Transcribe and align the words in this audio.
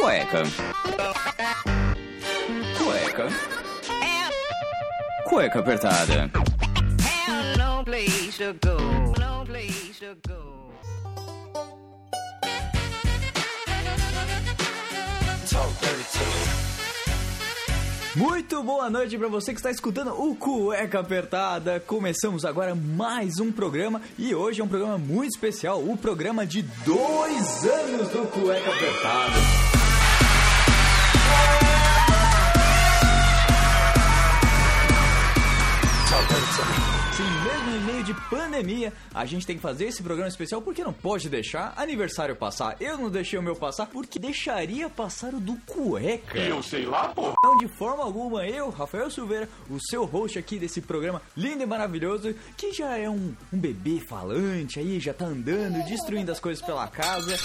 Cueca. 0.00 0.42
Cueca. 2.78 3.28
Cueca 5.28 5.58
apertada. 5.58 6.30
Muito 18.16 18.62
boa 18.62 18.88
noite 18.88 19.18
pra 19.18 19.28
você 19.28 19.52
que 19.52 19.58
está 19.58 19.70
escutando 19.70 20.12
o 20.12 20.34
Cueca 20.34 21.00
Apertada. 21.00 21.78
Começamos 21.78 22.46
agora 22.46 22.74
mais 22.74 23.38
um 23.38 23.52
programa 23.52 24.00
e 24.18 24.34
hoje 24.34 24.62
é 24.62 24.64
um 24.64 24.68
programa 24.68 24.96
muito 24.96 25.34
especial, 25.34 25.86
o 25.86 25.94
programa 25.94 26.46
de 26.46 26.62
dois 26.62 27.64
anos 27.66 28.08
do 28.08 28.26
Cueca 28.28 28.70
Apertada. 28.70 29.69
Em 37.80 37.84
meio 37.84 38.04
de 38.04 38.12
pandemia, 38.28 38.92
a 39.14 39.24
gente 39.24 39.46
tem 39.46 39.56
que 39.56 39.62
fazer 39.62 39.86
esse 39.86 40.02
programa 40.02 40.28
especial 40.28 40.60
porque 40.60 40.84
não 40.84 40.92
pode 40.92 41.28
deixar 41.30 41.72
aniversário 41.76 42.36
passar. 42.36 42.76
Eu 42.78 42.98
não 42.98 43.10
deixei 43.10 43.38
o 43.38 43.42
meu 43.42 43.56
passar 43.56 43.86
porque 43.86 44.18
deixaria 44.18 44.88
passar 44.90 45.32
o 45.32 45.40
do 45.40 45.56
Cueca. 45.66 46.38
Eu 46.38 46.62
sei 46.62 46.84
lá, 46.84 47.08
porra. 47.08 47.34
Não, 47.42 47.56
de 47.56 47.68
forma 47.68 48.04
alguma, 48.04 48.46
eu, 48.46 48.68
Rafael 48.68 49.10
Silveira, 49.10 49.48
o 49.70 49.78
seu 49.80 50.04
host 50.04 50.38
aqui 50.38 50.58
desse 50.58 50.82
programa 50.82 51.22
lindo 51.34 51.62
e 51.62 51.66
maravilhoso, 51.66 52.34
que 52.56 52.72
já 52.72 52.98
é 52.98 53.08
um, 53.08 53.34
um 53.50 53.58
bebê 53.58 53.98
falante 53.98 54.78
aí, 54.78 55.00
já 55.00 55.14
tá 55.14 55.24
andando, 55.24 55.82
destruindo 55.86 56.30
as 56.30 56.38
coisas 56.38 56.62
pela 56.64 56.86
casa. 56.86 57.36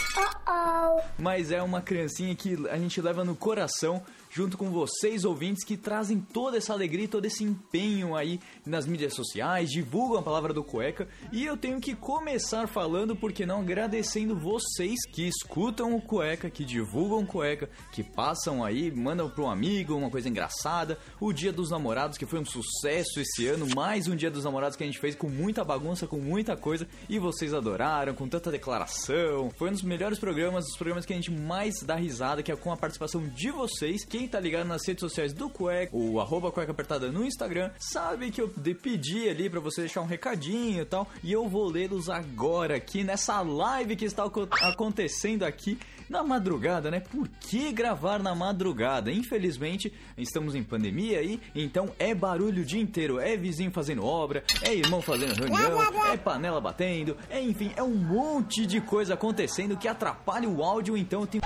Mas 1.18 1.52
é 1.52 1.62
uma 1.62 1.82
criancinha 1.82 2.36
que 2.36 2.68
a 2.70 2.78
gente 2.78 3.00
leva 3.02 3.24
no 3.24 3.36
coração, 3.36 4.04
junto 4.36 4.58
com 4.58 4.70
vocês 4.70 5.24
ouvintes 5.24 5.64
que 5.64 5.78
trazem 5.78 6.20
toda 6.20 6.58
essa 6.58 6.74
alegria 6.74 7.08
todo 7.08 7.24
esse 7.24 7.42
empenho 7.42 8.16
aí 8.16 8.38
nas 8.66 8.86
mídias 8.86 9.14
sociais, 9.14 9.70
divulgam 9.70 10.20
a 10.20 10.22
palavra 10.22 10.54
do 10.54 10.62
cueca. 10.62 11.08
E 11.32 11.46
eu 11.46 11.56
tenho 11.56 11.80
que 11.80 11.96
começar 11.96 12.68
falando, 12.68 13.16
porque 13.16 13.46
não 13.46 13.62
agradecendo 13.62 14.36
vocês 14.36 14.96
que 15.14 15.26
escutam 15.26 15.96
o 15.96 16.02
cueca, 16.02 16.50
que 16.50 16.66
divulgam 16.66 17.20
o 17.20 17.26
cueca, 17.26 17.70
que 17.94 18.04
passam 18.04 18.62
aí, 18.62 18.92
mandam 18.92 19.30
para 19.30 19.44
um 19.46 19.50
amigo 19.50 19.96
uma 19.96 20.10
coisa 20.10 20.28
engraçada. 20.28 21.00
O 21.18 21.32
Dia 21.32 21.54
dos 21.54 21.70
Namorados, 21.70 22.18
que 22.18 22.26
foi 22.26 22.40
um 22.40 22.46
sucesso 22.46 23.22
esse 23.22 23.48
ano, 23.48 23.68
mais 23.74 24.08
um 24.10 24.18
Dia 24.18 24.30
dos 24.30 24.44
Namorados 24.44 24.76
que 24.76 24.84
a 24.84 24.88
gente 24.88 25.00
fez 25.00 25.16
com 25.16 25.30
muita 25.30 25.64
bagunça, 25.64 26.08
com 26.08 26.18
muita 26.18 26.58
coisa, 26.58 26.86
e 27.08 27.18
vocês 27.18 27.54
adoraram, 27.54 28.14
com 28.14 28.28
tanta 28.28 28.52
declaração. 28.52 29.50
Foi 29.52 29.70
um 29.70 29.74
dos 29.74 29.82
melhores 29.82 30.20
programas, 30.20 30.66
os 30.66 30.76
programas 30.76 31.06
que 31.06 31.14
a 31.14 31.16
gente 31.16 31.32
mais 31.32 31.76
dá 31.84 31.96
risada, 31.96 32.44
que 32.44 32.52
é 32.52 32.56
com 32.58 32.74
a 32.74 32.78
participação 32.78 33.26
de 33.26 33.50
vocês. 33.50 34.04
Quem 34.04 34.25
tá 34.28 34.40
ligado 34.40 34.68
nas 34.68 34.86
redes 34.88 35.02
sociais 35.02 35.34
do 35.34 35.50
Cueca, 35.50 35.96
o 35.96 36.20
arroba 36.20 36.52
Cueca 36.52 36.72
Apertada 36.72 37.12
no 37.12 37.26
Instagram, 37.26 37.72
sabe 37.80 38.32
que 38.32 38.42
eu 38.42 38.50
pedi 38.82 39.28
ali 39.30 39.50
pra 39.50 39.60
você 39.60 39.82
deixar 39.82 40.02
um 40.02 40.06
recadinho 40.06 40.82
e 40.82 40.86
tal, 40.86 41.08
e 41.24 41.32
eu 41.32 41.48
vou 41.48 41.70
lê-los 41.70 42.10
agora 42.10 42.76
aqui 42.76 43.04
nessa 43.04 43.42
live 43.42 43.96
que 43.96 44.06
está 44.06 44.24
aco- 44.26 44.48
acontecendo 44.62 45.44
aqui 45.44 45.78
na 46.08 46.22
madrugada, 46.22 46.92
né? 46.92 47.00
Por 47.00 47.28
que 47.28 47.72
gravar 47.72 48.20
na 48.22 48.36
madrugada? 48.36 49.12
Infelizmente, 49.12 49.92
estamos 50.16 50.54
em 50.54 50.62
pandemia 50.64 51.18
aí, 51.20 51.40
então 51.56 51.90
é 51.98 52.14
barulho 52.14 52.62
o 52.62 52.66
dia 52.66 52.80
inteiro, 52.82 53.20
é 53.20 53.36
vizinho 53.36 53.72
fazendo 53.72 54.06
obra, 54.06 54.44
é 54.62 54.74
irmão 54.76 55.02
fazendo 55.02 55.34
reunião, 55.34 55.82
é 56.12 56.18
panela 56.18 56.62
batendo, 56.62 57.18
é 57.30 57.42
enfim, 57.42 57.72
é 57.76 57.82
um 57.82 57.96
monte 57.96 58.66
de 58.68 58.80
coisa 58.82 59.16
acontecendo 59.16 59.76
que 59.78 59.88
atrapalha 59.88 60.48
o 60.48 60.64
áudio, 60.64 60.96
então 60.96 61.22
eu 61.22 61.28
tenho 61.28 61.44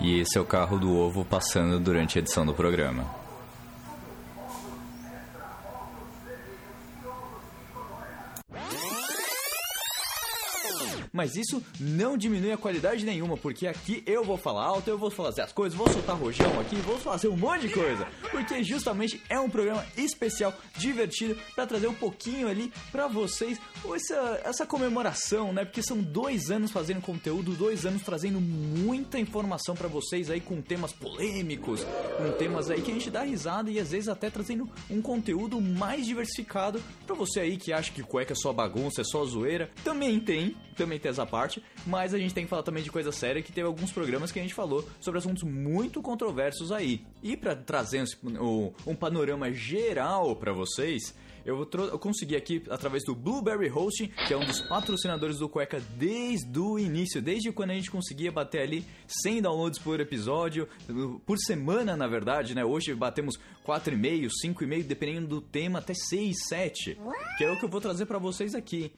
E 0.00 0.20
esse 0.20 0.38
é 0.38 0.40
o 0.40 0.44
carro 0.44 0.78
do 0.78 0.96
ovo 0.96 1.24
passando 1.24 1.78
durante 1.80 2.18
a 2.18 2.20
edição 2.20 2.46
do 2.46 2.54
programa. 2.54 3.04
Mas 11.18 11.34
isso 11.34 11.60
não 11.80 12.16
diminui 12.16 12.52
a 12.52 12.56
qualidade 12.56 13.04
nenhuma, 13.04 13.36
porque 13.36 13.66
aqui 13.66 14.04
eu 14.06 14.22
vou 14.22 14.36
falar 14.36 14.64
alto, 14.64 14.88
eu 14.88 14.96
vou 14.96 15.10
fazer 15.10 15.42
as 15.42 15.52
coisas, 15.52 15.76
vou 15.76 15.90
soltar 15.90 16.16
rojão 16.16 16.60
aqui, 16.60 16.76
vou 16.76 16.96
fazer 16.96 17.26
um 17.26 17.36
monte 17.36 17.62
de 17.62 17.74
coisa. 17.74 18.06
Porque 18.30 18.62
justamente 18.62 19.20
é 19.28 19.40
um 19.40 19.50
programa 19.50 19.84
especial, 19.96 20.54
divertido, 20.76 21.36
pra 21.56 21.66
trazer 21.66 21.88
um 21.88 21.94
pouquinho 21.94 22.46
ali 22.46 22.72
pra 22.92 23.08
vocês 23.08 23.60
essa, 23.92 24.40
essa 24.44 24.64
comemoração, 24.64 25.52
né? 25.52 25.64
Porque 25.64 25.82
são 25.82 25.98
dois 25.98 26.52
anos 26.52 26.70
fazendo 26.70 27.00
conteúdo, 27.00 27.50
dois 27.56 27.84
anos 27.84 28.02
trazendo 28.02 28.40
muita 28.40 29.18
informação 29.18 29.74
pra 29.74 29.88
vocês 29.88 30.30
aí 30.30 30.40
com 30.40 30.62
temas 30.62 30.92
polêmicos, 30.92 31.84
com 32.16 32.30
temas 32.38 32.70
aí 32.70 32.80
que 32.80 32.92
a 32.92 32.94
gente 32.94 33.10
dá 33.10 33.24
risada 33.24 33.72
e 33.72 33.80
às 33.80 33.90
vezes 33.90 34.08
até 34.08 34.30
trazendo 34.30 34.70
um 34.88 35.02
conteúdo 35.02 35.60
mais 35.60 36.06
diversificado 36.06 36.80
pra 37.04 37.16
você 37.16 37.40
aí 37.40 37.56
que 37.56 37.72
acha 37.72 37.90
que 37.90 38.04
cueca 38.04 38.34
é 38.34 38.36
só 38.36 38.52
bagunça, 38.52 39.00
é 39.00 39.04
só 39.04 39.24
zoeira. 39.24 39.68
Também 39.82 40.20
tem, 40.20 40.54
também 40.76 41.00
tem 41.00 41.07
essa 41.08 41.26
parte, 41.26 41.62
mas 41.86 42.14
a 42.14 42.18
gente 42.18 42.34
tem 42.34 42.44
que 42.44 42.50
falar 42.50 42.62
também 42.62 42.82
de 42.82 42.90
coisa 42.90 43.12
séria 43.12 43.42
que 43.42 43.52
teve 43.52 43.66
alguns 43.66 43.92
programas 43.92 44.32
que 44.32 44.38
a 44.38 44.42
gente 44.42 44.54
falou 44.54 44.86
sobre 45.00 45.18
assuntos 45.18 45.42
muito 45.42 46.02
controversos 46.02 46.72
aí. 46.72 47.04
E 47.22 47.36
pra 47.36 47.54
trazer 47.56 48.04
um, 48.86 48.94
panorama 48.94 49.52
geral 49.52 50.36
pra 50.36 50.52
vocês, 50.52 51.14
eu, 51.44 51.68
eu 51.72 51.98
consegui 51.98 52.36
aqui 52.36 52.62
através 52.68 53.04
do 53.04 53.14
Blueberry 53.14 53.70
Hosting, 53.70 54.08
que 54.26 54.34
é 54.34 54.36
um 54.36 54.44
dos 54.44 54.60
patrocinadores 54.60 55.38
do 55.38 55.48
Cueca 55.48 55.80
desde 55.96 56.58
o 56.58 56.78
início, 56.78 57.22
desde 57.22 57.50
quando 57.52 57.70
a 57.70 57.74
gente 57.74 57.90
conseguia 57.90 58.30
bater 58.30 58.60
ali 58.60 58.84
100 59.06 59.42
downloads 59.42 59.78
por 59.78 59.98
episódio, 60.00 60.68
por 61.24 61.38
semana 61.38 61.96
na 61.96 62.06
verdade, 62.06 62.54
né? 62.54 62.64
Hoje 62.64 62.94
batemos 62.94 63.38
4,5, 63.66 64.28
5,5, 64.44 64.82
dependendo 64.84 65.26
do 65.26 65.40
tema, 65.40 65.78
até 65.78 65.94
6, 65.94 66.36
7, 66.48 66.98
que 67.38 67.44
é 67.44 67.50
o 67.50 67.58
que 67.58 67.64
eu 67.64 67.68
vou 67.68 67.80
trazer 67.80 68.06
pra 68.06 68.18
vocês 68.18 68.54
aqui. 68.54 68.92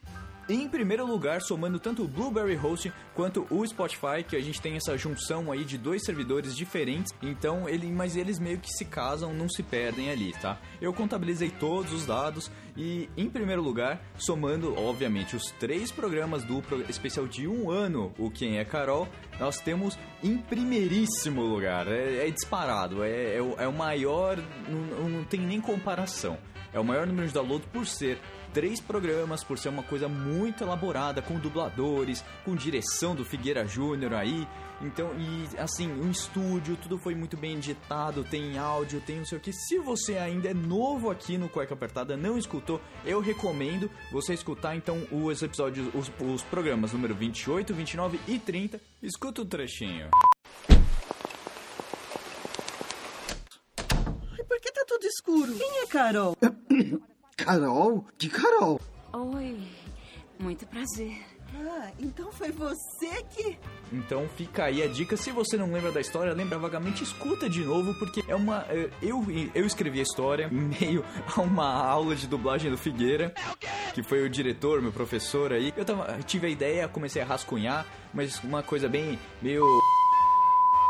Em 0.50 0.68
primeiro 0.68 1.06
lugar, 1.06 1.40
somando 1.42 1.78
tanto 1.78 2.02
o 2.02 2.08
Blueberry 2.08 2.56
Hosting 2.56 2.90
quanto 3.14 3.46
o 3.48 3.64
Spotify, 3.64 4.24
que 4.26 4.34
a 4.34 4.40
gente 4.40 4.60
tem 4.60 4.74
essa 4.74 4.98
junção 4.98 5.52
aí 5.52 5.64
de 5.64 5.78
dois 5.78 6.02
servidores 6.04 6.56
diferentes, 6.56 7.14
então 7.22 7.68
ele, 7.68 7.86
mas 7.92 8.16
eles 8.16 8.40
meio 8.40 8.58
que 8.58 8.68
se 8.68 8.84
casam, 8.84 9.32
não 9.32 9.48
se 9.48 9.62
perdem 9.62 10.10
ali, 10.10 10.32
tá? 10.32 10.58
Eu 10.80 10.92
contabilizei 10.92 11.50
todos 11.50 11.92
os 11.92 12.04
dados 12.04 12.50
e 12.76 13.08
em 13.16 13.30
primeiro 13.30 13.62
lugar, 13.62 14.02
somando 14.18 14.74
obviamente 14.76 15.36
os 15.36 15.52
três 15.52 15.92
programas 15.92 16.42
do 16.42 16.60
especial 16.88 17.28
de 17.28 17.46
um 17.46 17.70
ano, 17.70 18.12
o 18.18 18.28
Quem 18.28 18.58
é 18.58 18.64
Carol, 18.64 19.06
nós 19.38 19.60
temos 19.60 19.96
em 20.20 20.36
primeiríssimo 20.36 21.42
lugar, 21.42 21.86
é, 21.86 22.26
é 22.26 22.28
disparado, 22.28 23.04
é, 23.04 23.36
é 23.36 23.40
o, 23.40 23.54
é 23.56 23.68
o 23.68 23.72
maior, 23.72 24.36
não, 24.68 25.08
não 25.08 25.22
tem 25.22 25.38
nem 25.38 25.60
comparação. 25.60 26.36
É 26.72 26.78
o 26.78 26.84
maior 26.84 27.06
número 27.06 27.26
de 27.26 27.34
downloads 27.34 27.66
por 27.72 27.84
ser 27.84 28.20
três 28.52 28.80
programas, 28.80 29.42
por 29.44 29.58
ser 29.58 29.68
uma 29.68 29.82
coisa 29.82 30.08
muito 30.08 30.64
elaborada, 30.64 31.22
com 31.22 31.38
dubladores, 31.38 32.24
com 32.44 32.54
direção 32.54 33.14
do 33.14 33.24
Figueira 33.24 33.66
Júnior 33.66 34.14
aí. 34.14 34.46
Então, 34.82 35.10
e 35.18 35.58
assim, 35.58 35.92
um 35.92 36.10
estúdio, 36.10 36.76
tudo 36.76 36.98
foi 36.98 37.14
muito 37.14 37.36
bem 37.36 37.56
editado, 37.56 38.24
tem 38.24 38.56
áudio, 38.56 39.00
tem 39.00 39.18
não 39.18 39.26
sei 39.26 39.38
o 39.38 39.40
que. 39.40 39.52
Se 39.52 39.78
você 39.78 40.16
ainda 40.16 40.48
é 40.48 40.54
novo 40.54 41.10
aqui 41.10 41.36
no 41.36 41.48
Cueca 41.48 41.74
Apertada, 41.74 42.16
não 42.16 42.38
escutou, 42.38 42.80
eu 43.04 43.20
recomendo 43.20 43.90
você 44.10 44.32
escutar 44.32 44.74
então 44.74 45.06
os 45.12 45.42
episódios, 45.42 45.88
os, 45.94 46.10
os 46.18 46.42
programas 46.44 46.92
número 46.92 47.14
28, 47.14 47.74
29 47.74 48.20
e 48.26 48.38
30. 48.38 48.80
Escuta 49.02 49.42
o 49.42 49.44
trechinho. 49.44 50.08
E 54.38 54.44
por 54.44 54.60
que 54.60 54.72
tá 54.72 54.84
tudo 54.86 55.04
escuro? 55.04 55.52
Quem 55.54 55.82
é 55.82 55.86
Carol? 55.86 56.36
Carol? 57.44 58.04
Que 58.18 58.28
Carol? 58.28 58.80
Oi, 59.12 59.58
muito 60.38 60.66
prazer. 60.66 61.16
Ah, 61.54 61.90
então 61.98 62.30
foi 62.30 62.52
você 62.52 63.24
que. 63.30 63.58
Então 63.92 64.28
fica 64.36 64.66
aí 64.66 64.82
a 64.82 64.86
dica. 64.86 65.16
Se 65.16 65.32
você 65.32 65.56
não 65.56 65.72
lembra 65.72 65.90
da 65.90 66.00
história, 66.00 66.32
lembra 66.32 66.58
vagamente, 66.58 67.02
escuta 67.02 67.48
de 67.48 67.64
novo, 67.64 67.92
porque 67.98 68.22
é 68.28 68.34
uma. 68.34 68.64
Eu, 69.02 69.24
eu 69.54 69.66
escrevi 69.66 69.98
a 69.98 70.02
história 70.02 70.48
em 70.52 70.70
meio 70.80 71.04
a 71.36 71.40
uma 71.40 71.66
aula 71.66 72.14
de 72.14 72.26
dublagem 72.28 72.70
do 72.70 72.78
Figueira, 72.78 73.34
que 73.94 74.02
foi 74.02 74.22
o 74.22 74.30
diretor, 74.30 74.80
meu 74.80 74.92
professor 74.92 75.52
aí. 75.52 75.72
Eu 75.76 75.84
tava, 75.84 76.18
tive 76.22 76.46
a 76.46 76.50
ideia, 76.50 76.86
comecei 76.88 77.20
a 77.20 77.24
rascunhar, 77.24 77.84
mas 78.14 78.38
uma 78.44 78.62
coisa 78.62 78.88
bem. 78.88 79.18
meio. 79.42 79.64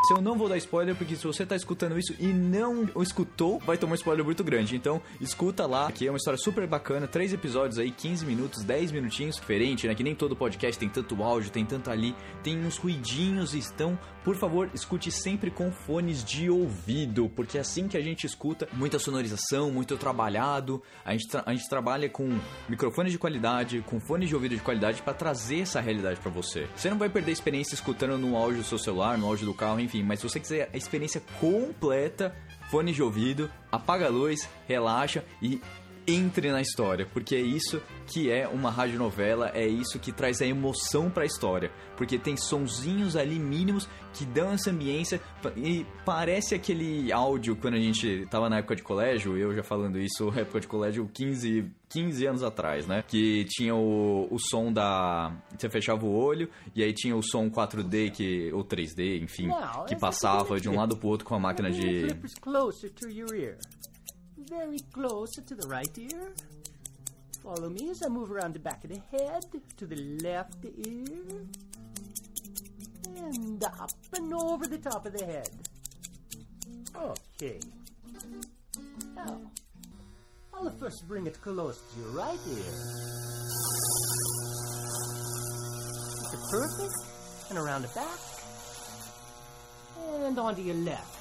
Se 0.02 0.14
eu 0.14 0.20
não 0.20 0.36
vou 0.36 0.48
dar 0.48 0.56
spoiler, 0.56 0.96
porque 0.96 1.14
se 1.14 1.26
você 1.26 1.44
tá 1.44 1.54
escutando 1.54 1.98
isso 1.98 2.14
e 2.18 2.26
não 2.26 2.88
escutou, 3.02 3.58
vai 3.60 3.76
tomar 3.76 3.92
um 3.92 3.94
spoiler 3.96 4.24
muito 4.24 4.42
grande. 4.42 4.74
Então, 4.74 5.00
escuta 5.20 5.66
lá, 5.66 5.92
que 5.92 6.06
é 6.06 6.10
uma 6.10 6.16
história 6.16 6.38
super 6.38 6.66
bacana. 6.66 7.06
Três 7.06 7.34
episódios 7.34 7.78
aí, 7.78 7.90
15 7.90 8.24
minutos, 8.24 8.64
10 8.64 8.92
minutinhos, 8.92 9.36
diferente, 9.36 9.86
né? 9.86 9.94
Que 9.94 10.02
nem 10.02 10.14
todo 10.14 10.34
podcast 10.34 10.78
tem 10.78 10.88
tanto 10.88 11.22
áudio, 11.22 11.50
tem 11.50 11.66
tanto 11.66 11.90
ali, 11.90 12.14
tem 12.42 12.58
uns 12.58 12.78
ruidinhos, 12.78 13.54
estão. 13.54 13.98
Por 14.24 14.36
favor, 14.36 14.70
escute 14.74 15.10
sempre 15.10 15.50
com 15.50 15.70
fones 15.70 16.24
de 16.24 16.50
ouvido, 16.50 17.30
porque 17.36 17.58
é 17.58 17.60
assim 17.60 17.86
que 17.86 17.96
a 17.96 18.02
gente 18.02 18.26
escuta 18.26 18.68
muita 18.72 18.98
sonorização, 18.98 19.70
muito 19.70 19.96
trabalhado. 19.96 20.82
A 21.04 21.12
gente, 21.12 21.28
a 21.44 21.52
gente 21.52 21.68
trabalha 21.68 22.08
com 22.08 22.38
microfones 22.68 23.12
de 23.12 23.18
qualidade, 23.18 23.82
com 23.86 24.00
fones 24.00 24.28
de 24.28 24.34
ouvido 24.34 24.54
de 24.54 24.62
qualidade 24.62 25.02
para 25.02 25.14
trazer 25.14 25.60
essa 25.60 25.80
realidade 25.80 26.20
para 26.20 26.30
você. 26.30 26.66
Você 26.74 26.88
não 26.88 26.98
vai 26.98 27.08
perder 27.08 27.32
experiência 27.32 27.74
escutando 27.74 28.18
no 28.18 28.36
áudio 28.36 28.62
do 28.62 28.64
seu 28.66 28.78
celular, 28.78 29.16
no 29.16 29.26
áudio 29.26 29.46
do 29.46 29.54
carro, 29.54 29.80
enfim, 29.80 29.89
mas 30.02 30.20
se 30.20 30.28
você 30.28 30.40
quiser 30.40 30.70
a 30.72 30.76
experiência 30.76 31.22
completa, 31.40 32.34
fone 32.70 32.92
de 32.92 33.02
ouvido, 33.02 33.50
apaga 33.70 34.06
a 34.06 34.10
luz, 34.10 34.48
relaxa 34.66 35.24
e 35.42 35.60
entre 36.06 36.50
na 36.50 36.60
história, 36.60 37.06
porque 37.12 37.34
é 37.34 37.40
isso 37.40 37.80
que 38.06 38.30
é 38.30 38.48
uma 38.48 38.70
radionovela, 38.70 39.50
é 39.54 39.66
isso 39.66 39.98
que 39.98 40.12
traz 40.12 40.40
a 40.42 40.46
emoção 40.46 41.08
pra 41.10 41.24
história, 41.24 41.70
porque 41.96 42.18
tem 42.18 42.36
sonzinhos 42.36 43.16
ali 43.16 43.38
mínimos 43.38 43.88
que 44.12 44.24
dão 44.24 44.50
essa 44.50 44.70
ambiência 44.70 45.20
e 45.56 45.86
parece 46.04 46.54
aquele 46.54 47.12
áudio 47.12 47.54
quando 47.54 47.74
a 47.74 47.80
gente 47.80 48.26
tava 48.26 48.48
na 48.48 48.58
época 48.58 48.74
de 48.74 48.82
colégio, 48.82 49.36
eu 49.36 49.54
já 49.54 49.62
falando 49.62 49.98
isso, 49.98 50.28
época 50.36 50.60
de 50.60 50.66
colégio 50.66 51.08
15, 51.12 51.70
15 51.88 52.26
anos 52.26 52.42
atrás, 52.42 52.86
né? 52.86 53.04
Que 53.06 53.44
tinha 53.44 53.74
o, 53.74 54.26
o 54.30 54.38
som 54.38 54.72
da. 54.72 55.32
Você 55.56 55.70
fechava 55.70 56.04
o 56.04 56.12
olho 56.12 56.48
e 56.74 56.82
aí 56.82 56.92
tinha 56.92 57.14
o 57.14 57.22
som 57.22 57.48
4D 57.48 58.10
que, 58.10 58.52
ou 58.52 58.64
3D, 58.64 59.22
enfim, 59.22 59.48
que 59.86 59.94
I 59.94 59.98
passava 59.98 60.58
de 60.60 60.68
um 60.68 60.74
lado 60.74 60.96
pro 60.96 61.08
outro 61.08 61.26
com 61.26 61.34
a 61.34 61.38
máquina 61.38 61.70
de. 61.70 62.06
Very 64.48 64.80
close 64.92 65.32
to 65.32 65.54
the 65.54 65.68
right 65.68 65.98
ear. 65.98 66.34
Follow 67.42 67.68
me 67.68 67.90
as 67.90 68.02
I 68.02 68.08
move 68.08 68.30
around 68.30 68.54
the 68.54 68.58
back 68.58 68.84
of 68.84 68.90
the 68.90 69.00
head 69.16 69.44
to 69.76 69.86
the 69.86 69.96
left 70.22 70.64
ear. 70.64 71.46
And 73.16 73.62
up 73.64 73.90
and 74.16 74.32
over 74.34 74.66
the 74.66 74.78
top 74.78 75.06
of 75.06 75.12
the 75.16 75.24
head. 75.24 75.48
Okay. 76.96 77.60
Now, 79.14 79.40
I'll 80.54 80.70
first 80.70 81.06
bring 81.08 81.26
it 81.26 81.40
close 81.40 81.80
to 81.80 82.00
your 82.00 82.10
right 82.10 82.38
ear. 82.48 82.74
Is 86.32 86.50
perfect? 86.50 86.94
And 87.50 87.58
around 87.58 87.82
the 87.82 87.88
back. 87.88 88.18
And 90.24 90.38
onto 90.38 90.62
your 90.62 90.76
left. 90.76 91.16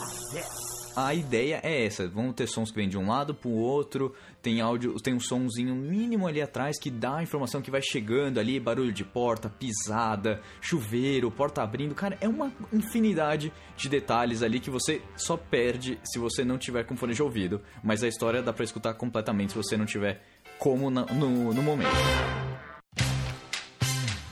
Like 0.00 0.32
this. 0.32 0.65
A 0.96 1.12
ideia 1.12 1.60
é 1.62 1.84
essa, 1.84 2.08
vão 2.08 2.32
ter 2.32 2.46
sons 2.46 2.70
que 2.70 2.76
vêm 2.76 2.88
de 2.88 2.96
um 2.96 3.06
lado 3.08 3.34
pro 3.34 3.50
outro, 3.50 4.14
tem 4.40 4.62
áudio, 4.62 4.94
tem 4.98 5.12
um 5.12 5.20
sonzinho 5.20 5.74
mínimo 5.74 6.26
ali 6.26 6.40
atrás 6.40 6.78
que 6.80 6.90
dá 6.90 7.16
a 7.18 7.22
informação 7.22 7.60
que 7.60 7.70
vai 7.70 7.82
chegando 7.82 8.40
ali, 8.40 8.58
barulho 8.58 8.90
de 8.92 9.04
porta, 9.04 9.50
pisada, 9.50 10.40
chuveiro, 10.58 11.30
porta 11.30 11.62
abrindo, 11.62 11.94
cara, 11.94 12.16
é 12.18 12.26
uma 12.26 12.50
infinidade 12.72 13.52
de 13.76 13.88
detalhes 13.90 14.42
ali 14.42 14.58
que 14.58 14.70
você 14.70 15.02
só 15.16 15.36
perde 15.36 15.98
se 16.02 16.18
você 16.18 16.42
não 16.42 16.56
tiver 16.56 16.84
com 16.84 16.96
fone 16.96 17.12
de 17.12 17.22
ouvido, 17.22 17.60
mas 17.84 18.02
a 18.02 18.08
história 18.08 18.40
dá 18.42 18.52
pra 18.52 18.64
escutar 18.64 18.94
completamente 18.94 19.52
se 19.52 19.58
você 19.58 19.76
não 19.76 19.84
tiver 19.84 20.22
como 20.58 20.88
na- 20.90 21.04
no, 21.04 21.52
no 21.52 21.62
momento. 21.62 21.90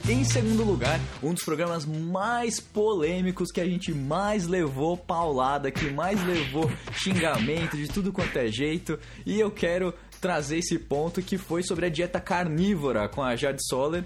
Em 0.07 0.23
segundo 0.23 0.63
lugar, 0.65 1.01
um 1.23 1.33
dos 1.33 1.43
programas 1.43 1.87
mais 1.87 2.61
polêmicos 2.61 3.51
que 3.51 3.59
a 3.59 3.65
gente 3.65 3.95
mais 3.95 4.47
levou 4.47 4.99
paulada, 4.99 5.71
que 5.71 5.91
mais 5.91 6.23
levou 6.27 6.71
xingamento 6.93 7.75
de 7.75 7.89
tudo 7.89 8.13
quanto 8.13 8.39
é 8.39 8.47
jeito, 8.49 8.99
e 9.25 9.41
eu 9.41 9.51
quero 9.51 9.95
trazer 10.21 10.59
esse 10.59 10.79
ponto 10.79 11.23
que 11.23 11.39
foi 11.39 11.63
sobre 11.63 11.87
a 11.87 11.89
dieta 11.89 12.21
carnívora 12.21 13.09
com 13.09 13.23
a 13.23 13.35
Jade 13.35 13.67
Soller. 13.67 14.05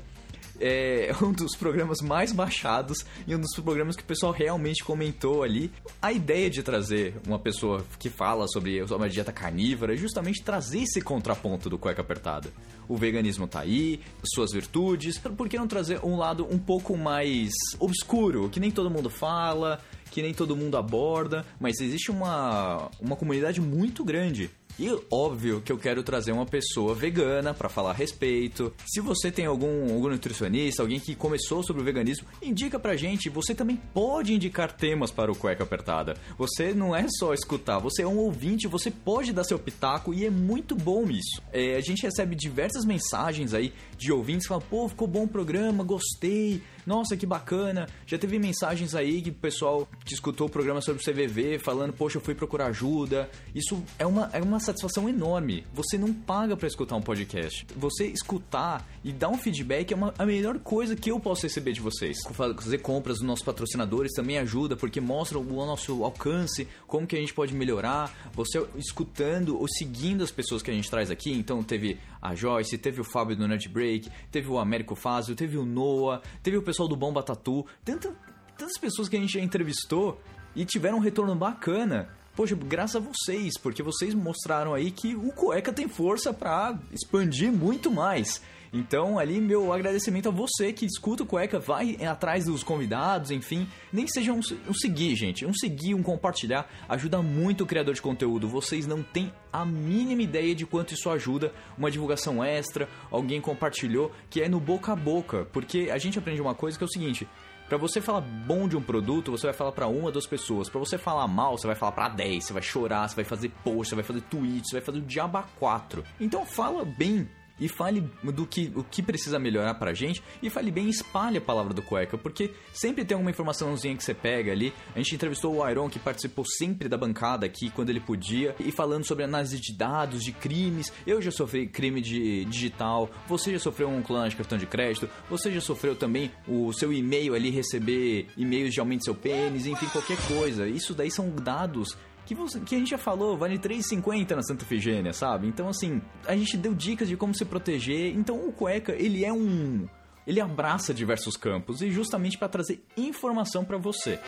É 0.61 1.13
um 1.23 1.33
dos 1.33 1.57
programas 1.57 2.01
mais 2.01 2.33
baixados 2.33 3.05
e 3.27 3.35
um 3.35 3.41
dos 3.41 3.55
programas 3.55 3.97
que 3.97 4.03
o 4.03 4.07
pessoal 4.07 4.33
realmente 4.33 4.83
comentou 4.83 5.43
ali. 5.43 5.71
A 6.01 6.13
ideia 6.13 6.51
de 6.51 6.63
trazer 6.63 7.15
uma 7.27 7.39
pessoa 7.39 7.85
que 7.99 8.09
fala 8.09 8.47
sobre 8.49 8.83
uma 8.83 9.09
dieta 9.09 9.33
carnívora 9.33 9.95
é 9.95 9.97
justamente 9.97 10.43
trazer 10.43 10.83
esse 10.83 11.01
contraponto 11.01 11.71
do 11.71 11.79
cueca 11.79 12.03
apertada. 12.03 12.51
O 12.89 12.97
veganismo 12.97 13.47
tá 13.47 13.61
aí, 13.61 14.01
suas 14.25 14.53
virtudes, 14.53 15.19
por 15.19 15.49
que 15.49 15.59
não 15.59 15.69
trazer 15.69 16.01
um 16.05 16.17
lado 16.17 16.47
um 16.51 16.59
pouco 16.59 16.97
mais 16.97 17.51
obscuro, 17.79 18.49
que 18.49 18.59
nem 18.59 18.71
todo 18.71 18.91
mundo 18.91 19.11
fala, 19.11 19.81
que 20.11 20.23
nem 20.23 20.33
todo 20.33 20.57
mundo 20.57 20.77
aborda, 20.77 21.45
mas 21.61 21.81
existe 21.81 22.11
uma, 22.11 22.91
uma 23.01 23.17
comunidade 23.17 23.61
muito 23.61 24.05
grande 24.05 24.51
e 24.79 24.97
óbvio 25.11 25.61
que 25.61 25.73
eu 25.73 25.79
quero 25.79 26.03
trazer 26.03 26.33
uma 26.33 26.47
pessoa 26.47 26.95
vegana 26.95 27.53
para 27.53 27.69
falar 27.69 27.91
a 27.91 27.95
respeito. 27.95 28.73
Se 28.87 29.01
você 29.01 29.31
tem 29.31 29.47
algum, 29.47 29.93
algum 29.93 30.09
nutricionista, 30.09 30.83
alguém 30.83 31.01
que 31.01 31.15
começou 31.15 31.63
sobre 31.63 31.83
o 31.83 31.85
veganismo, 31.85 32.29
indica 32.41 32.79
pra 32.79 32.97
gente. 32.97 33.29
Você 33.29 33.55
também 33.55 33.77
pode 33.93 34.33
indicar 34.33 34.73
temas 34.73 35.11
para 35.11 35.33
o 35.33 35.37
Cueca 35.37 35.65
Apertada. 35.65 36.17
Você 36.39 36.73
não 36.73 36.95
é 36.95 37.07
só 37.09 37.35
escutar, 37.35 37.79
você 37.79 38.03
é 38.03 38.07
um 38.07 38.19
ouvinte, 38.19 38.69
você 38.69 38.91
pode 38.91 39.33
dar 39.33 39.45
seu 39.45 39.59
pitaco 39.59 40.15
e 40.15 40.25
é 40.25 40.31
muito 40.31 40.77
bom 40.77 41.11
isso. 41.11 41.43
É, 41.53 41.75
a 41.75 41.81
gente 41.81 42.03
recebe 42.03 42.37
diversas 42.37 42.85
mensagens 42.85 43.55
aí 43.55 43.73
de 43.99 44.13
ouvintes 44.13 44.47
que 44.47 44.55
pô, 44.71 44.89
ficou 44.89 45.09
bom 45.09 45.25
o 45.25 45.29
programa, 45.29 45.83
gostei. 45.83 46.63
Nossa, 46.87 47.19
que 47.19 47.27
bacana. 47.27 47.87
Já 48.07 48.17
teve 48.17 48.39
mensagens 48.39 48.95
aí 48.95 49.21
que 49.21 49.29
o 49.29 49.35
pessoal 49.35 49.87
que 50.07 50.15
escutou 50.15 50.47
o 50.47 50.51
programa 50.51 50.81
sobre 50.81 51.03
o 51.03 51.05
CVV 51.05 51.59
falando, 51.59 51.93
poxa, 51.93 52.17
eu 52.17 52.23
fui 52.23 52.35
procurar 52.35 52.69
ajuda. 52.69 53.29
Isso 53.55 53.83
é 53.99 54.07
uma, 54.07 54.31
é 54.33 54.41
uma 54.41 54.59
satisfação 54.59 55.07
enorme. 55.07 55.67
Você 55.75 55.99
não 55.99 56.15
paga 56.15 56.57
pra 56.57 56.67
escutar 56.67 56.97
um 56.97 57.03
podcast. 57.03 57.67
Você 57.77 58.07
escutar 58.07 58.89
e 59.05 59.13
dar 59.13 59.29
um 59.29 59.37
feedback 59.37 59.93
é 59.93 59.97
uma, 59.97 60.15
a 60.17 60.25
melhor 60.25 60.59
coisa 60.61 60.97
que 60.97 61.11
eu 61.11 61.21
posso 61.21 61.43
receber 61.43 61.73
de 61.73 61.81
vocês. 61.83 62.17
Fazer 62.33 62.79
compras 62.79 63.19
dos 63.19 63.27
nossos 63.27 63.45
patrocinadores 63.45 64.13
também 64.15 64.39
ajuda, 64.39 64.75
porque 64.75 64.99
mostra 64.99 65.39
o 65.39 65.43
nosso 65.43 66.03
alcance, 66.05 66.67
como 66.87 67.07
que 67.07 67.17
a 67.17 67.21
gente 67.21 67.35
pode 67.35 67.55
melhorar. 67.55 68.31
Você 68.33 68.65
escutando 68.77 69.59
ou 69.59 69.69
seguindo 69.69 70.25
as 70.25 70.31
pessoas 70.31 70.63
que 70.63 70.71
a 70.71 70.75
gente 70.75 70.89
traz 70.89 71.11
aqui. 71.11 71.33
Então 71.33 71.63
teve 71.63 71.99
a 72.21 72.35
Joyce, 72.35 72.77
teve 72.79 73.01
o 73.01 73.05
Fábio 73.05 73.37
do 73.37 73.47
Nerd 73.47 73.69
Break, 73.69 74.11
teve 74.31 74.49
o 74.49 74.59
Américo 74.59 74.95
Fázio, 74.95 75.35
teve 75.35 75.57
o 75.57 75.65
Noah, 75.65 76.23
teve 76.43 76.57
o 76.57 76.63
pessoal 76.63 76.89
do 76.89 76.97
Bomba 76.97 77.23
Tatu, 77.23 77.65
tanta, 77.85 78.15
tantas 78.57 78.79
pessoas 78.79 79.09
que 79.09 79.17
a 79.17 79.21
gente 79.21 79.35
já 79.35 79.41
entrevistou 79.41 80.21
e 80.55 80.65
tiveram 80.65 80.99
um 80.99 81.01
retorno 81.01 81.35
bacana. 81.35 82.09
Poxa, 82.35 82.55
graças 82.55 82.97
a 82.97 83.01
vocês, 83.01 83.59
porque 83.59 83.83
vocês 83.83 84.15
mostraram 84.15 84.73
aí 84.73 84.91
que 84.91 85.17
o 85.17 85.33
Cueca 85.33 85.73
tem 85.73 85.89
força 85.89 86.33
pra 86.33 86.79
expandir 86.93 87.51
muito 87.53 87.91
mais. 87.91 88.41
Então, 88.73 89.19
ali, 89.19 89.41
meu 89.41 89.73
agradecimento 89.73 90.29
a 90.29 90.33
você 90.33 90.73
que 90.73 90.85
escuta 90.85 91.23
o 91.23 91.27
Cueca, 91.27 91.59
vai 91.59 91.97
atrás 92.05 92.45
dos 92.45 92.63
convidados, 92.63 93.31
enfim. 93.31 93.67
Nem 93.93 94.05
que 94.05 94.13
seja 94.13 94.33
um, 94.33 94.41
um 94.69 94.75
seguir, 94.75 95.15
gente. 95.17 95.47
Um 95.47 95.55
seguir, 95.55 95.95
um 95.95 96.03
compartilhar, 96.03 96.69
ajuda 96.89 97.23
muito 97.23 97.65
o 97.65 97.67
criador 97.67 97.95
de 97.95 98.03
conteúdo. 98.03 98.49
Vocês 98.49 98.87
não 98.87 99.03
têm 99.03 99.33
a 99.53 99.65
mínima 99.65 100.23
ideia 100.23 100.55
de 100.55 100.67
quanto 100.67 100.95
isso 100.95 101.09
ajuda. 101.11 101.53
Uma 101.77 101.91
divulgação 101.91 102.45
extra, 102.45 102.89
alguém 103.11 103.41
compartilhou, 103.41 104.13
que 104.29 104.43
é 104.43 104.49
no 104.49 104.61
boca 104.61 104.93
a 104.93 104.97
boca. 104.97 105.47
Porque 105.53 105.89
a 105.91 105.99
gente 105.99 106.19
aprende 106.19 106.41
uma 106.41 106.55
coisa 106.55 106.77
que 106.77 106.85
é 106.85 106.87
o 106.87 106.91
seguinte. 106.91 107.27
Pra 107.69 107.77
você 107.77 108.01
falar 108.01 108.23
bom 108.23 108.67
de 108.67 108.79
um 108.79 108.83
produto, 108.83 109.31
você 109.31 109.47
vai 109.47 109.55
falar 109.55 109.73
pra 109.73 109.87
uma, 109.87 110.11
duas 110.11 110.27
pessoas. 110.27 110.71
Pra 110.71 110.79
você 110.79 110.97
falar 110.97 111.29
mal, 111.29 111.59
você 111.59 111.67
vai 111.67 111.77
falar 111.77 111.93
pra 111.93 112.09
10, 112.09 112.45
você 112.45 112.53
vai 112.55 112.63
chorar, 112.63 113.07
você 113.07 113.17
vai 113.17 113.27
fazer 113.27 113.51
post, 113.63 113.91
você 113.91 113.95
vai 113.95 114.05
fazer 114.05 114.23
tweet, 114.23 114.67
você 114.67 114.77
vai 114.77 114.81
fazer 114.81 114.99
o 114.99 115.03
diaba 115.03 115.43
4. 115.59 116.03
Então 116.19 116.47
fala 116.47 116.83
bem 116.87 117.29
e 117.61 117.69
fale 117.69 118.09
do 118.23 118.47
que, 118.47 118.73
o 118.75 118.83
que 118.83 119.03
precisa 119.03 119.39
melhorar 119.39 119.75
pra 119.75 119.93
gente 119.93 120.23
e 120.43 120.51
fale 120.51 120.71
bem 120.71 120.89
espalhe 120.89 121.39
a 121.39 121.41
palavra 121.41 121.75
do 121.75 121.83
cueca, 121.83 122.17
porque 122.17 122.53
sempre 122.73 123.05
tem 123.05 123.15
alguma 123.15 123.31
informaçãozinha 123.31 123.97
que 123.97 124.05
você 124.05 124.15
pega 124.15 124.53
ali. 124.53 124.73
A 124.95 124.99
gente 124.99 125.15
entrevistou 125.15 125.57
o 125.57 125.69
Iron, 125.69 125.89
que 125.89 125.99
participou 125.99 126.45
sempre 126.45 126.89
da 126.89 126.97
bancada 126.97 127.47
aqui 127.47 127.71
quando 127.71 127.91
ele 127.91 128.01
podia, 128.01 128.55
e 128.61 128.71
falando 128.71 129.05
sobre 129.05 129.25
análise 129.25 129.59
de 129.61 129.73
dados, 129.73 130.23
de 130.23 130.33
crimes. 130.33 130.93
Eu 131.07 131.21
já 131.21 131.31
sofri 131.31 131.67
crime 131.67 132.01
de 132.01 132.45
digital, 132.47 133.11
você 133.27 133.53
já 133.53 133.59
sofreu 133.59 133.89
um 133.89 134.03
clone 134.03 134.31
de 134.31 134.37
cartão 134.37 134.59
de 134.59 134.67
crédito, 134.67 135.09
você 135.29 135.51
já 135.53 135.61
sofreu 135.61 135.97
também 135.97 136.31
o 136.47 136.73
seu 136.73 136.93
e-mail 136.93 137.35
ali 137.35 137.51
receber 137.51 138.27
e-mails 138.37 138.73
de 138.73 138.81
aumento 138.81 139.01
do 139.01 139.05
seu 139.05 139.15
pênis, 139.15 139.67
enfim, 139.67 139.87
qualquer 139.87 140.19
coisa. 140.27 140.69
Isso 140.69 140.95
daí 140.95 141.11
são 141.11 141.31
dados 141.31 141.97
que, 142.29 142.35
você, 142.35 142.61
que 142.61 142.75
a 142.75 142.79
gente 142.79 142.91
já 142.91 142.99
falou, 142.99 143.39
vale 143.39 143.59
3,50 143.59 144.37
na 144.37 144.43
Santa 144.43 144.63
Efigênia, 144.63 145.15
sabe? 145.15 145.49
Então, 145.49 145.67
assim, 145.67 146.03
a 146.27 146.37
gente 146.37 146.59
deu 146.59 146.75
dicas 146.75 147.09
de 147.09 147.17
como 147.17 147.35
se 147.35 147.43
proteger. 147.43 148.15
Então, 148.15 148.47
o 148.47 148.53
cueca, 148.53 148.93
ele 148.93 149.25
é 149.25 149.33
um. 149.33 149.89
Ele 150.27 150.39
abraça 150.39 150.93
diversos 150.93 151.39
campos 151.39 151.81
e 151.81 151.91
justamente 151.91 152.37
para 152.37 152.49
trazer 152.49 152.85
informação 152.99 153.65
para 153.65 153.79
você. 153.79 154.21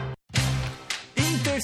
Em 0.00 0.03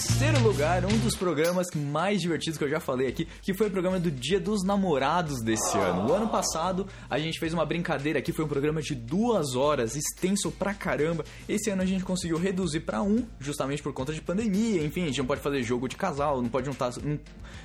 terceiro 0.00 0.40
lugar, 0.42 0.83
um 0.87 0.99
dos 1.00 1.14
programas 1.14 1.66
mais 1.75 2.23
divertidos 2.23 2.57
que 2.57 2.64
eu 2.64 2.71
já 2.71 2.80
falei 2.80 3.07
aqui, 3.07 3.28
que 3.42 3.52
foi 3.52 3.66
o 3.66 3.71
programa 3.71 4.00
do 4.00 4.11
Dia 4.11 4.40
dos 4.40 4.64
Namorados 4.64 5.42
desse 5.42 5.76
ano. 5.76 6.09
O 6.09 6.14
ano 6.14 6.26
passado 6.26 6.87
a 7.09 7.19
gente 7.19 7.38
fez 7.38 7.52
uma 7.52 7.66
brincadeira 7.66 8.19
aqui, 8.19 8.33
foi 8.33 8.47
um 8.47 8.49
programa 8.49 8.80
de 8.80 8.95
duas 8.95 9.54
horas, 9.54 9.97
extenso 9.97 10.50
pra 10.52 10.73
caramba. 10.73 11.23
Esse 11.47 11.69
ano 11.69 11.83
a 11.83 11.85
gente 11.85 12.02
conseguiu 12.02 12.38
reduzir 12.38 12.80
pra 12.80 13.02
um, 13.02 13.26
justamente 13.38 13.83
por 13.83 13.92
conta 13.92 14.14
de 14.14 14.23
pandemia. 14.23 14.83
Enfim, 14.83 15.02
a 15.02 15.07
gente 15.07 15.19
não 15.19 15.26
pode 15.26 15.42
fazer 15.42 15.62
jogo 15.62 15.87
de 15.87 15.97
casal, 15.97 16.40
não 16.40 16.49
pode 16.49 16.64
juntar. 16.64 16.92
Não, 17.04 17.19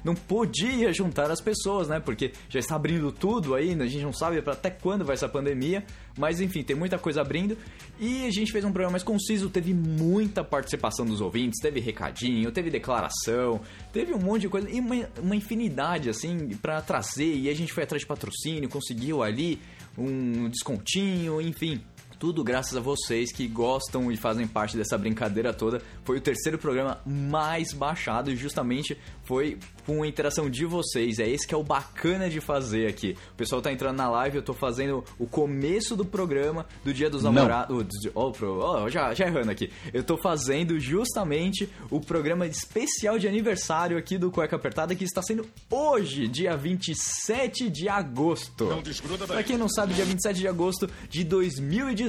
não 0.03 0.13
podia 0.13 0.91
juntar 0.91 1.31
as 1.31 1.39
pessoas, 1.39 1.87
né? 1.87 2.01
Porque 2.01 2.33
já 2.49 2.59
está 2.59 2.75
abrindo 2.75 3.13
tudo 3.13 3.55
aí, 3.55 3.73
a 3.73 3.85
gente 3.85 4.03
não 4.03 4.13
sabe 4.13 4.43
até 4.45 4.69
quando 4.69 5.05
vai 5.05 5.13
essa 5.13 5.29
pandemia. 5.29 5.85
Mas 6.17 6.39
enfim, 6.39 6.63
tem 6.63 6.75
muita 6.75 6.97
coisa 6.97 7.21
abrindo. 7.21 7.57
E 7.99 8.25
a 8.25 8.31
gente 8.31 8.51
fez 8.51 8.63
um 8.63 8.71
programa 8.71 8.91
mais 8.91 9.03
conciso, 9.03 9.49
teve 9.49 9.73
muita 9.73 10.43
participação 10.43 11.05
dos 11.05 11.21
ouvintes, 11.21 11.61
teve 11.61 11.79
recadinho, 11.79 12.51
teve 12.51 12.69
declaração, 12.69 13.61
teve 13.91 14.13
um 14.13 14.19
monte 14.19 14.41
de 14.41 14.49
coisa 14.49 14.69
e 14.69 14.79
uma, 14.79 15.09
uma 15.21 15.35
infinidade 15.35 16.09
assim 16.09 16.49
pra 16.61 16.81
trazer. 16.81 17.35
E 17.35 17.49
a 17.49 17.53
gente 17.53 17.73
foi 17.73 17.83
atrás 17.83 18.01
de 18.01 18.07
patrocínio, 18.07 18.69
conseguiu 18.69 19.21
ali 19.21 19.59
um 19.97 20.49
descontinho, 20.49 21.41
enfim. 21.41 21.81
Tudo 22.19 22.43
graças 22.43 22.75
a 22.77 22.79
vocês 22.79 23.31
que 23.31 23.47
gostam 23.47 24.11
e 24.11 24.17
fazem 24.17 24.47
parte 24.47 24.77
dessa 24.77 24.97
brincadeira 24.97 25.53
toda. 25.53 25.81
Foi 26.03 26.17
o 26.17 26.21
terceiro 26.21 26.57
programa 26.57 26.99
mais 27.05 27.73
baixado 27.73 28.31
e 28.31 28.35
justamente 28.35 28.97
foi 29.23 29.57
com 29.85 30.03
a 30.03 30.07
interação 30.07 30.49
de 30.49 30.65
vocês. 30.65 31.19
É 31.19 31.27
esse 31.29 31.45
que 31.47 31.53
é 31.53 31.57
o 31.57 31.63
bacana 31.63 32.29
de 32.29 32.39
fazer 32.39 32.87
aqui. 32.87 33.15
O 33.33 33.35
pessoal 33.35 33.61
tá 33.61 33.71
entrando 33.71 33.97
na 33.97 34.09
live, 34.09 34.37
eu 34.37 34.43
tô 34.43 34.53
fazendo 34.53 35.03
o 35.19 35.27
começo 35.27 35.95
do 35.95 36.05
programa 36.05 36.65
do 36.83 36.93
Dia 36.93 37.09
dos 37.09 37.23
Namorados. 37.23 37.85
Oh, 38.13 38.31
pro- 38.31 38.59
oh, 38.83 38.89
já, 38.89 39.13
já 39.13 39.25
errando 39.27 39.51
aqui. 39.51 39.69
Eu 39.93 40.03
tô 40.03 40.17
fazendo 40.17 40.79
justamente 40.79 41.69
o 41.89 41.99
programa 41.99 42.47
especial 42.47 43.19
de 43.19 43.27
aniversário 43.27 43.97
aqui 43.97 44.17
do 44.17 44.31
Cueca 44.31 44.55
Apertada 44.55 44.95
que 44.95 45.03
está 45.03 45.21
sendo 45.21 45.45
hoje, 45.69 46.27
dia 46.27 46.55
27 46.55 47.69
de 47.69 47.89
agosto. 47.89 48.65
Não 48.65 48.81
desgruda 48.81 49.25
Pra 49.27 49.43
quem 49.43 49.57
não 49.57 49.67
sabe, 49.69 49.93
dia 49.93 50.05
27 50.05 50.39
de 50.39 50.47
agosto 50.47 50.89
de 51.09 51.23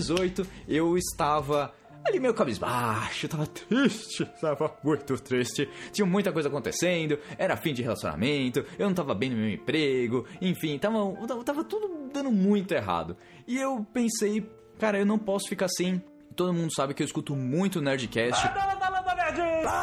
2018, 0.01 0.47
eu 0.69 0.97
estava 0.97 1.73
ali 2.05 2.21
meio 2.21 2.35
cabisbaixo, 2.35 3.27
tava 3.29 3.47
triste, 3.47 4.25
tava 4.41 4.77
muito 4.85 5.19
triste. 5.21 5.69
Tinha 5.93 6.07
muita 6.07 6.33
coisa 6.33 6.49
acontecendo, 6.49 7.19
era 7.37 7.57
fim 7.57 7.75
de 7.75 7.83
relacionamento, 7.83 8.65
eu 8.79 8.87
não 8.87 8.95
tava 8.95 9.15
bem 9.15 9.31
no 9.31 9.37
meu 9.37 9.51
emprego, 9.51 10.25
enfim, 10.41 10.79
tava, 10.79 10.99
tava 11.45 11.65
tudo 11.65 12.11
dando 12.13 12.31
muito 12.31 12.73
errado. 12.73 13.17
E 13.47 13.57
eu 13.59 13.85
pensei, 13.93 14.49
cara, 14.79 14.99
eu 14.99 15.07
não 15.07 15.19
posso 15.19 15.49
ficar 15.49 15.67
assim. 15.67 16.01
Todo 16.37 16.53
mundo 16.53 16.71
sabe 16.75 16.93
que 16.93 17.03
eu 17.03 17.07
escuto 17.07 17.35
muito 17.35 17.81
Nerdcast. 17.81 18.47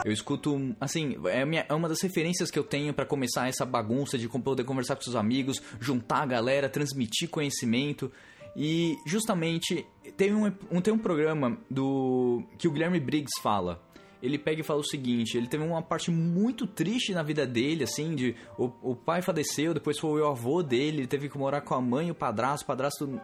Eu 0.05 0.12
escuto, 0.12 0.75
assim, 0.79 1.17
é, 1.25 1.43
minha- 1.43 1.65
é 1.67 1.74
uma 1.74 1.89
das 1.89 2.00
referências 2.01 2.51
que 2.51 2.60
eu 2.60 2.63
tenho 2.63 2.93
pra 2.93 3.05
começar 3.08 3.48
essa 3.50 3.65
bagunça 3.65 4.20
de 4.20 4.29
poder 4.29 4.63
conversar 4.63 4.96
com 4.96 5.01
seus 5.01 5.15
amigos, 5.15 5.60
juntar 5.79 6.22
a 6.22 6.25
galera, 6.27 6.70
transmitir 6.70 7.27
conhecimento. 7.29 8.12
E 8.56 8.98
justamente 9.06 9.86
tem 10.16 10.34
um, 10.34 10.52
tem 10.82 10.94
um 10.94 10.98
programa 10.98 11.58
do 11.70 12.44
que 12.58 12.68
o 12.68 12.72
Guilherme 12.72 13.00
Briggs 13.00 13.42
fala. 13.42 13.82
Ele 14.22 14.38
pega 14.38 14.62
e 14.62 14.64
fala 14.64 14.80
o 14.80 14.86
seguinte: 14.86 15.38
ele 15.38 15.48
teve 15.48 15.64
uma 15.64 15.82
parte 15.82 16.12
muito 16.12 16.66
triste 16.66 17.14
na 17.14 17.24
vida 17.24 17.46
dele, 17.46 17.84
assim, 17.84 18.16
de 18.16 18.36
o, 18.58 18.72
o 18.82 18.96
pai 18.96 19.22
faleceu, 19.22 19.74
depois 19.74 20.00
foi 20.00 20.22
o 20.22 20.28
avô 20.28 20.64
dele, 20.64 21.00
ele 21.00 21.08
teve 21.08 21.28
que 21.28 21.38
morar 21.38 21.62
com 21.62 21.74
a 21.74 21.82
mãe 21.82 22.10
o 22.10 22.16
padrasto, 22.16 22.64
o 22.64 22.68
padrasto 22.68 23.22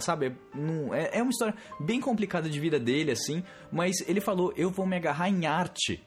sabe, 0.00 0.36
não, 0.54 0.94
é, 0.94 1.18
é 1.18 1.22
uma 1.22 1.30
história 1.30 1.54
bem 1.80 2.00
complicada 2.00 2.48
de 2.48 2.60
vida 2.60 2.78
dele, 2.78 3.10
assim, 3.10 3.42
mas 3.72 3.96
ele 4.06 4.20
falou, 4.20 4.52
eu 4.56 4.70
vou 4.70 4.86
me 4.86 4.96
agarrar 4.96 5.30
em 5.30 5.46
arte, 5.46 6.02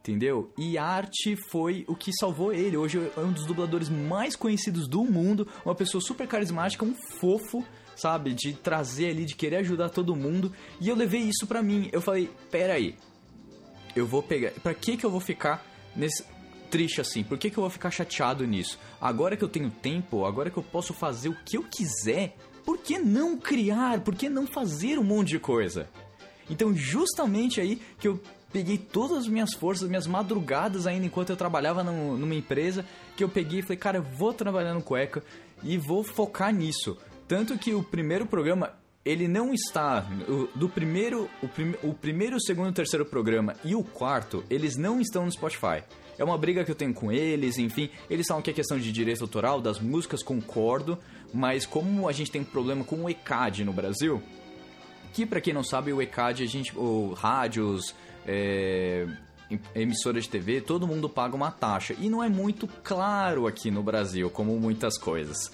entendeu? 0.00 0.52
E 0.58 0.76
arte 0.76 1.36
foi 1.50 1.84
o 1.86 1.94
que 1.94 2.10
salvou 2.18 2.52
ele, 2.52 2.76
hoje 2.76 2.98
é 3.16 3.20
um 3.20 3.32
dos 3.32 3.46
dubladores 3.46 3.88
mais 3.88 4.34
conhecidos 4.34 4.88
do 4.88 5.04
mundo, 5.04 5.46
uma 5.64 5.74
pessoa 5.74 6.00
super 6.00 6.26
carismática, 6.26 6.84
um 6.84 6.94
fofo, 7.20 7.64
sabe, 8.02 8.34
de 8.34 8.52
trazer 8.52 9.10
ali, 9.10 9.24
de 9.24 9.34
querer 9.36 9.56
ajudar 9.56 9.88
todo 9.90 10.16
mundo, 10.16 10.52
e 10.80 10.88
eu 10.88 10.96
levei 10.96 11.20
isso 11.20 11.46
pra 11.46 11.62
mim, 11.62 11.88
eu 11.92 12.00
falei, 12.00 12.28
pera 12.50 12.74
aí, 12.74 12.96
eu 13.94 14.06
vou 14.06 14.22
pegar. 14.22 14.50
Pra 14.62 14.74
que 14.74 14.96
que 14.96 15.06
eu 15.06 15.10
vou 15.10 15.20
ficar 15.20 15.64
nesse 15.94 16.24
triste 16.70 17.00
assim? 17.00 17.22
Por 17.22 17.38
que 17.38 17.48
que 17.50 17.56
eu 17.58 17.62
vou 17.62 17.70
ficar 17.70 17.90
chateado 17.90 18.46
nisso? 18.46 18.78
Agora 19.00 19.36
que 19.36 19.44
eu 19.44 19.48
tenho 19.48 19.70
tempo, 19.70 20.24
agora 20.24 20.50
que 20.50 20.56
eu 20.56 20.62
posso 20.62 20.92
fazer 20.92 21.28
o 21.28 21.36
que 21.44 21.56
eu 21.56 21.62
quiser, 21.64 22.36
por 22.64 22.78
que 22.78 22.98
não 22.98 23.36
criar? 23.36 24.00
Por 24.00 24.14
que 24.14 24.28
não 24.28 24.46
fazer 24.46 24.98
um 24.98 25.04
monte 25.04 25.28
de 25.30 25.38
coisa? 25.38 25.88
Então, 26.50 26.74
justamente 26.74 27.60
aí 27.60 27.80
que 28.00 28.08
eu 28.08 28.20
peguei 28.52 28.76
todas 28.78 29.18
as 29.18 29.26
minhas 29.28 29.54
forças, 29.54 29.88
minhas 29.88 30.06
madrugadas 30.06 30.86
ainda 30.86 31.06
enquanto 31.06 31.30
eu 31.30 31.36
trabalhava 31.36 31.82
num- 31.82 32.16
numa 32.16 32.34
empresa, 32.34 32.84
que 33.16 33.22
eu 33.24 33.28
peguei 33.28 33.60
e 33.60 33.62
falei, 33.62 33.76
cara, 33.78 33.98
eu 33.98 34.02
vou 34.02 34.32
trabalhar 34.32 34.74
no 34.74 34.82
cueca 34.82 35.22
e 35.62 35.76
vou 35.78 36.02
focar 36.04 36.52
nisso. 36.52 36.96
Tanto 37.32 37.56
que 37.56 37.72
o 37.72 37.82
primeiro 37.82 38.26
programa, 38.26 38.74
ele 39.02 39.26
não 39.26 39.54
está. 39.54 40.06
o- 40.28 40.48
do 40.54 40.68
primeiro. 40.68 41.30
O, 41.42 41.48
prim, 41.48 41.74
o 41.82 41.94
primeiro, 41.94 42.36
o 42.36 42.40
segundo 42.42 42.68
o 42.68 42.72
terceiro 42.74 43.06
programa 43.06 43.56
e 43.64 43.74
o 43.74 43.82
quarto, 43.82 44.44
eles 44.50 44.76
não 44.76 45.00
estão 45.00 45.24
no 45.24 45.32
Spotify. 45.32 45.82
É 46.18 46.22
uma 46.22 46.36
briga 46.36 46.62
que 46.62 46.70
eu 46.70 46.74
tenho 46.74 46.92
com 46.92 47.10
eles, 47.10 47.56
enfim. 47.56 47.88
Eles 48.10 48.26
falam 48.26 48.42
que 48.42 48.50
é 48.50 48.52
questão 48.52 48.78
de 48.78 48.92
direito 48.92 49.22
autoral, 49.24 49.62
das 49.62 49.80
músicas, 49.80 50.22
concordo. 50.22 50.98
Mas 51.32 51.64
como 51.64 52.06
a 52.06 52.12
gente 52.12 52.30
tem 52.30 52.42
um 52.42 52.44
problema 52.44 52.84
com 52.84 52.96
o 53.04 53.08
ECAD 53.08 53.64
no 53.64 53.72
Brasil, 53.72 54.22
que 55.14 55.24
pra 55.24 55.40
quem 55.40 55.54
não 55.54 55.64
sabe, 55.64 55.90
o 55.90 56.02
ECAD, 56.02 56.42
a 56.42 56.46
gente, 56.46 56.76
o 56.78 57.14
rádios, 57.14 57.94
é, 58.26 59.06
em- 59.50 59.58
emissoras 59.74 60.24
de 60.24 60.28
TV, 60.28 60.60
todo 60.60 60.86
mundo 60.86 61.08
paga 61.08 61.34
uma 61.34 61.50
taxa. 61.50 61.94
E 61.98 62.10
não 62.10 62.22
é 62.22 62.28
muito 62.28 62.68
claro 62.84 63.46
aqui 63.46 63.70
no 63.70 63.82
Brasil, 63.82 64.28
como 64.28 64.54
muitas 64.60 64.98
coisas. 64.98 65.50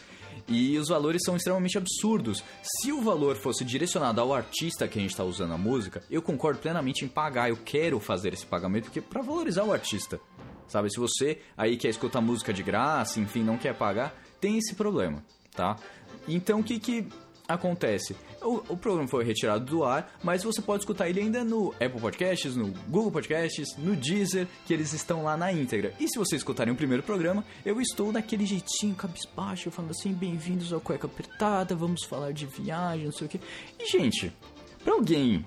E 0.49 0.79
os 0.79 0.89
valores 0.89 1.21
são 1.25 1.37
extremamente 1.37 1.77
absurdos. 1.77 2.43
Se 2.63 2.91
o 2.91 3.03
valor 3.03 3.37
fosse 3.37 3.65
direcionado 3.65 4.21
ao 4.21 4.33
artista 4.33 4.89
que 4.89 4.99
a 4.99 5.03
gente 5.03 5.11
está 5.11 5.25
usando 5.25 5.53
a 5.53 5.59
música, 5.59 6.03
eu 6.11 6.23
concordo 6.23 6.59
plenamente 6.59 7.05
em 7.05 7.09
pagar. 7.09 7.51
Eu 7.51 7.57
quero 7.57 8.01
fazer 8.01 8.33
esse 8.33 8.47
pagamento 8.47 8.85
porque 8.85 9.01
para 9.01 9.21
valorizar 9.21 9.65
o 9.65 9.73
artista. 9.73 10.19
Sabe, 10.67 10.91
se 10.91 10.99
você 10.99 11.39
aí 11.57 11.77
quer 11.77 11.89
escutar 11.89 12.21
música 12.21 12.53
de 12.53 12.63
graça, 12.63 13.21
enfim, 13.21 13.43
não 13.43 13.57
quer 13.57 13.75
pagar, 13.75 14.15
tem 14.41 14.59
esse 14.59 14.75
problema, 14.75 15.25
tá? 15.55 15.77
Então 16.27 16.61
o 16.61 16.65
que 16.65 16.79
que 16.79 17.09
acontece? 17.49 18.15
O, 18.43 18.75
o 18.75 18.77
programa 18.77 19.09
foi 19.09 19.25
retirado 19.25 19.65
do 19.65 19.83
ar, 19.83 20.13
mas 20.23 20.45
você 20.45 20.61
pode 20.61 20.83
escutar 20.83 21.09
ele 21.09 21.21
ainda 21.21 21.43
no 21.43 21.71
Apple 21.81 22.01
Podcasts, 22.01 22.55
no 22.55 22.69
Google 22.89 23.11
Podcasts, 23.11 23.75
no 23.79 23.97
Deezer, 23.97 24.47
que 24.67 24.75
eles 24.75 24.93
estão 24.93 25.25
lá 25.25 25.37
na 25.37 25.51
íntegra. 25.51 25.95
E 25.99 26.07
se 26.09 26.19
vocês 26.19 26.41
escutarem 26.41 26.73
o 26.73 26.77
primeiro 26.77 27.03
programa, 27.03 27.43
eu 27.65 27.81
estou 27.81 28.13
daquele 28.13 28.45
jeitinho 28.45 28.95
cabisbaixo, 28.95 29.71
falando 29.71 29.93
assim, 29.93 30.13
bem-vindos 30.13 30.73
ao 30.73 30.81
Cueca 30.81 31.07
Apertada, 31.07 31.75
vamos 31.75 32.05
falar 32.05 32.33
de 32.33 32.45
viagem, 32.45 33.07
não 33.07 33.13
sei 33.13 33.27
o 33.27 33.31
quê. 33.31 33.41
E, 33.79 33.87
gente, 33.87 34.31
pra 34.85 34.93
alguém 34.93 35.45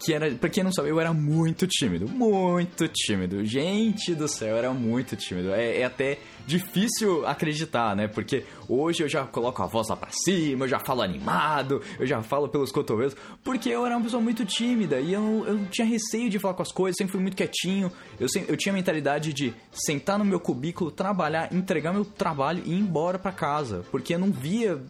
que 0.00 0.14
era, 0.14 0.30
pra 0.32 0.48
quem 0.48 0.64
não 0.64 0.72
sabe, 0.72 0.88
eu 0.88 0.98
era 0.98 1.12
muito 1.12 1.66
tímido, 1.66 2.08
muito 2.08 2.88
tímido. 2.88 3.44
Gente 3.44 4.14
do 4.14 4.26
céu, 4.26 4.48
eu 4.48 4.56
era 4.56 4.72
muito 4.72 5.14
tímido. 5.14 5.52
É, 5.52 5.80
é 5.80 5.84
até 5.84 6.18
difícil 6.46 7.26
acreditar, 7.26 7.94
né? 7.94 8.08
Porque 8.08 8.44
hoje 8.66 9.02
eu 9.02 9.08
já 9.08 9.24
coloco 9.24 9.62
a 9.62 9.66
voz 9.66 9.88
lá 9.88 9.96
pra 9.96 10.08
cima, 10.10 10.64
eu 10.64 10.68
já 10.68 10.78
falo 10.78 11.02
animado, 11.02 11.82
eu 11.98 12.06
já 12.06 12.22
falo 12.22 12.48
pelos 12.48 12.72
cotovelos, 12.72 13.14
porque 13.44 13.68
eu 13.68 13.84
era 13.84 13.96
uma 13.96 14.02
pessoa 14.04 14.22
muito 14.22 14.44
tímida 14.44 14.98
e 15.00 15.12
eu, 15.12 15.44
eu 15.46 15.66
tinha 15.66 15.86
receio 15.86 16.30
de 16.30 16.38
falar 16.38 16.54
com 16.54 16.62
as 16.62 16.72
coisas, 16.72 16.96
sempre 16.96 17.12
fui 17.12 17.20
muito 17.20 17.36
quietinho. 17.36 17.92
Eu, 18.18 18.26
eu 18.48 18.56
tinha 18.56 18.72
a 18.72 18.76
mentalidade 18.76 19.32
de 19.34 19.52
sentar 19.70 20.18
no 20.18 20.24
meu 20.24 20.40
cubículo, 20.40 20.90
trabalhar, 20.90 21.52
entregar 21.52 21.92
meu 21.92 22.04
trabalho 22.04 22.62
e 22.64 22.72
ir 22.72 22.78
embora 22.78 23.18
pra 23.18 23.32
casa, 23.32 23.84
porque 23.90 24.14
eu 24.14 24.18
não 24.18 24.32
via 24.32 24.80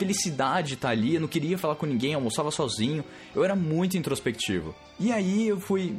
felicidade 0.00 0.74
estar 0.74 0.88
ali, 0.88 1.14
eu 1.14 1.20
não 1.20 1.28
queria 1.28 1.58
falar 1.58 1.74
com 1.74 1.84
ninguém, 1.84 2.14
almoçava 2.14 2.50
sozinho, 2.50 3.04
eu 3.34 3.44
era 3.44 3.54
muito 3.54 3.98
introspectivo. 3.98 4.74
E 4.98 5.12
aí 5.12 5.46
eu 5.46 5.60
fui. 5.60 5.94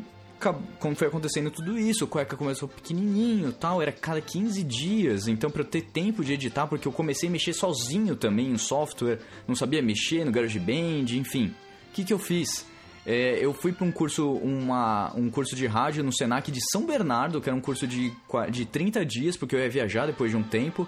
Como 0.80 0.96
foi 0.96 1.08
acontecendo 1.08 1.52
tudo 1.52 1.78
isso, 1.78 2.06
o 2.06 2.08
cueca 2.08 2.36
começou 2.36 2.68
pequenininho 2.68 3.54
tal, 3.54 3.80
era 3.80 3.92
cada 3.92 4.20
15 4.20 4.64
dias, 4.64 5.28
então 5.28 5.52
pra 5.52 5.62
eu 5.62 5.66
ter 5.66 5.84
tempo 5.84 6.26
de 6.26 6.34
editar, 6.34 6.66
porque 6.66 6.88
eu 6.88 6.92
comecei 6.92 7.30
a 7.30 7.32
mexer 7.32 7.54
sozinho 7.54 8.16
também 8.16 8.50
em 8.50 8.58
software, 8.58 9.20
não 9.48 9.56
sabia 9.56 9.84
mexer 9.84 10.26
no 10.26 10.32
GarageBand, 10.32 11.06
enfim. 11.16 11.54
O 11.90 11.94
que, 11.94 12.04
que 12.04 12.12
eu 12.12 12.18
fiz? 12.18 12.66
É, 13.06 13.38
eu 13.40 13.54
fui 13.54 13.72
para 13.72 13.86
um 13.86 13.92
curso, 13.92 14.32
uma, 14.32 15.14
um 15.16 15.30
curso 15.30 15.56
de 15.56 15.68
rádio 15.68 16.04
no 16.04 16.12
Senac 16.12 16.52
de 16.52 16.60
São 16.72 16.88
Bernardo, 16.88 17.40
que 17.40 17.48
era 17.48 17.56
um 17.56 17.62
curso 17.62 17.86
de, 17.86 18.12
de 18.50 18.66
30 18.66 19.06
dias, 19.06 19.38
porque 19.38 19.56
eu 19.56 19.60
ia 19.60 19.70
viajar 19.70 20.08
depois 20.08 20.32
de 20.32 20.38
um 20.38 20.44
tempo. 20.44 20.88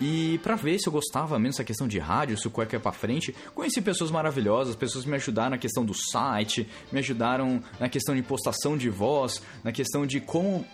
E 0.00 0.38
pra 0.42 0.56
ver 0.56 0.78
se 0.78 0.88
eu 0.88 0.92
gostava 0.92 1.38
mesmo 1.38 1.52
dessa 1.52 1.64
questão 1.64 1.88
de 1.88 1.98
rádio, 1.98 2.36
se 2.36 2.46
o 2.46 2.50
cueca 2.50 2.76
é 2.76 2.78
pra 2.78 2.92
frente, 2.92 3.34
conheci 3.54 3.80
pessoas 3.80 4.10
maravilhosas, 4.10 4.76
pessoas 4.76 5.04
que 5.04 5.10
me 5.10 5.16
ajudaram 5.16 5.50
na 5.50 5.58
questão 5.58 5.84
do 5.84 5.94
site, 5.94 6.68
me 6.92 6.98
ajudaram 6.98 7.62
na 7.80 7.88
questão 7.88 8.14
de 8.14 8.20
impostação 8.20 8.76
de 8.76 8.90
voz, 8.90 9.42
na 9.64 9.72
questão 9.72 10.06
de 10.06 10.20
como 10.20 10.66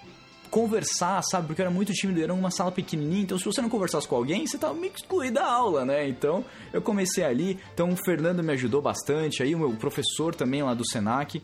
conversar, 0.51 1.23
sabe? 1.23 1.47
Porque 1.47 1.63
eu 1.63 1.67
era 1.67 1.75
muito 1.75 1.93
tímido, 1.93 2.21
era 2.21 2.35
uma 2.35 2.51
sala 2.51 2.71
pequenininha, 2.71 3.23
então 3.23 3.39
se 3.39 3.45
você 3.45 3.63
não 3.63 3.71
conversasse 3.71 4.07
com 4.07 4.17
alguém, 4.17 4.47
você 4.47 4.59
tava 4.59 4.75
meio 4.75 4.93
excluído 4.95 5.37
da 5.37 5.47
aula, 5.47 5.85
né? 5.85 6.07
Então 6.07 6.45
eu 6.73 6.83
comecei 6.83 7.25
ali, 7.25 7.59
então 7.73 7.91
o 7.91 7.97
Fernando 8.05 8.43
me 8.43 8.53
ajudou 8.53 8.83
bastante, 8.83 9.43
aí 9.43 9.55
o 9.55 9.59
meu 9.59 9.71
professor 9.71 10.35
também 10.35 10.63
lá 10.63 10.75
do 10.75 10.87
Senac, 10.87 11.43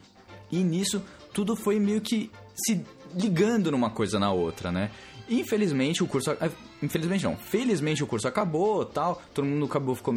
e 0.52 0.58
nisso 0.58 1.02
tudo 1.32 1.56
foi 1.56 1.80
meio 1.80 2.00
que 2.02 2.30
se 2.54 2.84
ligando 3.14 3.70
numa 3.70 3.88
coisa 3.88 4.18
na 4.18 4.30
outra, 4.30 4.70
né? 4.70 4.90
Infelizmente 5.28 6.02
o 6.02 6.06
curso. 6.06 6.30
Infelizmente 6.82 7.24
não. 7.24 7.36
Felizmente 7.36 8.02
o 8.02 8.06
curso 8.06 8.28
acabou 8.28 8.84
tal. 8.84 9.20
Todo 9.34 9.44
mundo 9.44 9.66
acabou, 9.66 9.94
ficou 9.94 10.14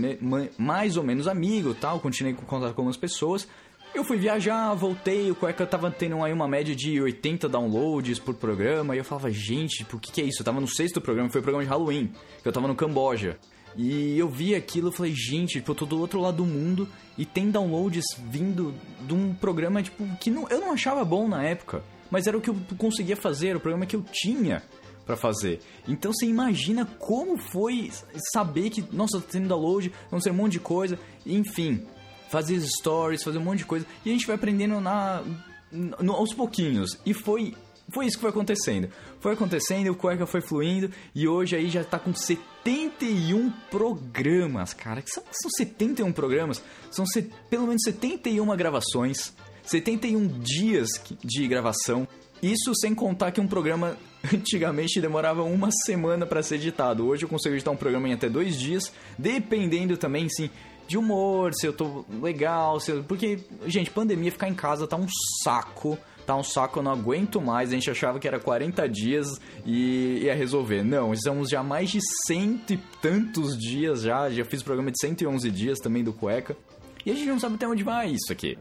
mais 0.58 0.98
ou 0.98 1.04
menos 1.04 1.28
amigo 1.28 1.74
tal. 1.74 2.00
Continuei 2.00 2.34
com 2.34 2.46
contato 2.46 2.74
com 2.74 2.82
algumas 2.82 2.98
pessoas. 2.98 3.48
Eu 3.94 4.06
fui 4.06 4.18
viajar, 4.18 4.74
voltei, 4.74 5.30
o 5.30 5.36
Cueca 5.36 5.66
tava 5.66 5.92
tendo 5.92 6.24
aí 6.24 6.32
uma 6.32 6.48
média 6.48 6.74
de 6.74 7.02
80 7.02 7.50
downloads 7.50 8.20
por 8.20 8.34
programa, 8.34 8.96
e 8.96 9.00
eu 9.00 9.04
falava, 9.04 9.30
gente, 9.30 9.84
por 9.84 10.00
que 10.00 10.14
que 10.14 10.22
é 10.22 10.24
isso? 10.24 10.42
Eu 10.42 10.46
tava 10.46 10.62
no 10.62 10.68
sexto 10.68 11.02
programa, 11.02 11.30
foi 11.30 11.42
o 11.42 11.44
programa 11.44 11.66
de 11.66 11.70
Halloween, 11.70 12.10
que 12.42 12.48
eu 12.48 12.54
tava 12.54 12.70
no 12.70 12.76
Camboja. 12.76 13.38
E 13.76 14.18
eu 14.18 14.30
vi 14.30 14.56
aquilo 14.56 14.90
e 14.90 14.94
falei, 14.94 15.14
gente, 15.14 15.60
tipo, 15.60 15.72
eu 15.72 15.76
tô 15.76 15.86
do 15.86 16.00
outro 16.00 16.22
lado 16.22 16.38
do 16.38 16.46
mundo 16.46 16.88
e 17.18 17.26
tem 17.26 17.52
downloads 17.52 18.06
vindo 18.30 18.74
de 19.02 19.14
um 19.14 19.34
programa, 19.34 19.84
tipo, 19.84 20.08
que 20.22 20.32
não, 20.32 20.48
eu 20.48 20.62
não 20.62 20.72
achava 20.72 21.04
bom 21.04 21.28
na 21.28 21.44
época, 21.44 21.84
mas 22.10 22.28
era 22.28 22.38
o 22.38 22.42
que 22.42 22.50
eu 22.50 22.56
conseguia 22.78 23.18
fazer, 23.18 23.58
o 23.58 23.60
programa 23.60 23.86
que 23.86 23.98
eu 23.98 24.06
tinha 24.10 24.64
pra 25.12 25.18
fazer. 25.18 25.60
Então 25.88 26.14
você 26.14 26.26
imagina 26.26 26.86
como 26.98 27.38
foi 27.38 27.92
saber 28.34 28.70
que, 28.70 28.84
nossa, 28.92 29.20
tá 29.20 29.28
tendo 29.32 29.48
download, 29.50 29.92
não 30.12 30.20
sei 30.22 30.32
um 30.32 30.36
monte 30.36 30.54
de 30.54 30.60
coisa, 30.60 30.98
enfim 31.26 31.86
fazer 32.30 32.62
stories, 32.62 33.22
fazer 33.24 33.38
um 33.40 33.44
monte 33.44 33.58
de 33.60 33.66
coisa. 33.66 33.86
E 34.06 34.10
a 34.10 34.14
gente 34.14 34.26
vai 34.26 34.38
aprendendo 34.38 34.80
na, 34.80 35.22
no- 35.70 36.14
aos 36.14 36.34
pouquinhos. 36.34 36.98
E 37.06 37.14
foi, 37.14 37.54
foi 37.94 38.06
isso 38.06 38.16
que 38.16 38.22
foi 38.22 38.30
acontecendo. 38.30 38.88
Foi 39.20 39.34
acontecendo, 39.34 39.90
o 39.92 39.96
Cueca 39.96 40.26
foi 40.26 40.40
fluindo. 40.40 40.90
E 41.14 41.28
hoje 41.28 41.58
aí 41.58 41.70
já 41.70 41.84
tá 41.84 42.00
com 42.00 42.14
71 42.14 43.52
programas, 43.70 44.74
cara. 44.74 45.02
Que 45.02 45.10
são, 45.10 45.22
são 45.30 45.52
71 45.58 46.14
programas? 46.14 46.64
São 46.90 47.06
se- 47.06 47.30
pelo 47.50 47.68
menos 47.68 47.82
71 47.84 48.46
gravações. 48.56 49.34
71 49.64 50.26
dias 50.40 50.88
de 51.22 51.46
gravação. 51.50 52.08
Isso 52.42 52.74
sem 52.76 52.96
contar 52.96 53.32
que 53.34 53.42
um 53.42 53.48
programa 53.48 53.98
antigamente 54.34 55.02
demorava 55.02 55.44
uma 55.44 55.70
semana 55.86 56.26
para 56.26 56.44
ser 56.44 56.56
editado. 56.56 57.08
Hoje 57.08 57.24
eu 57.24 57.30
consigo 57.30 57.56
editar 57.56 57.72
um 57.72 57.78
programa 57.78 58.10
em 58.10 58.14
até 58.14 58.30
dois 58.30 58.60
dias, 58.60 58.92
dependendo 59.18 59.98
também, 59.98 60.28
sim, 60.30 60.50
de 60.88 60.98
humor, 60.98 61.54
se 61.54 61.66
eu 61.66 61.74
tô 61.74 62.06
legal, 62.22 62.80
se 62.80 62.92
eu... 62.92 63.04
porque, 63.04 63.40
gente, 63.66 63.90
pandemia 63.90 64.32
ficar 64.32 64.50
em 64.50 64.54
casa 64.54 64.88
tá 64.88 64.98
um 64.98 65.08
saco. 65.44 65.98
Tá 66.26 66.36
um 66.36 66.44
saco, 66.44 66.80
eu 66.80 66.84
não 66.84 66.92
aguento 66.92 67.42
mais. 67.42 67.70
A 67.70 67.74
gente 67.74 67.90
achava 67.90 68.20
que 68.20 68.28
era 68.28 68.40
40 68.40 68.88
dias 68.88 69.28
e 69.66 70.20
ia 70.24 70.36
resolver. 70.36 70.84
Não, 70.84 71.14
estamos 71.14 71.50
já 71.50 71.64
mais 71.64 71.90
de 71.90 72.00
cento 72.28 72.74
e 72.74 72.78
tantos 73.02 73.58
dias 73.58 74.02
já. 74.02 74.30
Já 74.30 74.46
fiz 74.46 74.62
programa 74.62 74.92
de 74.92 75.00
111 75.00 75.50
dias 75.50 75.80
também 75.80 76.04
do 76.04 76.14
Cueca. 76.14 76.56
E 77.06 77.12
a 77.12 77.16
gente 77.16 77.28
não 77.28 77.40
sabe 77.40 77.56
até 77.56 77.68
onde 77.68 77.84
vai 77.84 78.12
isso 78.12 78.32
aqui. 78.32 78.56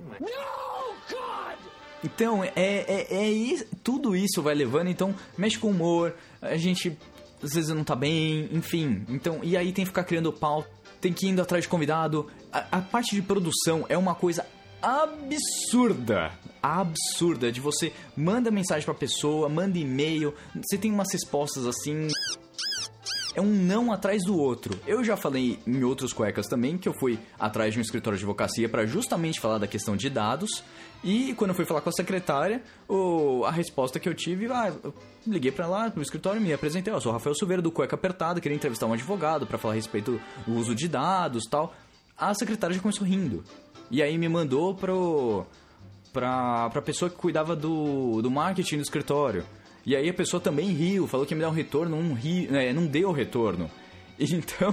Então, 2.03 2.43
é, 2.43 2.51
é, 2.57 3.07
é 3.11 3.31
isso, 3.31 3.67
tudo 3.85 4.17
isso 4.17 4.43
vai 4.43 4.55
levando, 4.55 4.89
então 4.89 5.15
mexe 5.37 5.59
com 5.59 5.69
o 5.69 5.71
humor, 5.71 6.15
a 6.41 6.57
gente 6.57 6.97
às 7.43 7.53
vezes 7.55 7.71
não 7.71 7.85
tá 7.85 7.95
bem, 7.95 8.49
enfim. 8.53 9.05
Então, 9.09 9.41
e 9.43 9.57
aí 9.57 9.73
tem 9.73 9.85
que 9.85 9.91
ficar 9.91 10.05
criando 10.05 10.33
pau, 10.33 10.65
tem 11.01 11.13
que 11.13 11.27
ir 11.27 11.31
indo 11.31 11.43
atrás 11.43 11.65
de 11.65 11.69
convidado. 11.69 12.27
A, 12.53 12.79
a 12.79 12.81
parte 12.81 13.15
de 13.15 13.23
produção 13.23 13.85
é 13.89 13.97
uma 13.97 14.15
coisa 14.15 14.47
absurda, 14.83 16.33
absurda, 16.63 17.53
de 17.53 17.61
você 17.61 17.93
manda 18.17 18.51
mensagem 18.51 18.85
pra 18.85 18.95
pessoa, 18.95 19.49
manda 19.49 19.79
e-mail, 19.79 20.35
você 20.55 20.79
tem 20.79 20.91
umas 20.91 21.13
respostas 21.13 21.67
assim 21.67 22.09
é 23.41 23.43
um 23.43 23.51
não 23.51 23.91
atrás 23.91 24.23
do 24.25 24.37
outro. 24.37 24.79
Eu 24.87 25.03
já 25.03 25.17
falei 25.17 25.59
em 25.67 25.83
outros 25.83 26.13
cuecas 26.13 26.47
também 26.47 26.77
que 26.77 26.89
eu 26.89 26.93
fui 27.01 27.19
atrás 27.39 27.73
de 27.73 27.79
um 27.79 27.83
escritório 27.83 28.19
de 28.19 28.25
advocacia 28.25 28.69
para 28.69 28.87
justamente 28.87 29.41
falar 29.41 29.59
da 29.59 29.67
questão 29.67 29.97
de 29.97 30.09
dados. 30.11 30.63
E 31.03 31.33
quando 31.35 31.51
eu 31.51 31.55
fui 31.55 31.65
falar 31.65 31.81
com 31.81 31.89
a 31.89 31.93
secretária, 31.93 32.63
o, 32.87 33.45
a 33.47 33.51
resposta 33.51 33.99
que 33.99 34.09
eu 34.09 34.15
tive, 34.15 34.47
ah, 34.53 34.73
eu 34.85 34.95
liguei 35.27 35.51
para 35.51 35.67
lá 35.67 35.91
pro 35.91 36.03
escritório 36.03 36.39
e 36.39 36.45
me 36.45 36.53
apresentei, 36.53 36.93
eu 36.93 37.01
sou 37.01 37.11
o 37.11 37.15
Rafael 37.15 37.35
Silveira 37.35 37.63
do 37.63 37.73
Cueca 37.73 37.97
Apertada, 37.97 38.41
queria 38.41 38.55
entrevistar 38.55 38.87
um 38.87 38.93
advogado 38.93 39.47
para 39.47 39.57
falar 39.57 39.73
a 39.73 39.77
respeito 39.77 40.21
do 40.47 40.55
uso 40.55 40.75
de 40.75 40.87
dados, 40.87 41.45
tal. 41.51 41.75
A 42.17 42.35
secretária 42.35 42.77
já 42.77 42.83
começou 42.83 43.07
rindo. 43.07 43.43
E 43.91 44.03
aí 44.03 44.19
me 44.19 44.29
mandou 44.29 44.75
pro 44.75 45.47
pra, 46.13 46.69
pra 46.71 46.83
pessoa 46.83 47.11
que 47.11 47.17
cuidava 47.17 47.57
do, 47.57 48.21
do 48.21 48.31
marketing 48.31 48.77
do 48.77 48.83
escritório. 48.83 49.45
E 49.91 49.97
aí 49.97 50.09
a 50.09 50.15
pessoa 50.15 50.41
também 50.41 50.69
riu, 50.69 51.09
falou 51.09 51.27
que 51.27 51.35
ia 51.35 51.37
me 51.37 51.43
dar 51.43 51.49
um 51.49 51.53
retorno, 51.53 52.01
não, 52.01 52.15
ri, 52.15 52.47
né, 52.47 52.73
não 52.73 52.87
deu 52.87 53.11
retorno. 53.11 53.69
Então, 54.21 54.73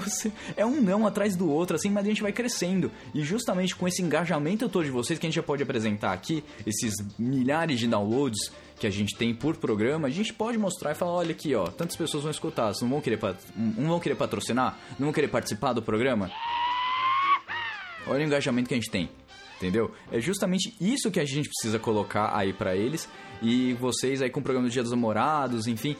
é 0.57 0.65
um 0.65 0.81
não 0.81 1.07
atrás 1.07 1.33
do 1.33 1.49
outro, 1.49 1.77
assim, 1.77 1.89
mas 1.89 2.03
a 2.03 2.09
gente 2.09 2.21
vai 2.21 2.33
crescendo. 2.33 2.91
E 3.15 3.21
justamente 3.21 3.73
com 3.73 3.87
esse 3.87 4.01
engajamento 4.01 4.67
todo 4.67 4.83
de 4.83 4.91
vocês 4.91 5.17
que 5.17 5.25
a 5.25 5.29
gente 5.29 5.37
já 5.37 5.41
pode 5.41 5.63
apresentar 5.63 6.11
aqui, 6.11 6.43
esses 6.65 6.93
milhares 7.17 7.79
de 7.79 7.87
downloads 7.87 8.51
que 8.77 8.85
a 8.85 8.89
gente 8.89 9.15
tem 9.15 9.33
por 9.33 9.55
programa, 9.55 10.09
a 10.09 10.11
gente 10.11 10.33
pode 10.33 10.57
mostrar 10.57 10.91
e 10.91 10.95
falar, 10.95 11.13
olha 11.13 11.31
aqui, 11.31 11.55
ó, 11.55 11.67
tantas 11.67 11.95
pessoas 11.95 12.23
vão 12.23 12.31
escutar, 12.31 12.73
não 12.81 12.89
vão 12.89 12.99
querer, 12.99 13.17
não 13.55 13.87
vão 13.87 13.99
querer 14.01 14.15
patrocinar, 14.15 14.77
não 14.99 15.05
vão 15.05 15.13
querer 15.13 15.29
participar 15.29 15.71
do 15.71 15.81
programa. 15.81 16.29
Olha 18.05 18.19
o 18.19 18.27
engajamento 18.27 18.67
que 18.67 18.73
a 18.73 18.77
gente 18.77 18.91
tem. 18.91 19.09
Entendeu? 19.57 19.91
É 20.11 20.19
justamente 20.21 20.73
isso 20.79 21.09
que 21.11 21.19
a 21.19 21.25
gente 21.25 21.49
precisa 21.49 21.79
colocar 21.79 22.35
aí 22.37 22.53
pra 22.53 22.75
eles. 22.75 23.09
E 23.41 23.73
vocês 23.73 24.21
aí 24.21 24.29
com 24.29 24.39
o 24.39 24.43
programa 24.43 24.67
do 24.67 24.71
Dia 24.71 24.83
dos 24.83 24.91
Namorados, 24.91 25.67
enfim. 25.67 25.95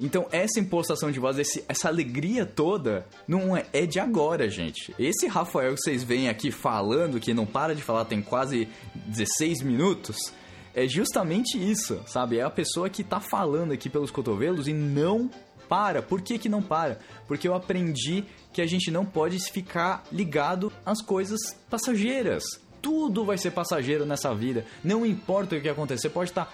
Então, 0.00 0.28
essa 0.30 0.60
impostação 0.60 1.10
de 1.10 1.18
voz, 1.18 1.38
esse- 1.38 1.64
essa 1.68 1.88
alegria 1.88 2.46
toda, 2.46 3.06
não 3.26 3.56
é, 3.56 3.66
é 3.72 3.84
de 3.86 3.98
agora, 3.98 4.48
gente. 4.48 4.94
Esse 4.98 5.26
Rafael 5.26 5.74
que 5.74 5.80
vocês 5.80 6.04
veem 6.04 6.28
aqui 6.28 6.50
falando, 6.52 7.18
que 7.18 7.34
não 7.34 7.44
para 7.46 7.74
de 7.74 7.82
falar, 7.82 8.04
tem 8.04 8.22
quase 8.22 8.68
16 8.94 9.60
minutos, 9.62 10.32
é 10.74 10.86
justamente 10.86 11.58
isso, 11.58 12.00
sabe? 12.06 12.38
É 12.38 12.42
a 12.42 12.50
pessoa 12.50 12.88
que 12.88 13.02
tá 13.02 13.18
falando 13.18 13.72
aqui 13.72 13.88
pelos 13.88 14.10
cotovelos 14.12 14.68
e 14.68 14.72
não 14.72 15.28
para. 15.68 16.00
Por 16.00 16.20
que, 16.22 16.38
que 16.38 16.48
não 16.48 16.62
para? 16.62 17.00
Porque 17.26 17.48
eu 17.48 17.54
aprendi 17.54 18.24
que 18.52 18.62
a 18.62 18.66
gente 18.66 18.90
não 18.92 19.04
pode 19.04 19.38
ficar 19.50 20.04
ligado 20.12 20.72
às 20.86 21.02
coisas 21.02 21.40
passageiras. 21.68 22.44
Tudo 22.80 23.24
vai 23.24 23.38
ser 23.38 23.50
passageiro 23.50 24.06
nessa 24.06 24.34
vida. 24.34 24.64
Não 24.82 25.04
importa 25.04 25.56
o 25.56 25.60
que 25.60 25.68
acontecer, 25.68 26.10
pode 26.10 26.30
estar 26.30 26.52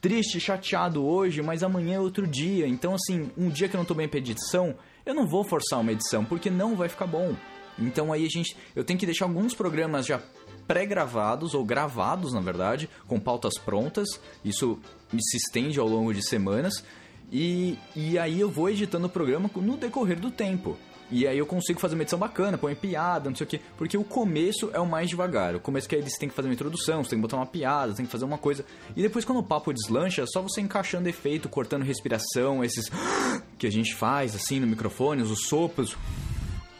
triste, 0.00 0.40
chateado 0.40 1.04
hoje, 1.04 1.42
mas 1.42 1.62
amanhã 1.62 1.96
é 1.96 2.00
outro 2.00 2.26
dia. 2.26 2.66
Então, 2.66 2.94
assim, 2.94 3.30
um 3.36 3.48
dia 3.48 3.68
que 3.68 3.76
eu 3.76 3.78
não 3.78 3.84
tô 3.84 3.94
bem 3.94 4.08
pra 4.08 4.18
edição, 4.18 4.74
eu 5.04 5.14
não 5.14 5.26
vou 5.26 5.44
forçar 5.44 5.80
uma 5.80 5.92
edição, 5.92 6.24
porque 6.24 6.50
não 6.50 6.74
vai 6.74 6.88
ficar 6.88 7.06
bom. 7.06 7.34
Então 7.78 8.12
aí 8.12 8.24
a 8.24 8.28
gente. 8.28 8.56
Eu 8.74 8.84
tenho 8.84 8.98
que 8.98 9.06
deixar 9.06 9.24
alguns 9.24 9.54
programas 9.54 10.06
já 10.06 10.20
pré-gravados, 10.66 11.54
ou 11.54 11.64
gravados, 11.64 12.32
na 12.32 12.40
verdade, 12.40 12.88
com 13.06 13.18
pautas 13.18 13.58
prontas. 13.58 14.08
Isso 14.44 14.78
se 15.18 15.36
estende 15.36 15.80
ao 15.80 15.88
longo 15.88 16.12
de 16.12 16.22
semanas. 16.26 16.84
E, 17.32 17.78
e 17.94 18.18
aí 18.18 18.40
eu 18.40 18.50
vou 18.50 18.68
editando 18.68 19.06
o 19.06 19.10
programa 19.10 19.50
no 19.56 19.76
decorrer 19.76 20.18
do 20.18 20.30
tempo. 20.30 20.76
E 21.12 21.26
aí 21.26 21.36
eu 21.38 21.46
consigo 21.46 21.80
fazer 21.80 21.94
uma 21.94 22.02
edição 22.02 22.18
bacana, 22.18 22.56
põe 22.56 22.74
piada, 22.74 23.28
não 23.28 23.36
sei 23.36 23.44
o 23.44 23.48
quê. 23.50 23.60
Porque 23.76 23.96
o 23.98 24.04
começo 24.04 24.70
é 24.72 24.78
o 24.78 24.86
mais 24.86 25.08
devagar. 25.10 25.56
O 25.56 25.60
começo 25.60 25.88
que 25.88 25.96
aí 25.96 26.02
você 26.02 26.18
tem 26.18 26.28
que 26.28 26.34
fazer 26.34 26.46
uma 26.48 26.54
introdução, 26.54 27.02
você 27.02 27.10
tem 27.10 27.18
que 27.18 27.22
botar 27.22 27.36
uma 27.36 27.46
piada, 27.46 27.92
você 27.92 27.96
tem 27.96 28.06
que 28.06 28.12
fazer 28.12 28.24
uma 28.24 28.38
coisa. 28.38 28.64
E 28.96 29.02
depois 29.02 29.24
quando 29.24 29.38
o 29.38 29.42
papo 29.42 29.72
deslancha, 29.72 30.22
é 30.22 30.26
só 30.26 30.40
você 30.40 30.60
encaixando 30.60 31.08
efeito, 31.08 31.48
cortando 31.48 31.82
respiração, 31.82 32.62
esses 32.64 32.88
que 33.58 33.66
a 33.66 33.70
gente 33.72 33.94
faz 33.94 34.34
assim 34.36 34.60
no 34.60 34.66
microfone, 34.66 35.22
os 35.22 35.46
sopros. 35.48 35.96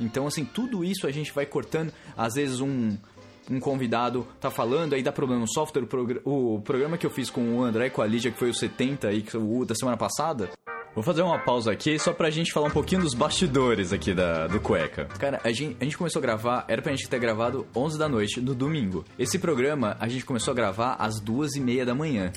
Então, 0.01 0.27
assim, 0.27 0.45
tudo 0.45 0.85
isso 0.85 1.07
a 1.07 1.11
gente 1.11 1.33
vai 1.33 1.45
cortando. 1.45 1.93
Às 2.17 2.35
vezes 2.35 2.61
um, 2.61 2.97
um 3.51 3.59
convidado 3.61 4.27
tá 4.41 4.51
falando, 4.51 4.95
aí 4.95 5.03
dá 5.03 5.11
problema 5.13 5.41
no 5.43 5.49
software. 5.53 5.83
O, 5.83 5.87
progr- 5.87 6.21
o 6.25 6.61
programa 6.65 6.97
que 6.97 7.05
eu 7.05 7.11
fiz 7.11 7.29
com 7.29 7.59
o 7.59 7.63
André 7.65 7.89
e 7.89 7.91
com 7.91 8.01
a 8.01 8.07
Lídia, 8.07 8.31
que 8.31 8.39
foi 8.39 8.49
o 8.51 8.55
70 8.55 9.09
aí, 9.09 9.25
da 9.67 9.75
semana 9.75 9.97
passada. 9.97 10.49
Vou 10.95 11.05
fazer 11.05 11.23
uma 11.23 11.39
pausa 11.39 11.71
aqui 11.71 11.99
só 12.01 12.13
pra 12.13 12.31
gente 12.31 12.53
falar 12.53 12.67
um 12.67 12.73
pouquinho 12.73 13.03
dos 13.03 13.15
bastidores 13.15 13.93
aqui 13.93 14.13
da, 14.13 14.49
do 14.49 14.59
Cueca. 14.59 15.05
Cara, 15.05 15.41
a 15.45 15.53
gente, 15.53 15.77
a 15.81 15.85
gente 15.85 15.97
começou 15.97 16.19
a 16.19 16.23
gravar, 16.23 16.65
era 16.67 16.83
pra 16.83 16.91
gente 16.91 17.09
ter 17.09 17.19
gravado 17.21 17.65
11 17.75 17.97
da 17.97 18.09
noite 18.09 18.41
no 18.41 18.57
domingo. 18.57 19.05
Esse 19.17 19.39
programa 19.39 19.97
a 20.01 20.09
gente 20.09 20.25
começou 20.25 20.51
a 20.51 20.55
gravar 20.55 20.95
às 20.95 21.21
duas 21.21 21.55
e 21.55 21.61
meia 21.61 21.87
da 21.87 21.95
manhã. 21.95 22.33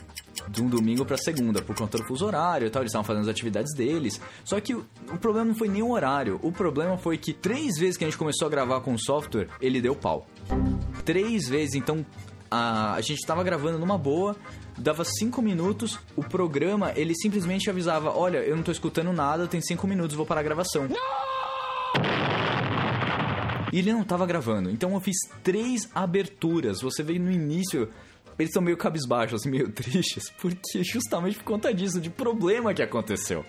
De 0.50 0.62
um 0.62 0.68
domingo 0.68 1.04
pra 1.04 1.18
segunda, 1.18 1.62
por 1.62 1.76
conta 1.76 1.98
do 1.98 2.06
fuso 2.06 2.26
horário 2.26 2.68
e 2.68 2.70
tal, 2.70 2.84
eles 2.84 2.92
estavam 2.92 3.06
fazendo 3.06 3.24
as 3.24 3.30
atividades 3.30 3.74
deles. 3.76 4.22
Só 4.44 4.60
que 4.60 4.76
o, 4.76 4.86
o 5.12 5.18
problema 5.18 5.48
não 5.48 5.56
foi 5.56 5.68
nem 5.68 5.82
o 5.82 5.92
horário. 5.92 6.40
O 6.44 6.52
problema 6.52 6.96
foi 6.98 7.18
que 7.18 7.34
três 7.34 7.80
vezes 7.80 7.98
que 7.98 8.04
a 8.04 8.08
gente 8.08 8.18
começou 8.18 8.48
a 8.48 8.52
gravar 8.52 8.82
com 8.82 8.94
o 8.94 9.00
software, 9.00 9.48
ele 9.60 9.82
deu 9.82 9.96
pau. 9.96 10.28
Três 11.04 11.48
vezes, 11.50 11.74
então 11.74 12.06
a, 12.54 12.94
a 12.94 13.02
gente 13.02 13.26
tava 13.26 13.44
gravando 13.44 13.80
numa 13.80 13.98
boa, 13.98 14.36
dava 14.78 15.04
cinco 15.04 15.42
minutos, 15.42 16.00
o 16.16 16.24
programa, 16.24 16.94
ele 16.96 17.16
simplesmente 17.16 17.68
avisava, 17.68 18.16
olha, 18.16 18.38
eu 18.38 18.56
não 18.56 18.62
tô 18.62 18.72
escutando 18.72 19.12
nada, 19.12 19.48
tem 19.48 19.60
cinco 19.60 19.88
minutos, 19.88 20.16
vou 20.16 20.26
parar 20.26 20.42
a 20.42 20.44
gravação. 20.44 20.88
E 23.72 23.80
ele 23.80 23.92
não 23.92 24.04
tava 24.04 24.24
gravando, 24.28 24.70
então 24.70 24.94
eu 24.94 25.00
fiz 25.00 25.18
três 25.44 25.90
aberturas. 25.96 26.80
Você 26.82 27.02
veio 27.02 27.20
no 27.20 27.32
início, 27.32 27.90
eles 28.38 28.50
estão 28.50 28.62
meio 28.62 28.78
cabisbaixos, 28.78 29.42
assim, 29.42 29.50
meio 29.50 29.70
tristes, 29.74 30.30
porque 30.40 30.84
justamente 30.84 31.38
por 31.38 31.46
conta 31.46 31.74
disso, 31.74 32.00
de 32.00 32.12
problema 32.12 32.72
que 32.72 32.84
aconteceu. 32.84 33.44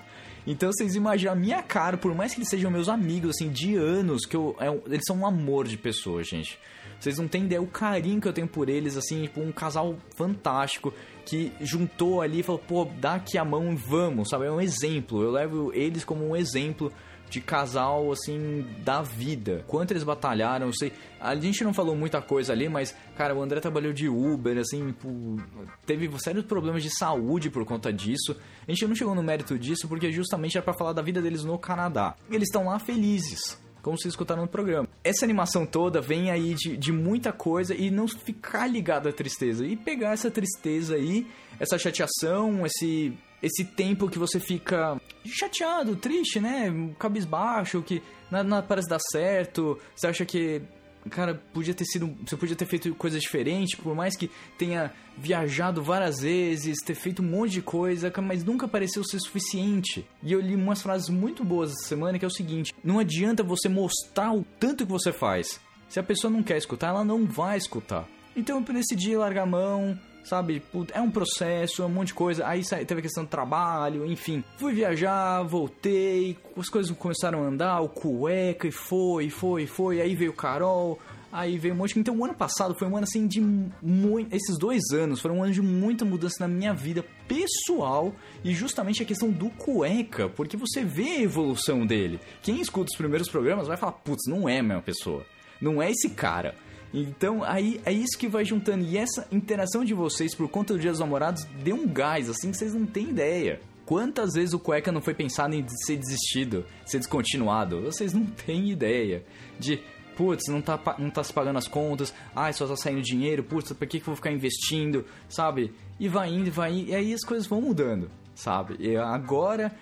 Então 0.47 0.71
vocês 0.73 0.95
imaginam 0.95 1.35
a 1.35 1.37
minha 1.37 1.63
cara, 1.63 1.99
por 1.99 2.15
mais 2.15 2.33
que 2.33 2.39
eles 2.39 2.49
sejam 2.49 2.71
meus 2.71 2.89
amigos, 2.89 3.31
assim, 3.31 3.51
de 3.51 3.77
anos, 3.77 4.25
que 4.25 4.35
eu, 4.35 4.57
é 4.59 4.69
eles 4.87 5.05
são 5.07 5.19
um 5.19 5.27
amor 5.27 5.69
de 5.69 5.77
pessoa, 5.77 6.23
gente. 6.23 6.59
Vocês 7.05 7.19
não 7.19 7.29
têm 7.29 7.45
ideia 7.45 7.61
o 7.61 7.67
carinho 7.67 8.19
que 8.19 8.27
eu 8.27 8.33
tenho 8.33 8.49
por 8.49 8.67
eles, 8.71 8.97
assim, 8.97 9.23
tipo, 9.25 9.41
um 9.43 9.53
casal 9.53 9.95
fantástico 10.17 10.93
que 11.27 11.53
juntou 11.61 12.23
ali 12.23 12.41
e 12.41 12.43
falou, 12.43 12.59
pô, 12.67 12.89
dá 12.99 13.15
aqui 13.17 13.37
a 13.37 13.45
mão 13.45 13.73
e 13.73 13.77
vamos, 13.77 14.31
sabe? 14.31 14.47
É 14.47 14.51
um 14.51 14.59
exemplo. 14.61 15.23
Eu 15.23 15.31
levo 15.31 15.71
eles 15.75 16.03
como 16.03 16.27
um 16.27 16.35
exemplo 16.35 16.91
de 17.29 17.41
casal, 17.43 18.11
assim, 18.11 18.65
da 18.85 19.03
vida. 19.03 19.65
Quanto 19.67 19.91
eles 19.91 20.03
batalharam, 20.03 20.67
eu 20.67 20.73
sei. 20.73 20.93
A 21.21 21.35
gente 21.35 21.63
não 21.63 21.75
falou 21.75 21.95
muita 21.95 22.23
coisa 22.23 22.53
ali, 22.55 22.69
mas, 22.71 22.95
cara, 23.17 23.35
o 23.35 23.43
André 23.43 23.61
trabalhou 23.61 23.93
de 23.93 24.09
Uber, 24.09 24.57
assim, 24.57 24.93
por- 24.93 25.43
teve 25.85 26.09
sérios 26.21 26.45
problemas 26.47 26.83
de 26.83 26.89
saúde 26.97 27.51
por 27.51 27.65
conta 27.67 27.93
disso. 27.93 28.35
A 28.67 28.71
gente 28.71 28.87
não 28.87 28.95
chegou 28.95 29.15
no 29.15 29.23
mérito 29.23 29.59
disso 29.59 29.87
porque 29.89 30.11
justamente 30.11 30.57
era 30.57 30.65
pra 30.65 30.73
falar 30.75 30.95
da 30.95 31.03
vida 31.03 31.21
deles 31.21 31.45
no 31.45 31.59
Canadá. 31.59 32.15
Eles 32.31 32.49
estão 32.49 32.65
lá 32.67 32.79
felizes. 32.79 33.63
Como 33.85 33.99
vocês 33.99 34.13
escutaram 34.13 34.41
no 34.43 34.49
programa. 34.49 34.89
Essa 35.05 35.27
animação 35.27 35.67
toda 35.67 36.01
vem 36.01 36.31
aí 36.31 36.55
de, 36.55 36.75
de 36.75 36.91
muita 36.91 37.33
coisa 37.33 37.75
e 37.75 37.91
não 37.91 38.09
ficar 38.09 38.67
ligado 38.67 39.11
à 39.11 39.13
tristeza. 39.13 39.67
E 39.67 39.77
pegar 39.77 40.15
essa 40.15 40.31
tristeza 40.31 40.95
aí, 40.95 41.27
essa 41.61 41.79
chateação, 41.79 42.65
esse, 42.65 43.13
esse 43.43 43.63
tempo 43.63 44.09
que 44.09 44.19
você 44.19 44.41
fica 44.41 44.99
chateado, 45.27 45.97
triste, 45.97 46.41
né? 46.41 46.73
Cabisbaixo, 46.99 47.83
que 47.83 48.03
nada, 48.31 48.49
nada 48.49 48.67
parece 48.67 48.89
dar 48.89 49.01
certo. 49.13 49.79
Você 49.95 50.07
acha 50.07 50.25
que 50.25 50.63
cara, 51.11 51.43
podia 51.53 51.75
ter 51.75 51.85
sido. 51.85 52.17
Você 52.27 52.37
podia 52.37 52.57
ter 52.57 52.67
feito 52.67 52.95
coisas 52.95 53.21
diferentes, 53.21 53.79
por 53.79 53.95
mais 53.95 54.17
que 54.17 54.31
tenha 54.59 54.93
viajado 55.17 55.83
várias 55.83 56.21
vezes, 56.21 56.79
ter 56.85 56.95
feito 56.95 57.23
um 57.23 57.27
monte 57.27 57.53
de 57.53 57.63
coisa, 57.63 58.13
mas 58.23 58.45
nunca 58.45 58.67
pareceu 58.67 59.05
ser 59.05 59.21
suficiente. 59.21 60.07
E 60.23 60.33
eu 60.33 60.41
li 60.41 60.55
umas 60.55 60.83
frases 60.83 61.09
muito 61.09 61.45
boas 61.45 61.71
essa 61.71 61.89
semana 61.89 62.19
que 62.19 62.25
é 62.25 62.29
o 62.29 62.31
seguinte: 62.31 62.75
não 62.83 62.99
adianta 62.99 63.43
você 63.43 63.69
mostrar 63.69 64.33
o 64.33 64.45
tanto 64.59 64.85
que 64.85 64.93
você 64.93 65.13
faz. 65.13 65.61
Se 65.89 66.01
a 66.01 66.03
pessoa 66.03 66.31
não 66.31 66.43
quer 66.43 66.57
escutar, 66.57 66.89
ela 66.89 67.05
não 67.05 67.27
vai 67.27 67.57
escutar. 67.57 68.09
Então 68.37 68.59
eu 68.59 68.75
decidi 68.75 69.17
largar 69.17 69.43
a 69.43 69.47
mão, 69.47 69.99
sabe? 70.25 70.63
É 70.93 71.01
um 71.01 71.11
processo, 71.11 71.83
é 71.83 71.87
um 71.87 71.91
monte 71.91 72.09
de 72.09 72.15
coisa. 72.15 72.47
Aí 72.47 72.63
teve 72.87 73.01
a 73.01 73.03
questão 73.03 73.25
do 73.25 73.31
trabalho, 73.31 74.05
enfim. 74.07 74.43
Fui 74.57 74.73
viajar, 74.73 75.43
voltei, 75.43 76.37
as 76.57 76.69
coisas 76.69 76.91
começaram 76.97 77.45
a 77.45 77.47
andar, 77.47 77.81
o 77.81 77.89
cueca, 77.89 78.67
e 78.67 78.73
foi, 78.73 79.31
foi, 79.31 79.67
foi. 79.67 80.01
Aí 80.01 80.15
veio 80.15 80.31
o 80.31 80.35
Carol, 80.35 80.99
aí 81.31 81.59
veio 81.59 81.75
um 81.75 81.77
monte. 81.77 81.99
Então 81.99 82.17
o 82.17 82.25
ano 82.25 82.35
passado 82.35 82.75
foi 82.75 82.89
um 82.89 82.97
ano 82.97 83.05
assim 83.05 83.27
de 83.27 83.41
muito... 83.41 84.35
Esses 84.35 84.59
dois 84.59 84.83
anos 84.93 85.21
foram 85.21 85.39
um 85.39 85.43
ano 85.45 85.53
de 85.53 85.63
muita 85.63 86.05
mudança 86.05 86.37
na 86.41 86.49
minha 86.49 86.73
vida 86.73 87.05
pessoal 87.29 88.15
e 88.43 88.53
justamente 88.53 89.03
a 89.03 89.07
questão 89.07 89.31
do 89.31 89.51
cueca, 89.51 90.29
porque 90.29 90.57
você 90.57 90.85
vê 90.85 91.03
a 91.03 91.23
evolução 91.23 91.87
dele. 91.87 92.19
Quem 92.43 92.61
escuta 92.61 92.91
os 92.91 92.97
primeiros 92.97 93.29
programas 93.29 93.67
vai 93.67 93.77
falar, 93.77 93.93
putz, 93.93 94.23
não 94.29 94.49
é 94.49 94.59
a 94.59 94.63
mesma 94.63 94.83
pessoa. 94.83 95.25
Não 95.61 95.83
é 95.83 95.91
esse 95.91 96.11
cara. 96.11 96.55
Então, 96.95 97.43
aí 97.43 97.81
é 97.85 97.93
isso 97.93 98.17
que 98.17 98.29
vai 98.29 98.45
juntando. 98.45 98.85
E 98.85 98.97
essa 98.97 99.27
interação 99.33 99.85
de 99.85 99.93
vocês 99.93 100.33
por 100.33 100.49
conta 100.49 100.73
do 100.73 100.79
Dia 100.79 100.93
dos 100.93 101.01
Namorados 101.01 101.43
deu 101.61 101.75
um 101.75 101.89
gás, 101.89 102.31
assim, 102.31 102.53
que 102.53 102.57
vocês 102.57 102.73
não 102.73 102.87
têm 102.87 103.11
ideia. 103.11 103.61
Quantas 103.85 104.35
vezes 104.35 104.55
o 104.55 104.61
cueca 104.61 104.93
não 104.93 105.03
foi 105.03 105.13
pensado 105.13 105.55
em 105.57 105.67
ser 105.85 105.97
desistido, 105.97 106.65
ser 106.87 106.99
descontinuado? 106.99 107.83
Vocês 107.83 108.15
não 108.15 108.25
têm 108.25 108.71
ideia. 108.71 109.25
De, 109.59 109.83
putz, 110.17 110.45
não 110.49 110.63
tá, 110.63 110.79
não 110.97 111.11
tá 111.11 111.25
se 111.25 111.33
pagando 111.33 111.59
as 111.59 111.67
contas, 111.67 112.15
ai, 112.35 112.53
só 112.53 112.67
tá 112.67 112.77
saindo 112.77 113.03
dinheiro, 113.03 113.43
putz, 113.43 113.73
por 113.73 113.87
que, 113.87 113.99
que 113.99 114.03
eu 114.05 114.07
vou 114.07 114.17
ficar 114.17 114.31
investindo, 114.31 115.05
sabe? 115.29 115.75
E 115.99 116.09
vai 116.09 116.31
indo, 116.33 116.51
vai 116.51 116.73
indo, 116.73 116.91
e 116.91 116.95
aí 116.95 117.13
as 117.13 117.25
coisas 117.25 117.47
vão 117.47 117.61
mudando, 117.61 118.09
sabe? 118.35 118.77
E 118.79 118.97
agora 118.97 119.75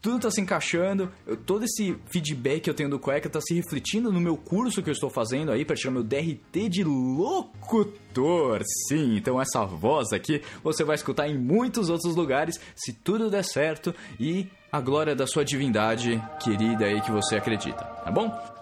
tudo 0.00 0.20
tá 0.20 0.30
se 0.30 0.40
encaixando, 0.40 1.10
eu- 1.26 1.36
todo 1.36 1.64
esse 1.64 1.96
feedback 2.06 2.62
que 2.62 2.70
eu 2.70 2.74
tenho 2.74 2.88
do 2.90 2.98
Cueca 2.98 3.28
tá 3.28 3.40
se 3.40 3.54
refletindo 3.54 4.12
no 4.12 4.20
meu 4.20 4.36
curso 4.36 4.82
que 4.82 4.88
eu 4.88 4.92
estou 4.92 5.10
fazendo 5.10 5.50
aí 5.50 5.64
para 5.64 5.76
tirar 5.76 5.90
meu 5.92 6.02
DRT 6.04 6.68
de 6.68 6.84
locutor. 6.84 8.62
Sim, 8.88 9.16
então 9.16 9.40
essa 9.40 9.64
voz 9.64 10.12
aqui 10.12 10.42
você 10.62 10.84
vai 10.84 10.94
escutar 10.94 11.28
em 11.28 11.36
muitos 11.38 11.88
outros 11.90 12.14
lugares 12.16 12.58
se 12.76 12.92
tudo 12.92 13.30
der 13.30 13.44
certo 13.44 13.94
e 14.18 14.46
a 14.70 14.80
glória 14.80 15.14
da 15.16 15.26
sua 15.26 15.44
divindade 15.44 16.22
querida 16.42 16.84
aí 16.84 17.00
que 17.00 17.10
você 17.10 17.36
acredita, 17.36 17.84
tá 17.84 18.10
bom? 18.10 18.57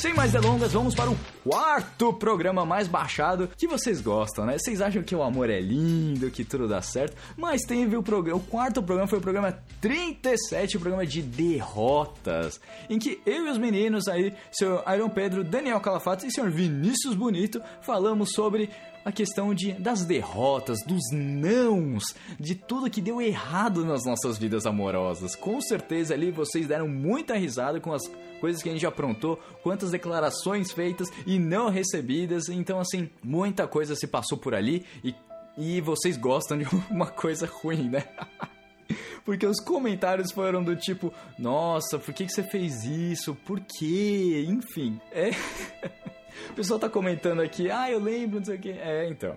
Sem 0.00 0.14
mais 0.14 0.32
delongas, 0.32 0.72
vamos 0.72 0.94
para 0.94 1.10
o 1.10 1.16
quarto 1.44 2.10
programa 2.14 2.64
mais 2.64 2.88
baixado 2.88 3.50
que 3.54 3.66
vocês 3.68 4.00
gostam, 4.00 4.46
né? 4.46 4.56
Vocês 4.56 4.80
acham 4.80 5.02
que 5.02 5.14
o 5.14 5.22
amor 5.22 5.50
é 5.50 5.60
lindo, 5.60 6.30
que 6.30 6.42
tudo 6.42 6.66
dá 6.66 6.80
certo, 6.80 7.14
mas 7.36 7.64
teve 7.64 7.94
o 7.98 8.02
programa, 8.02 8.40
o 8.40 8.42
quarto 8.42 8.82
programa 8.82 9.06
foi 9.06 9.18
o 9.18 9.20
programa 9.20 9.58
37, 9.78 10.78
o 10.78 10.80
programa 10.80 11.06
de 11.06 11.20
derrotas, 11.20 12.58
em 12.88 12.98
que 12.98 13.20
eu 13.26 13.46
e 13.46 13.50
os 13.50 13.58
meninos 13.58 14.08
aí, 14.08 14.32
seu 14.50 14.82
Iron 14.96 15.10
Pedro, 15.10 15.44
Daniel 15.44 15.78
Calafato 15.80 16.24
e 16.24 16.32
senhor 16.32 16.48
Vinícius 16.48 17.14
Bonito, 17.14 17.60
falamos 17.82 18.32
sobre 18.32 18.70
a 19.04 19.12
questão 19.12 19.54
de, 19.54 19.72
das 19.72 20.04
derrotas, 20.04 20.78
dos 20.86 21.02
nãos, 21.12 22.14
de 22.38 22.54
tudo 22.54 22.90
que 22.90 23.00
deu 23.00 23.20
errado 23.20 23.84
nas 23.84 24.04
nossas 24.04 24.38
vidas 24.38 24.66
amorosas. 24.66 25.34
Com 25.34 25.60
certeza 25.60 26.14
ali 26.14 26.30
vocês 26.30 26.66
deram 26.66 26.88
muita 26.88 27.34
risada 27.34 27.80
com 27.80 27.92
as 27.92 28.02
coisas 28.40 28.62
que 28.62 28.68
a 28.68 28.72
gente 28.72 28.86
aprontou, 28.86 29.36
quantas 29.62 29.90
declarações 29.90 30.72
feitas 30.72 31.08
e 31.26 31.38
não 31.38 31.68
recebidas. 31.68 32.48
Então, 32.48 32.80
assim, 32.80 33.08
muita 33.22 33.66
coisa 33.66 33.94
se 33.94 34.06
passou 34.06 34.38
por 34.38 34.54
ali 34.54 34.84
e, 35.04 35.14
e 35.56 35.80
vocês 35.80 36.16
gostam 36.16 36.58
de 36.58 36.66
uma 36.90 37.06
coisa 37.06 37.46
ruim, 37.46 37.88
né? 37.88 38.04
Porque 39.24 39.46
os 39.46 39.60
comentários 39.60 40.32
foram 40.32 40.64
do 40.64 40.74
tipo, 40.74 41.12
nossa, 41.38 41.98
por 41.98 42.12
que, 42.12 42.26
que 42.26 42.32
você 42.32 42.42
fez 42.42 42.84
isso? 42.84 43.34
Por 43.34 43.60
quê? 43.60 44.46
Enfim, 44.48 45.00
é. 45.12 45.30
O 46.48 46.54
pessoal 46.54 46.80
tá 46.80 46.88
comentando 46.88 47.40
aqui, 47.40 47.70
ah, 47.70 47.90
eu 47.90 48.00
lembro, 48.00 48.38
não 48.38 48.44
sei 48.44 48.56
o 48.56 48.60
quê. 48.60 48.76
É, 48.80 49.08
então. 49.08 49.36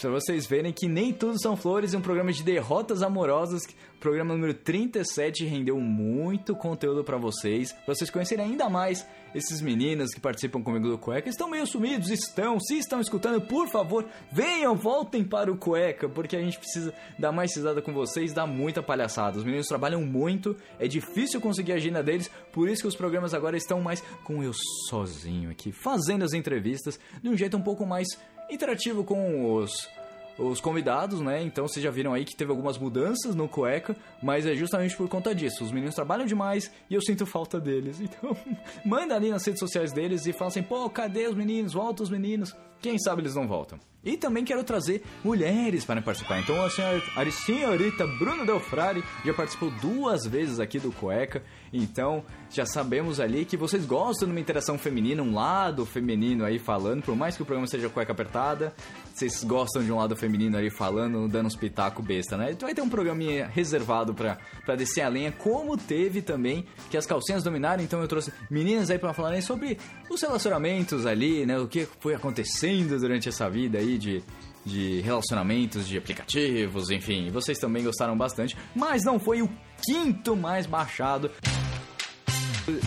Pra 0.00 0.10
vocês 0.10 0.46
verem 0.46 0.72
que 0.72 0.88
nem 0.88 1.12
tudo 1.12 1.38
são 1.38 1.56
flores 1.56 1.92
um 1.92 2.00
programa 2.00 2.32
de 2.32 2.42
derrotas 2.42 3.02
amorosas. 3.02 3.62
Programa 3.98 4.32
número 4.32 4.54
37 4.54 5.44
rendeu 5.44 5.78
muito 5.78 6.56
conteúdo 6.56 7.04
pra 7.04 7.18
vocês. 7.18 7.72
Pra 7.84 7.94
vocês 7.94 8.08
conhecerem 8.08 8.46
ainda 8.46 8.70
mais 8.70 9.06
esses 9.34 9.60
meninos 9.60 10.10
que 10.10 10.20
participam 10.20 10.62
comigo 10.62 10.88
do 10.88 10.98
Cueca. 10.98 11.28
Estão 11.28 11.48
meio 11.48 11.66
sumidos? 11.66 12.10
Estão. 12.10 12.58
Se 12.60 12.78
estão 12.78 13.00
escutando, 13.00 13.40
por 13.40 13.68
favor, 13.68 14.06
venham, 14.30 14.74
voltem 14.74 15.24
para 15.24 15.50
o 15.50 15.56
Cueca. 15.56 16.08
Porque 16.08 16.36
a 16.36 16.40
gente 16.40 16.58
precisa 16.58 16.92
dar 17.18 17.32
mais 17.32 17.54
risada 17.54 17.82
com 17.82 17.92
vocês, 17.92 18.32
dar 18.32 18.46
muita 18.46 18.82
palhaçada. 18.82 19.38
Os 19.38 19.44
meninos 19.44 19.66
trabalham 19.66 20.02
muito, 20.02 20.56
é 20.78 20.86
difícil 20.86 21.40
conseguir 21.40 21.72
a 21.72 21.76
agenda 21.76 22.02
deles. 22.02 22.30
Por 22.52 22.68
isso 22.68 22.82
que 22.82 22.88
os 22.88 22.96
programas 22.96 23.34
agora 23.34 23.56
estão 23.56 23.80
mais 23.80 24.02
com 24.24 24.42
eu 24.42 24.52
sozinho 24.88 25.50
aqui, 25.50 25.72
fazendo 25.72 26.24
as 26.24 26.32
entrevistas 26.32 26.98
de 27.22 27.28
um 27.28 27.36
jeito 27.36 27.56
um 27.56 27.62
pouco 27.62 27.86
mais 27.86 28.06
interativo 28.50 29.04
com 29.04 29.54
os 29.54 29.88
os 30.38 30.60
convidados, 30.60 31.20
né? 31.20 31.42
Então 31.42 31.66
vocês 31.66 31.82
já 31.82 31.90
viram 31.90 32.12
aí 32.12 32.24
que 32.24 32.36
teve 32.36 32.50
algumas 32.50 32.78
mudanças 32.78 33.34
no 33.34 33.48
cueca, 33.48 33.96
mas 34.22 34.46
é 34.46 34.54
justamente 34.54 34.96
por 34.96 35.08
conta 35.08 35.34
disso. 35.34 35.64
Os 35.64 35.72
meninos 35.72 35.94
trabalham 35.94 36.26
demais 36.26 36.70
e 36.88 36.94
eu 36.94 37.00
sinto 37.00 37.26
falta 37.26 37.60
deles. 37.60 38.00
Então, 38.10 38.36
manda 38.84 39.14
ali 39.14 39.30
nas 39.30 39.44
redes 39.44 39.60
sociais 39.60 39.92
deles 39.92 40.26
e 40.26 40.32
fala 40.32 40.48
assim: 40.48 40.62
pô, 40.62 40.90
cadê 40.90 41.28
os 41.28 41.34
meninos? 41.34 41.72
Volta 41.72 42.02
os 42.02 42.10
meninos. 42.10 42.54
Quem 42.80 42.98
sabe 42.98 43.22
eles 43.22 43.34
não 43.34 43.46
voltam. 43.46 43.78
E 44.02 44.16
também 44.16 44.44
quero 44.44 44.64
trazer 44.64 45.04
mulheres 45.22 45.84
para 45.84 46.00
participar. 46.00 46.40
Então 46.40 46.64
a 46.64 46.70
senhora, 46.70 47.02
a 47.14 47.30
senhorita 47.30 48.06
Bruna 48.06 48.46
Del 48.46 48.58
Frari 48.58 49.04
já 49.24 49.34
participou 49.34 49.70
duas 49.72 50.24
vezes 50.24 50.58
aqui 50.58 50.78
do 50.78 50.90
Cueca. 50.90 51.42
Então 51.70 52.24
já 52.50 52.64
sabemos 52.64 53.20
ali 53.20 53.44
que 53.44 53.58
vocês 53.58 53.84
gostam 53.84 54.26
de 54.26 54.32
uma 54.32 54.40
interação 54.40 54.78
feminina, 54.78 55.22
um 55.22 55.34
lado 55.34 55.84
feminino 55.84 56.44
aí 56.46 56.58
falando, 56.58 57.02
por 57.02 57.14
mais 57.14 57.36
que 57.36 57.42
o 57.42 57.44
programa 57.44 57.66
seja 57.66 57.88
cueca 57.88 58.10
apertada, 58.12 58.74
vocês 59.14 59.44
gostam 59.44 59.84
de 59.84 59.92
um 59.92 59.96
lado 59.96 60.16
feminino 60.16 60.56
aí 60.56 60.68
falando, 60.70 61.28
dando 61.28 61.46
uns 61.46 61.54
pitaco 61.54 62.02
besta, 62.02 62.36
né? 62.36 62.52
Então 62.52 62.66
vai 62.66 62.74
ter 62.74 62.82
um 62.82 62.88
programinha 62.88 63.46
reservado 63.46 64.14
pra 64.14 64.38
descer 64.76 65.02
a 65.02 65.08
lenha, 65.08 65.30
como 65.30 65.76
teve 65.76 66.22
também 66.22 66.64
que 66.90 66.96
as 66.96 67.06
calcinhas 67.06 67.44
dominaram. 67.44 67.84
Então 67.84 68.00
eu 68.00 68.08
trouxe 68.08 68.32
meninas 68.50 68.90
aí 68.90 68.98
pra 68.98 69.12
falarem 69.12 69.42
sobre 69.42 69.78
os 70.10 70.20
relacionamentos 70.22 71.06
ali, 71.06 71.44
né? 71.44 71.58
O 71.58 71.68
que 71.68 71.86
foi 72.00 72.14
acontecendo 72.14 72.69
durante 73.00 73.28
essa 73.28 73.48
vida 73.48 73.78
aí 73.78 73.98
de 73.98 74.22
de 74.64 75.00
relacionamentos, 75.00 75.88
de 75.88 75.96
aplicativos, 75.96 76.90
enfim, 76.90 77.30
vocês 77.30 77.58
também 77.58 77.82
gostaram 77.82 78.16
bastante, 78.16 78.56
mas 78.74 79.02
não 79.04 79.18
foi 79.18 79.42
o 79.42 79.48
quinto 79.82 80.36
mais 80.36 80.66
baixado. 80.66 81.30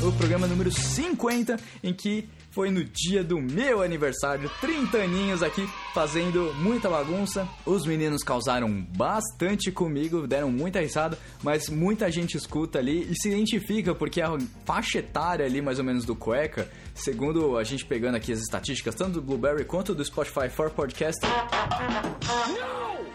O 0.02 0.12
programa 0.14 0.48
número 0.48 0.72
50, 0.72 1.58
em 1.84 1.94
que 1.94 2.28
foi 2.52 2.70
no 2.70 2.84
dia 2.84 3.24
do 3.24 3.42
meu 3.42 3.82
aniversário, 3.82 4.50
30 4.62 4.98
aninhos 4.98 5.42
aqui, 5.42 5.68
fazendo 5.94 6.54
muita 6.60 6.88
bagunça. 6.88 7.48
Os 7.66 7.86
meninos 7.86 8.24
causaram 8.24 8.70
bastante 8.96 9.72
comigo, 9.72 10.28
deram 10.28 10.52
muita 10.52 10.80
risada, 10.80 11.18
mas 11.42 11.68
muita 11.68 12.12
gente 12.12 12.38
escuta 12.38 12.78
ali 12.78 13.12
e 13.12 13.16
se 13.16 13.30
identifica, 13.30 13.96
porque 13.96 14.22
a 14.22 14.38
faixa 14.66 15.00
etária 15.00 15.46
ali, 15.46 15.62
mais 15.62 15.80
ou 15.80 15.86
menos, 15.86 16.06
do 16.06 16.16
cueca, 16.16 16.70
segundo 16.94 17.58
a 17.58 17.64
gente 17.64 17.86
pegando 17.86 18.16
aqui 18.16 18.32
as 18.32 18.40
estatísticas, 18.40 18.94
tanto 18.94 19.14
do 19.14 19.22
Blueberry 19.22 19.66
quanto 19.66 19.96
do 19.96 20.06
Spotify 20.06 20.48
for 20.50 20.70
Podcast. 20.70 21.20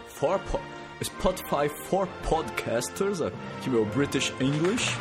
For 0.07 0.37
po 0.39 0.59
Spotify 1.01 1.69
for 1.85 2.07
Podcasters, 2.27 3.21
aqui 3.21 3.69
meu 3.69 3.85
British 3.85 4.33
English. 4.41 4.97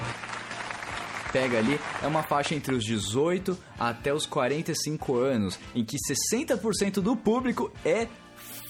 Pega 1.33 1.59
ali, 1.59 1.79
é 2.03 2.07
uma 2.07 2.23
faixa 2.23 2.55
entre 2.55 2.75
os 2.75 2.85
18 2.85 3.57
até 3.79 4.13
os 4.15 4.27
45 4.27 5.17
anos, 5.17 5.59
em 5.75 5.85
que 5.85 5.97
60% 5.97 7.01
do 7.01 7.17
público 7.17 7.71
é 7.85 8.09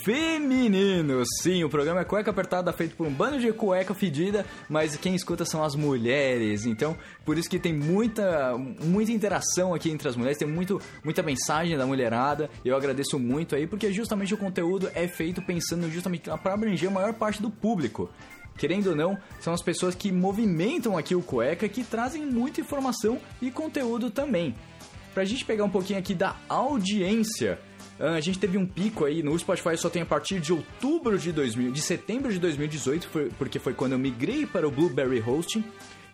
feminino. 0.08 1.22
Sim, 1.42 1.64
o 1.64 1.68
programa 1.68 2.00
é 2.00 2.04
Cueca 2.04 2.30
Apertada, 2.30 2.72
feito 2.72 2.96
por 2.96 3.06
um 3.06 3.12
bando 3.12 3.38
de 3.38 3.52
cueca 3.52 3.92
fedida, 3.94 4.46
mas 4.68 4.96
quem 4.96 5.14
escuta 5.14 5.44
são 5.44 5.62
as 5.62 5.74
mulheres. 5.74 6.64
Então, 6.64 6.96
por 7.26 7.36
isso 7.36 7.50
que 7.50 7.58
tem 7.58 7.74
muita, 7.74 8.56
muita 8.56 9.12
interação 9.12 9.74
aqui 9.74 9.90
entre 9.90 10.08
as 10.08 10.16
mulheres, 10.16 10.38
tem 10.38 10.48
muito, 10.48 10.80
muita 11.04 11.22
mensagem 11.22 11.76
da 11.76 11.86
mulherada. 11.86 12.48
Eu 12.64 12.74
agradeço 12.74 13.18
muito 13.18 13.54
aí, 13.54 13.66
porque 13.66 13.92
justamente 13.92 14.32
o 14.32 14.38
conteúdo 14.38 14.90
é 14.94 15.06
feito 15.06 15.42
pensando 15.42 15.90
justamente 15.90 16.30
para 16.42 16.54
abranger 16.54 16.88
a 16.88 16.92
maior 16.92 17.12
parte 17.12 17.42
do 17.42 17.50
público 17.50 18.08
querendo 18.58 18.88
ou 18.88 18.96
não, 18.96 19.16
são 19.40 19.54
as 19.54 19.62
pessoas 19.62 19.94
que 19.94 20.12
movimentam 20.12 20.98
aqui 20.98 21.14
o 21.14 21.22
Cueca, 21.22 21.68
que 21.68 21.82
trazem 21.84 22.26
muita 22.26 22.60
informação 22.60 23.18
e 23.40 23.50
conteúdo 23.50 24.10
também. 24.10 24.54
Pra 25.14 25.24
gente 25.24 25.44
pegar 25.44 25.64
um 25.64 25.70
pouquinho 25.70 25.98
aqui 25.98 26.14
da 26.14 26.36
audiência, 26.48 27.58
ah, 27.98 28.12
a 28.14 28.20
gente 28.20 28.38
teve 28.38 28.56
um 28.58 28.66
pico 28.66 29.04
aí 29.04 29.22
no 29.22 29.36
Spotify 29.38 29.76
só 29.76 29.88
tem 29.88 30.02
a 30.02 30.06
partir 30.06 30.38
de 30.40 30.52
outubro 30.52 31.18
de 31.18 31.32
2000, 31.32 31.72
de 31.72 31.80
setembro 31.80 32.32
de 32.32 32.38
2018, 32.38 33.08
foi- 33.08 33.30
porque 33.38 33.58
foi 33.58 33.74
quando 33.74 33.92
eu 33.92 33.98
migrei 33.98 34.46
para 34.46 34.66
o 34.66 34.70
Blueberry 34.70 35.20
Hosting. 35.20 35.64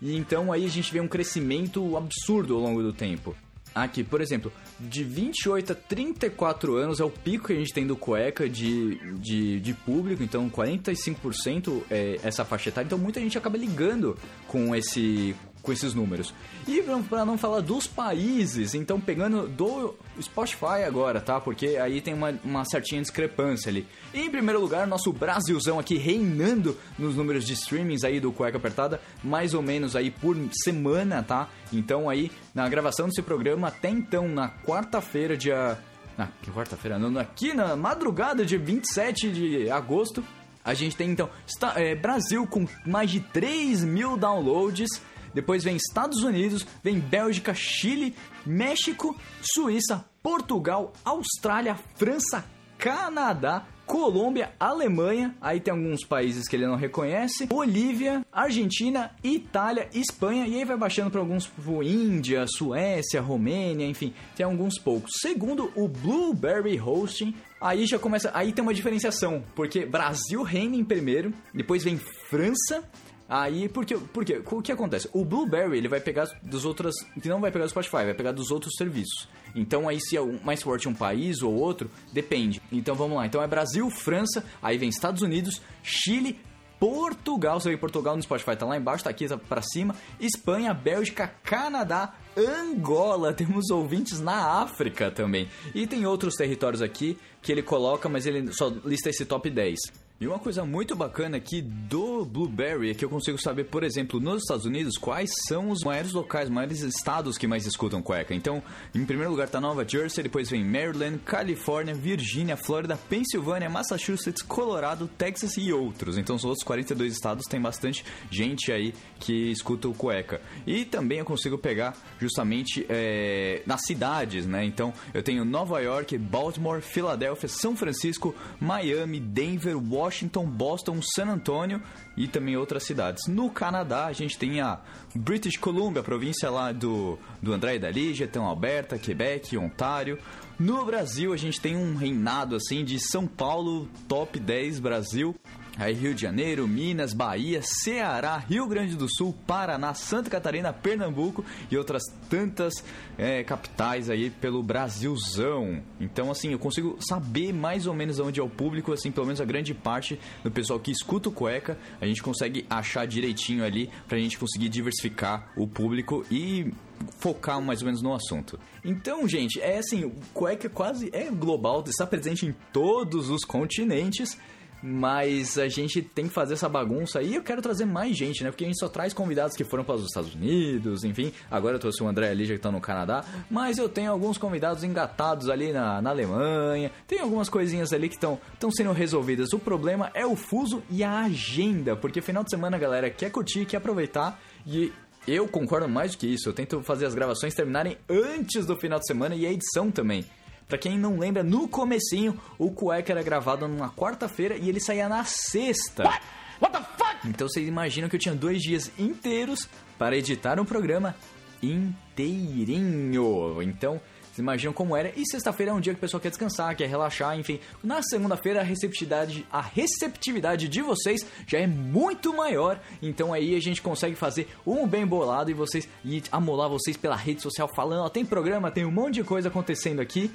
E 0.00 0.16
então 0.16 0.52
aí 0.52 0.64
a 0.64 0.68
gente 0.68 0.92
vê 0.92 1.00
um 1.00 1.08
crescimento 1.08 1.96
absurdo 1.96 2.54
ao 2.54 2.60
longo 2.60 2.82
do 2.82 2.92
tempo. 2.92 3.34
Aqui, 3.74 4.04
por 4.04 4.20
exemplo, 4.20 4.52
de 4.78 5.02
28 5.02 5.72
a 5.72 5.74
34 5.74 6.76
anos 6.76 7.00
é 7.00 7.04
o 7.04 7.10
pico 7.10 7.48
que 7.48 7.52
a 7.52 7.56
gente 7.56 7.72
tem 7.72 7.84
do 7.86 7.96
cueca 7.96 8.48
de, 8.48 8.96
de, 9.18 9.58
de 9.58 9.74
público, 9.74 10.22
então 10.22 10.48
45% 10.48 11.82
é 11.90 12.20
essa 12.22 12.44
faixa 12.44 12.68
etária, 12.68 12.86
então 12.86 12.98
muita 12.98 13.20
gente 13.20 13.36
acaba 13.36 13.58
ligando 13.58 14.16
com 14.46 14.76
esse 14.76 15.34
com 15.64 15.72
esses 15.72 15.94
números. 15.94 16.32
E 16.68 16.80
para 17.08 17.24
não 17.24 17.36
falar 17.36 17.60
dos 17.60 17.86
países, 17.86 18.74
então 18.74 19.00
pegando 19.00 19.48
do 19.48 19.94
Spotify 20.20 20.84
agora, 20.86 21.20
tá? 21.20 21.40
Porque 21.40 21.76
aí 21.78 22.00
tem 22.00 22.14
uma, 22.14 22.32
uma 22.44 22.64
certinha 22.66 23.00
discrepância 23.00 23.70
ali. 23.70 23.86
Em 24.12 24.30
primeiro 24.30 24.60
lugar, 24.60 24.86
nosso 24.86 25.12
Brasilzão 25.12 25.78
aqui 25.78 25.96
reinando 25.96 26.76
nos 26.98 27.16
números 27.16 27.44
de 27.44 27.54
streamings 27.54 28.04
aí 28.04 28.20
do 28.20 28.30
Cueca 28.30 28.58
Apertada, 28.58 29.00
mais 29.24 29.54
ou 29.54 29.62
menos 29.62 29.96
aí 29.96 30.10
por 30.10 30.36
semana, 30.62 31.22
tá? 31.22 31.48
Então 31.72 32.08
aí, 32.08 32.30
na 32.54 32.68
gravação 32.68 33.06
desse 33.08 33.22
programa, 33.22 33.68
até 33.68 33.88
então, 33.88 34.28
na 34.28 34.48
quarta-feira, 34.48 35.36
dia... 35.36 35.78
Na 36.16 36.28
quarta-feira? 36.54 36.98
Não, 36.98 37.18
aqui 37.18 37.52
na 37.54 37.74
madrugada 37.74 38.44
de 38.44 38.56
27 38.56 39.32
de 39.32 39.70
agosto, 39.70 40.22
a 40.64 40.72
gente 40.74 40.94
tem 40.94 41.10
então 41.10 41.28
está- 41.46 41.74
é, 41.76 41.94
Brasil 41.94 42.46
com 42.46 42.66
mais 42.86 43.10
de 43.10 43.18
3 43.20 43.82
mil 43.82 44.16
downloads. 44.16 44.88
Depois 45.34 45.64
vem 45.64 45.76
Estados 45.76 46.22
Unidos, 46.22 46.66
vem 46.82 46.98
Bélgica, 46.98 47.52
Chile, 47.54 48.14
México, 48.46 49.16
Suíça, 49.42 50.04
Portugal, 50.22 50.92
Austrália, 51.04 51.74
França, 51.96 52.44
Canadá, 52.78 53.66
Colômbia, 53.86 54.52
Alemanha, 54.58 55.34
aí 55.40 55.60
tem 55.60 55.72
alguns 55.72 56.04
países 56.04 56.48
que 56.48 56.56
ele 56.56 56.66
não 56.66 56.76
reconhece, 56.76 57.46
Bolívia, 57.46 58.24
Argentina, 58.32 59.10
Itália, 59.22 59.88
Espanha, 59.92 60.46
e 60.46 60.56
aí 60.56 60.64
vai 60.64 60.76
baixando 60.76 61.10
para 61.10 61.20
alguns, 61.20 61.44
tipo, 61.44 61.82
Índia, 61.82 62.46
Suécia, 62.46 63.20
Romênia, 63.20 63.86
enfim, 63.86 64.14
tem 64.34 64.44
alguns 64.44 64.78
poucos. 64.78 65.12
Segundo 65.20 65.70
o 65.74 65.86
Blueberry 65.86 66.80
Hosting, 66.80 67.34
aí 67.60 67.86
já 67.86 67.98
começa, 67.98 68.30
aí 68.32 68.52
tem 68.52 68.62
uma 68.62 68.74
diferenciação, 68.74 69.44
porque 69.54 69.84
Brasil 69.84 70.42
reina 70.42 70.76
em 70.76 70.84
primeiro, 70.84 71.32
depois 71.52 71.84
vem 71.84 71.98
França, 71.98 72.88
Aí, 73.28 73.68
porque, 73.68 73.96
porque 73.96 74.42
o 74.44 74.60
que 74.60 74.70
acontece? 74.70 75.08
O 75.12 75.24
Blueberry, 75.24 75.78
ele 75.78 75.88
vai 75.88 76.00
pegar 76.00 76.28
dos 76.42 76.64
outras, 76.64 76.94
não 77.24 77.40
vai 77.40 77.50
pegar 77.50 77.64
do 77.64 77.70
Spotify, 77.70 78.04
vai 78.04 78.14
pegar 78.14 78.32
dos 78.32 78.50
outros 78.50 78.74
serviços. 78.76 79.28
Então 79.54 79.88
aí 79.88 80.00
se 80.00 80.16
é 80.16 80.20
mais 80.44 80.62
forte 80.62 80.88
um 80.88 80.94
país 80.94 81.42
ou 81.42 81.54
outro, 81.54 81.90
depende. 82.12 82.60
Então 82.70 82.94
vamos 82.94 83.16
lá. 83.16 83.26
Então 83.26 83.42
é 83.42 83.46
Brasil, 83.46 83.88
França, 83.88 84.44
aí 84.62 84.76
vem 84.76 84.88
Estados 84.88 85.22
Unidos, 85.22 85.62
Chile, 85.82 86.38
Portugal, 86.78 87.60
você 87.60 87.70
vê 87.70 87.76
Portugal 87.78 88.14
no 88.14 88.22
Spotify 88.22 88.56
tá 88.56 88.66
lá 88.66 88.76
embaixo, 88.76 89.04
tá 89.04 89.10
aqui 89.10 89.26
tá 89.26 89.38
pra 89.38 89.62
cima, 89.62 89.94
Espanha, 90.20 90.74
Bélgica, 90.74 91.32
Canadá, 91.42 92.14
Angola, 92.36 93.32
temos 93.34 93.70
ouvintes 93.70 94.20
na 94.20 94.60
África 94.62 95.10
também. 95.10 95.48
E 95.74 95.86
tem 95.86 96.04
outros 96.04 96.34
territórios 96.34 96.82
aqui 96.82 97.16
que 97.40 97.50
ele 97.50 97.62
coloca, 97.62 98.08
mas 98.08 98.26
ele 98.26 98.52
só 98.52 98.68
lista 98.84 99.08
esse 99.08 99.24
top 99.24 99.48
10. 99.48 100.03
E 100.20 100.28
uma 100.28 100.38
coisa 100.38 100.64
muito 100.64 100.94
bacana 100.94 101.38
aqui 101.38 101.60
do 101.60 102.24
Blueberry 102.24 102.88
é 102.88 102.94
que 102.94 103.04
eu 103.04 103.08
consigo 103.08 103.36
saber, 103.36 103.64
por 103.64 103.82
exemplo, 103.82 104.20
nos 104.20 104.42
Estados 104.42 104.64
Unidos, 104.64 104.96
quais 104.96 105.28
são 105.48 105.70
os 105.70 105.82
maiores 105.82 106.12
locais, 106.12 106.48
maiores 106.48 106.82
estados 106.82 107.36
que 107.36 107.48
mais 107.48 107.66
escutam 107.66 108.00
cueca. 108.00 108.32
Então, 108.32 108.62
em 108.94 109.04
primeiro 109.04 109.32
lugar 109.32 109.48
tá 109.48 109.60
Nova 109.60 109.84
Jersey, 109.86 110.22
depois 110.22 110.48
vem 110.48 110.64
Maryland, 110.64 111.18
Califórnia, 111.24 111.94
Virgínia, 111.94 112.56
Flórida, 112.56 112.96
Pensilvânia, 112.96 113.68
Massachusetts, 113.68 114.40
Colorado, 114.40 115.08
Texas 115.08 115.56
e 115.56 115.72
outros. 115.72 116.16
Então, 116.16 116.36
os 116.36 116.44
outros 116.44 116.62
42 116.62 117.12
estados 117.12 117.46
tem 117.46 117.60
bastante 117.60 118.04
gente 118.30 118.70
aí 118.70 118.94
que 119.18 119.50
escuta 119.50 119.88
o 119.88 119.94
cueca. 119.94 120.40
E 120.64 120.84
também 120.84 121.18
eu 121.18 121.24
consigo 121.24 121.58
pegar 121.58 121.96
justamente 122.20 122.86
é, 122.88 123.62
nas 123.66 123.84
cidades, 123.84 124.46
né? 124.46 124.64
Então, 124.64 124.92
eu 125.12 125.24
tenho 125.24 125.44
Nova 125.44 125.80
York, 125.80 126.16
Baltimore, 126.16 126.80
Filadélfia, 126.80 127.48
São 127.48 127.74
Francisco, 127.74 128.32
Miami, 128.60 129.18
Denver, 129.18 129.76
Washington, 130.04 130.44
Boston, 130.46 131.00
San 131.02 131.28
Antonio 131.28 131.82
e 132.16 132.28
também 132.28 132.56
outras 132.56 132.82
cidades. 132.82 133.26
No 133.26 133.50
Canadá, 133.50 134.06
a 134.06 134.12
gente 134.12 134.38
tem 134.38 134.60
a 134.60 134.80
British 135.14 135.56
Columbia, 135.56 136.02
província 136.02 136.50
lá 136.50 136.72
do, 136.72 137.18
do 137.40 137.52
André 137.52 137.76
e 137.76 137.78
da 137.78 137.90
Lígia, 137.90 138.28
tem 138.28 138.42
Alberta, 138.42 138.98
Quebec, 138.98 139.56
Ontário. 139.56 140.18
No 140.58 140.84
Brasil, 140.84 141.32
a 141.32 141.36
gente 141.36 141.60
tem 141.60 141.76
um 141.76 141.96
reinado 141.96 142.54
assim 142.54 142.84
de 142.84 143.00
São 143.00 143.26
Paulo, 143.26 143.88
top 144.06 144.38
10 144.38 144.78
Brasil. 144.78 145.34
Aí 145.76 145.92
Rio 145.92 146.14
de 146.14 146.22
Janeiro, 146.22 146.68
Minas, 146.68 147.12
Bahia, 147.12 147.60
Ceará, 147.62 148.36
Rio 148.36 148.66
Grande 148.68 148.96
do 148.96 149.08
Sul, 149.08 149.34
Paraná, 149.46 149.92
Santa 149.92 150.30
Catarina, 150.30 150.72
Pernambuco 150.72 151.44
e 151.68 151.76
outras 151.76 152.02
tantas 152.30 152.74
é, 153.18 153.42
capitais 153.42 154.08
aí 154.08 154.30
pelo 154.30 154.62
Brasilzão. 154.62 155.82
Então 156.00 156.30
assim, 156.30 156.52
eu 156.52 156.58
consigo 156.58 156.96
saber 157.00 157.52
mais 157.52 157.86
ou 157.86 157.94
menos 157.94 158.20
onde 158.20 158.38
é 158.38 158.42
o 158.42 158.48
público, 158.48 158.92
assim, 158.92 159.10
pelo 159.10 159.26
menos 159.26 159.40
a 159.40 159.44
grande 159.44 159.74
parte 159.74 160.18
do 160.44 160.50
pessoal 160.50 160.78
que 160.78 160.92
escuta 160.92 161.28
o 161.28 161.32
cueca, 161.32 161.76
a 162.00 162.06
gente 162.06 162.22
consegue 162.22 162.64
achar 162.70 163.06
direitinho 163.06 163.64
ali 163.64 163.90
pra 164.06 164.18
gente 164.18 164.38
conseguir 164.38 164.68
diversificar 164.68 165.52
o 165.56 165.66
público 165.66 166.24
e 166.30 166.72
focar 167.18 167.60
mais 167.60 167.80
ou 167.82 167.86
menos 167.86 168.00
no 168.00 168.14
assunto. 168.14 168.58
Então, 168.84 169.26
gente, 169.28 169.60
é 169.60 169.78
assim, 169.78 170.04
o 170.04 170.12
cueca 170.32 170.68
quase 170.68 171.10
é 171.12 171.30
global, 171.30 171.82
está 171.86 172.06
presente 172.06 172.46
em 172.46 172.54
todos 172.72 173.28
os 173.30 173.44
continentes. 173.44 174.38
Mas 174.86 175.56
a 175.56 175.66
gente 175.66 176.02
tem 176.02 176.28
que 176.28 176.34
fazer 176.34 176.52
essa 176.52 176.68
bagunça 176.68 177.22
e 177.22 177.34
eu 177.34 177.42
quero 177.42 177.62
trazer 177.62 177.86
mais 177.86 178.14
gente, 178.14 178.44
né? 178.44 178.50
Porque 178.50 178.64
a 178.64 178.66
gente 178.66 178.78
só 178.78 178.86
traz 178.86 179.14
convidados 179.14 179.56
que 179.56 179.64
foram 179.64 179.82
para 179.82 179.94
os 179.94 180.04
Estados 180.04 180.34
Unidos, 180.34 181.04
enfim. 181.04 181.32
Agora 181.50 181.76
eu 181.76 181.78
trouxe 181.80 182.02
o 182.02 182.06
André 182.06 182.36
já 182.44 182.52
que 182.52 182.60
tá 182.60 182.70
no 182.70 182.82
Canadá. 182.82 183.24
Mas 183.50 183.78
eu 183.78 183.88
tenho 183.88 184.12
alguns 184.12 184.36
convidados 184.36 184.84
engatados 184.84 185.48
ali 185.48 185.72
na, 185.72 186.02
na 186.02 186.10
Alemanha. 186.10 186.92
Tem 187.08 187.18
algumas 187.18 187.48
coisinhas 187.48 187.94
ali 187.94 188.10
que 188.10 188.16
estão 188.16 188.38
sendo 188.76 188.92
resolvidas. 188.92 189.54
O 189.54 189.58
problema 189.58 190.10
é 190.12 190.26
o 190.26 190.36
fuso 190.36 190.82
e 190.90 191.02
a 191.02 191.20
agenda. 191.20 191.96
Porque 191.96 192.20
final 192.20 192.44
de 192.44 192.50
semana, 192.50 192.76
galera, 192.76 193.08
quer 193.08 193.30
curtir, 193.30 193.64
quer 193.64 193.78
aproveitar. 193.78 194.38
E 194.66 194.92
eu 195.26 195.48
concordo 195.48 195.88
mais 195.88 196.12
do 196.12 196.18
que 196.18 196.26
isso. 196.26 196.50
Eu 196.50 196.52
tento 196.52 196.82
fazer 196.82 197.06
as 197.06 197.14
gravações 197.14 197.54
terminarem 197.54 197.96
antes 198.06 198.66
do 198.66 198.76
final 198.76 198.98
de 198.98 199.06
semana 199.06 199.34
e 199.34 199.46
a 199.46 199.50
edição 199.50 199.90
também. 199.90 200.26
Pra 200.68 200.78
quem 200.78 200.98
não 200.98 201.18
lembra, 201.18 201.42
no 201.42 201.68
comecinho, 201.68 202.40
o 202.58 202.70
Cueca 202.70 203.12
era 203.12 203.22
gravado 203.22 203.68
numa 203.68 203.90
quarta-feira 203.90 204.56
e 204.56 204.68
ele 204.68 204.80
saía 204.80 205.08
na 205.08 205.24
sexta. 205.24 206.04
What? 206.04 206.72
the 206.72 206.80
fuck? 206.96 207.28
Então 207.28 207.48
vocês 207.48 207.66
imaginam 207.66 208.08
que 208.08 208.16
eu 208.16 208.20
tinha 208.20 208.34
dois 208.34 208.60
dias 208.60 208.90
inteiros 208.98 209.68
para 209.98 210.16
editar 210.16 210.58
um 210.58 210.64
programa 210.64 211.14
inteirinho. 211.62 213.62
Então, 213.62 214.00
vocês 214.34 214.38
imaginam 214.38 214.72
como 214.72 214.96
era. 214.96 215.12
E 215.16 215.24
sexta-feira 215.24 215.70
é 215.70 215.74
um 215.74 215.80
dia 215.80 215.92
que 215.92 215.98
o 215.98 216.00
pessoal 216.00 216.20
quer 216.20 216.28
descansar, 216.28 216.76
quer 216.76 216.88
relaxar, 216.88 217.38
enfim. 217.38 217.60
Na 217.82 218.02
segunda-feira 218.02 218.60
a 218.60 218.64
receptividade, 218.64 219.46
a 219.50 219.60
receptividade 219.60 220.68
de 220.68 220.82
vocês 220.82 221.20
já 221.46 221.60
é 221.60 221.66
muito 221.66 222.34
maior. 222.34 222.80
Então 223.00 223.32
aí 223.32 223.54
a 223.54 223.60
gente 223.60 223.80
consegue 223.80 224.16
fazer 224.16 224.48
um 224.66 224.86
bem 224.86 225.06
bolado 225.06 225.50
e 225.50 225.54
vocês 225.54 225.88
e 226.04 226.22
amolar 226.32 226.68
vocês 226.68 226.96
pela 226.96 227.16
rede 227.16 227.42
social 227.42 227.70
falando, 227.76 228.04
ó, 228.04 228.08
tem 228.08 228.24
programa, 228.24 228.70
tem 228.70 228.84
um 228.84 228.90
monte 228.90 229.14
de 229.14 229.24
coisa 229.24 229.48
acontecendo 229.48 230.00
aqui. 230.00 230.30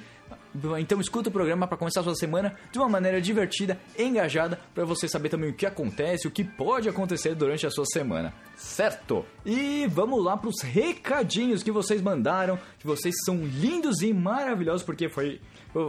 Então 0.80 1.00
escuta 1.00 1.28
o 1.28 1.32
programa 1.32 1.66
para 1.66 1.76
começar 1.76 2.00
a 2.00 2.04
sua 2.04 2.14
semana 2.14 2.54
de 2.72 2.78
uma 2.78 2.88
maneira 2.88 3.20
divertida, 3.20 3.78
engajada, 3.98 4.58
para 4.74 4.84
você 4.84 5.08
saber 5.08 5.28
também 5.28 5.50
o 5.50 5.54
que 5.54 5.66
acontece, 5.66 6.26
o 6.26 6.30
que 6.30 6.42
pode 6.42 6.88
acontecer 6.88 7.34
durante 7.34 7.66
a 7.66 7.70
sua 7.70 7.84
semana, 7.86 8.34
certo? 8.56 9.24
E 9.44 9.86
vamos 9.88 10.24
lá 10.24 10.36
pros 10.36 10.60
recadinhos 10.60 11.62
que 11.62 11.70
vocês 11.70 12.02
mandaram, 12.02 12.58
que 12.78 12.86
vocês 12.86 13.14
são 13.24 13.36
lindos 13.44 14.02
e 14.02 14.12
maravilhosos, 14.12 14.82
porque 14.82 15.08
foi 15.08 15.40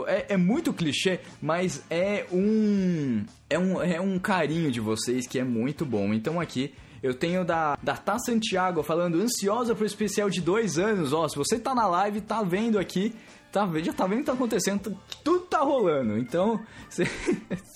é, 0.08 0.34
é, 0.34 0.38
muito 0.38 0.72
clichê, 0.74 1.20
mas 1.42 1.84
é 1.90 2.26
um, 2.32 3.26
é 3.50 3.58
um 3.58 3.82
é 3.82 4.00
um 4.00 4.20
carinho 4.20 4.72
de 4.72 4.80
vocês 4.80 5.26
que 5.26 5.40
é 5.40 5.44
muito 5.44 5.86
bom. 5.86 6.14
Então 6.14 6.40
aqui 6.40 6.74
eu 7.02 7.16
tenho 7.16 7.44
da, 7.44 7.78
da 7.82 7.98
Tá 7.98 8.20
Santiago 8.20 8.84
falando 8.84 9.20
ansiosa 9.20 9.74
pro 9.74 9.86
especial 9.86 10.30
de 10.30 10.40
dois 10.40 10.78
anos. 10.78 11.14
Ó, 11.14 11.28
se 11.28 11.36
você 11.36 11.58
tá 11.58 11.74
na 11.74 11.88
live, 11.88 12.22
tá 12.22 12.44
vendo 12.44 12.78
aqui, 12.78 13.16
tá, 13.52 13.70
já 13.84 13.94
tá 13.94 14.08
vendo 14.08 14.18
o 14.18 14.22
que 14.22 14.26
tá 14.28 14.34
acontecendo, 14.34 14.98
tudo 15.24 15.42
tá 15.42 15.60
rolando. 15.60 16.18
Então, 16.18 16.60
vocês 16.90 17.10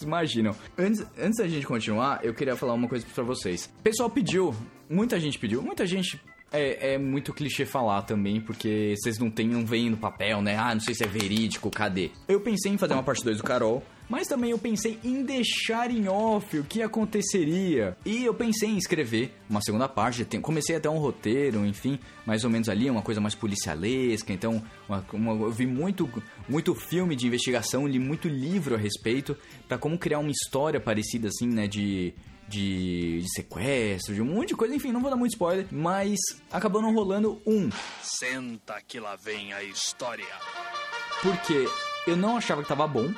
imaginam. 0.01 0.55
Antes, 0.77 1.05
antes 1.17 1.37
da 1.37 1.47
gente 1.47 1.65
continuar, 1.65 2.23
eu 2.23 2.33
queria 2.33 2.55
falar 2.55 2.73
uma 2.73 2.87
coisa 2.87 3.05
pra 3.13 3.23
vocês. 3.23 3.69
O 3.79 3.83
pessoal 3.83 4.09
pediu, 4.09 4.55
muita 4.89 5.19
gente 5.19 5.37
pediu, 5.37 5.61
muita 5.61 5.85
gente 5.85 6.19
é, 6.51 6.93
é, 6.93 6.97
muito 6.97 7.33
clichê 7.33 7.65
falar 7.65 8.03
também, 8.03 8.39
porque 8.39 8.93
vocês 8.97 9.19
não 9.19 9.29
têm, 9.29 9.47
não 9.47 9.65
veem 9.65 9.89
no 9.89 9.97
papel, 9.97 10.41
né? 10.41 10.57
Ah, 10.57 10.73
não 10.73 10.81
sei 10.81 10.93
se 10.93 11.03
é 11.03 11.07
verídico, 11.07 11.69
cadê? 11.69 12.11
Eu 12.27 12.39
pensei 12.39 12.71
em 12.71 12.77
fazer 12.77 12.93
uma 12.93 13.03
parte 13.03 13.23
2 13.23 13.37
do 13.37 13.43
Carol, 13.43 13.83
mas 14.09 14.27
também 14.27 14.51
eu 14.51 14.57
pensei 14.57 14.99
em 15.03 15.23
deixar 15.23 15.89
em 15.89 16.07
off 16.07 16.57
o 16.57 16.63
que 16.63 16.81
aconteceria. 16.81 17.97
E 18.05 18.23
eu 18.23 18.33
pensei 18.33 18.69
em 18.69 18.77
escrever 18.77 19.33
uma 19.49 19.61
segunda 19.61 19.87
parte. 19.87 20.25
Comecei 20.41 20.75
até 20.75 20.89
um 20.89 20.97
roteiro, 20.97 21.65
enfim, 21.65 21.99
mais 22.25 22.43
ou 22.43 22.49
menos 22.49 22.69
ali, 22.69 22.89
uma 22.89 23.01
coisa 23.01 23.19
mais 23.19 23.35
policialesca. 23.35 24.31
Então, 24.31 24.63
uma, 24.87 25.05
uma, 25.13 25.45
eu 25.45 25.51
vi 25.51 25.65
muito, 25.65 26.09
muito 26.47 26.75
filme 26.75 27.15
de 27.15 27.27
investigação, 27.27 27.87
li 27.87 27.99
muito 27.99 28.27
livro 28.27 28.75
a 28.75 28.77
respeito, 28.77 29.35
para 29.67 29.77
como 29.77 29.97
criar 29.97 30.19
uma 30.19 30.31
história 30.31 30.79
parecida 30.79 31.27
assim, 31.27 31.47
né? 31.47 31.67
De 31.67 32.13
de, 32.47 33.21
de, 33.21 33.33
sequestro, 33.33 34.13
de 34.13 34.21
um 34.21 34.25
monte 34.25 34.49
de 34.49 34.55
coisa, 34.55 34.75
enfim, 34.75 34.91
não 34.91 35.01
vou 35.01 35.09
dar 35.09 35.15
muito 35.15 35.31
spoiler, 35.31 35.67
mas 35.71 36.19
acabou 36.51 36.81
não 36.81 36.93
rolando 36.93 37.41
um. 37.45 37.69
Senta 38.01 38.79
que 38.87 38.99
lá 38.99 39.15
vem 39.15 39.53
a 39.53 39.63
história. 39.63 40.25
Porque 41.21 41.67
eu 42.05 42.15
não 42.15 42.37
achava 42.37 42.61
que 42.61 42.67
tava 42.67 42.87
bom, 42.87 43.11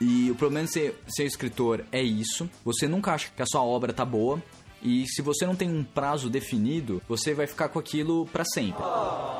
e 0.00 0.30
o 0.30 0.34
problema 0.34 0.66
de 0.66 0.72
ser, 0.72 1.02
ser 1.08 1.24
escritor 1.24 1.84
é 1.90 2.02
isso. 2.02 2.48
Você 2.64 2.86
nunca 2.86 3.12
acha 3.12 3.30
que 3.34 3.42
a 3.42 3.46
sua 3.46 3.62
obra 3.62 3.92
tá 3.92 4.04
boa. 4.04 4.42
E 4.86 5.04
se 5.08 5.20
você 5.20 5.44
não 5.44 5.56
tem 5.56 5.68
um 5.68 5.82
prazo 5.82 6.30
definido, 6.30 7.02
você 7.08 7.34
vai 7.34 7.48
ficar 7.48 7.68
com 7.70 7.78
aquilo 7.80 8.24
para 8.26 8.44
sempre. 8.44 8.84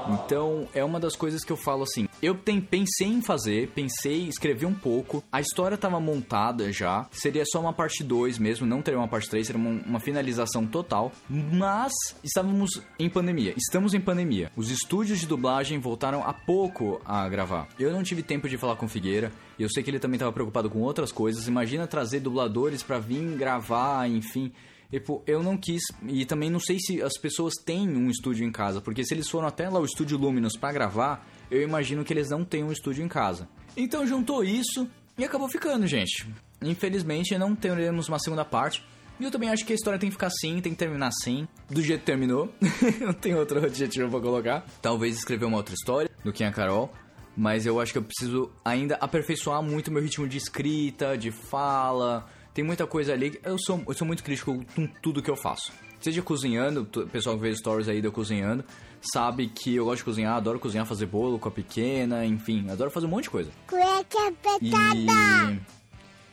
Então, 0.08 0.66
é 0.74 0.84
uma 0.84 0.98
das 0.98 1.14
coisas 1.14 1.44
que 1.44 1.52
eu 1.52 1.56
falo 1.56 1.84
assim. 1.84 2.08
Eu 2.20 2.34
tem, 2.34 2.60
pensei 2.60 3.06
em 3.06 3.22
fazer, 3.22 3.68
pensei, 3.68 4.26
escrevi 4.26 4.66
um 4.66 4.74
pouco. 4.74 5.22
A 5.30 5.40
história 5.40 5.76
tava 5.76 6.00
montada 6.00 6.72
já. 6.72 7.06
Seria 7.12 7.44
só 7.46 7.60
uma 7.60 7.72
parte 7.72 8.02
2 8.02 8.40
mesmo, 8.40 8.66
não 8.66 8.82
teria 8.82 8.98
uma 8.98 9.06
parte 9.06 9.30
3, 9.30 9.46
seria 9.46 9.62
uma, 9.62 9.80
uma 9.86 10.00
finalização 10.00 10.66
total. 10.66 11.12
Mas 11.30 11.92
estávamos 12.24 12.82
em 12.98 13.08
pandemia. 13.08 13.54
Estamos 13.56 13.94
em 13.94 14.00
pandemia. 14.00 14.50
Os 14.56 14.68
estúdios 14.68 15.20
de 15.20 15.26
dublagem 15.26 15.78
voltaram 15.78 16.24
há 16.24 16.32
pouco 16.32 17.00
a 17.04 17.28
gravar. 17.28 17.68
Eu 17.78 17.92
não 17.92 18.02
tive 18.02 18.20
tempo 18.20 18.48
de 18.48 18.58
falar 18.58 18.74
com 18.74 18.88
Figueira. 18.88 19.30
Eu 19.56 19.70
sei 19.70 19.84
que 19.84 19.90
ele 19.90 20.00
também 20.00 20.16
estava 20.16 20.32
preocupado 20.32 20.68
com 20.68 20.80
outras 20.80 21.12
coisas. 21.12 21.46
Imagina 21.46 21.86
trazer 21.86 22.18
dubladores 22.18 22.82
para 22.82 22.98
vir 22.98 23.36
gravar, 23.36 24.08
enfim. 24.08 24.52
Tipo, 24.90 25.22
eu 25.26 25.42
não 25.42 25.56
quis, 25.56 25.82
e 26.06 26.24
também 26.24 26.48
não 26.48 26.60
sei 26.60 26.78
se 26.78 27.02
as 27.02 27.18
pessoas 27.18 27.54
têm 27.54 27.88
um 27.88 28.08
estúdio 28.08 28.46
em 28.46 28.52
casa, 28.52 28.80
porque 28.80 29.04
se 29.04 29.14
eles 29.14 29.28
foram 29.28 29.48
até 29.48 29.68
lá 29.68 29.80
o 29.80 29.84
estúdio 29.84 30.16
Luminous 30.16 30.56
para 30.56 30.72
gravar, 30.72 31.26
eu 31.50 31.62
imagino 31.62 32.04
que 32.04 32.12
eles 32.12 32.30
não 32.30 32.44
têm 32.44 32.62
um 32.62 32.72
estúdio 32.72 33.04
em 33.04 33.08
casa. 33.08 33.48
Então 33.76 34.06
juntou 34.06 34.44
isso 34.44 34.88
e 35.18 35.24
acabou 35.24 35.48
ficando, 35.48 35.86
gente. 35.86 36.26
Infelizmente 36.62 37.36
não 37.36 37.54
teremos 37.54 38.08
uma 38.08 38.18
segunda 38.18 38.44
parte. 38.44 38.84
E 39.18 39.24
eu 39.24 39.30
também 39.30 39.48
acho 39.48 39.64
que 39.64 39.72
a 39.72 39.76
história 39.76 39.98
tem 39.98 40.10
que 40.10 40.14
ficar 40.14 40.26
assim, 40.26 40.60
tem 40.60 40.72
que 40.72 40.78
terminar 40.78 41.08
assim, 41.08 41.48
do 41.70 41.82
jeito 41.82 42.00
que 42.00 42.06
terminou. 42.06 42.52
não 43.00 43.14
tem 43.14 43.34
outro 43.34 43.64
objetivo 43.64 44.10
pra 44.10 44.20
colocar. 44.20 44.66
Talvez 44.82 45.16
escrever 45.16 45.46
uma 45.46 45.56
outra 45.56 45.74
história 45.74 46.10
do 46.22 46.32
que 46.32 46.44
a 46.44 46.52
Carol. 46.52 46.92
Mas 47.34 47.66
eu 47.66 47.80
acho 47.80 47.92
que 47.92 47.98
eu 47.98 48.02
preciso 48.02 48.50
ainda 48.64 48.96
aperfeiçoar 48.96 49.62
muito 49.62 49.90
meu 49.90 50.02
ritmo 50.02 50.26
de 50.26 50.38
escrita, 50.38 51.16
de 51.16 51.30
fala, 51.30 52.26
tem 52.56 52.64
muita 52.64 52.86
coisa 52.86 53.12
ali. 53.12 53.38
Eu 53.44 53.58
sou, 53.58 53.82
eu 53.86 53.92
sou 53.92 54.06
muito 54.06 54.24
crítico 54.24 54.64
com 54.74 54.86
tudo 55.02 55.22
que 55.22 55.30
eu 55.30 55.36
faço. 55.36 55.70
Seja 56.00 56.22
cozinhando, 56.22 56.88
o 56.96 57.06
pessoal 57.06 57.36
que 57.36 57.42
vê 57.42 57.54
stories 57.54 57.86
aí 57.86 58.00
de 58.00 58.06
eu 58.06 58.12
cozinhando, 58.12 58.64
sabe 59.12 59.48
que 59.48 59.76
eu 59.76 59.84
gosto 59.84 59.98
de 59.98 60.04
cozinhar, 60.04 60.36
adoro 60.36 60.58
cozinhar, 60.58 60.86
fazer 60.86 61.04
bolo 61.04 61.38
com 61.38 61.48
a 61.48 61.50
pequena, 61.50 62.24
enfim, 62.24 62.66
adoro 62.70 62.90
fazer 62.90 63.04
um 63.04 63.10
monte 63.10 63.24
de 63.24 63.30
coisa. 63.30 63.50
Cueca 63.66 64.28
apertada! 64.28 65.60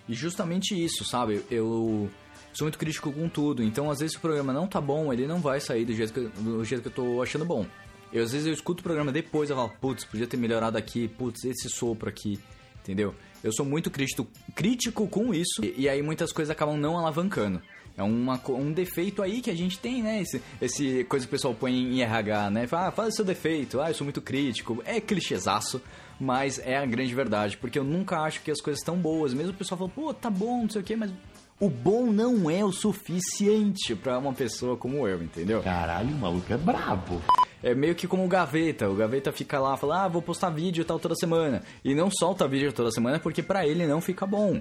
E, 0.08 0.14
e 0.14 0.16
justamente 0.16 0.82
isso, 0.82 1.04
sabe? 1.04 1.44
Eu 1.52 2.10
sou 2.54 2.66
muito 2.66 2.78
crítico 2.78 3.12
com 3.12 3.28
tudo, 3.28 3.62
então 3.62 3.92
às 3.92 4.00
vezes 4.00 4.16
o 4.16 4.22
programa 4.22 4.54
não 4.54 4.66
tá 4.66 4.80
bom, 4.80 5.12
ele 5.12 5.28
não 5.28 5.42
vai 5.42 5.60
sair 5.60 5.84
do 5.84 5.94
jeito 5.94 6.14
que, 6.14 6.22
do 6.42 6.64
jeito 6.64 6.84
que 6.84 6.88
eu 6.88 6.94
tô 6.94 7.22
achando 7.22 7.44
bom. 7.44 7.66
Eu, 8.14 8.24
às 8.24 8.32
vezes 8.32 8.48
eu 8.48 8.54
escuto 8.54 8.80
o 8.80 8.84
programa 8.84 9.12
depois 9.12 9.50
e 9.50 9.54
falo, 9.54 9.74
putz, 9.82 10.06
podia 10.06 10.28
ter 10.28 10.38
melhorado 10.38 10.78
aqui, 10.78 11.10
putz, 11.10 11.44
esse 11.44 11.70
sopro 11.70 12.08
aqui, 12.08 12.40
entendeu? 12.80 13.14
Eu 13.44 13.52
sou 13.52 13.66
muito 13.66 13.92
crítico, 13.92 14.28
crítico 14.56 15.08
com 15.08 15.34
isso 15.34 15.64
e, 15.64 15.82
e 15.82 15.90
aí 15.90 16.02
muitas 16.02 16.32
coisas 16.32 16.52
acabam 16.52 16.78
não 16.78 16.98
alavancando. 16.98 17.62
É 17.96 18.02
uma, 18.02 18.42
um 18.50 18.72
defeito 18.72 19.22
aí 19.22 19.40
que 19.40 19.52
a 19.52 19.56
gente 19.56 19.78
tem, 19.78 20.02
né? 20.02 20.22
Esse, 20.22 20.42
esse 20.60 21.04
coisa 21.04 21.26
que 21.26 21.30
o 21.30 21.32
pessoal 21.32 21.54
põe 21.54 21.74
em 21.74 22.02
RH, 22.02 22.50
né? 22.50 22.66
Fala, 22.66 22.88
ah, 22.88 22.92
faz 22.92 23.14
o 23.14 23.16
seu 23.18 23.26
defeito, 23.26 23.80
ah, 23.80 23.90
eu 23.90 23.94
sou 23.94 24.04
muito 24.04 24.22
crítico. 24.22 24.82
É 24.84 25.00
clichêzaço, 25.00 25.80
mas 26.20 26.58
é 26.58 26.78
a 26.78 26.86
grande 26.86 27.14
verdade. 27.14 27.56
Porque 27.58 27.78
eu 27.78 27.84
nunca 27.84 28.20
acho 28.22 28.42
que 28.42 28.50
as 28.50 28.62
coisas 28.62 28.80
estão 28.80 28.98
boas. 28.98 29.34
Mesmo 29.34 29.52
o 29.52 29.56
pessoal 29.56 29.78
fala, 29.78 29.92
pô, 29.92 30.12
tá 30.12 30.30
bom, 30.30 30.64
não 30.64 30.70
sei 30.70 30.82
o 30.82 30.84
quê, 30.84 30.96
mas 30.96 31.12
o 31.60 31.70
bom 31.70 32.08
não 32.08 32.50
é 32.50 32.64
o 32.64 32.72
suficiente 32.72 33.96
para 33.96 34.18
uma 34.18 34.34
pessoa 34.34 34.76
como 34.76 35.08
eu, 35.08 35.22
entendeu? 35.22 35.62
Caralho, 35.62 36.10
o 36.10 36.20
maluco 36.20 36.52
é 36.52 36.58
brabo. 36.58 37.22
É 37.62 37.74
meio 37.74 37.96
que 37.96 38.08
como 38.08 38.26
o 38.26 38.28
Gaveta. 38.28 38.90
O 38.90 38.96
Gaveta 38.96 39.32
fica 39.32 39.60
lá, 39.60 39.78
fala, 39.78 40.04
ah, 40.04 40.08
vou 40.08 40.22
postar 40.22 40.50
vídeo 40.50 40.84
tal 40.84 41.00
toda 41.00 41.16
semana. 41.16 41.64
E 41.84 41.96
não 41.96 42.10
solta 42.12 42.48
vídeo 42.48 42.74
toda 42.74 42.92
semana 42.92 43.20
porque 43.20 43.42
para 43.42 43.66
ele 43.66 43.88
não 43.88 44.02
fica 44.02 44.26
bom. 44.26 44.60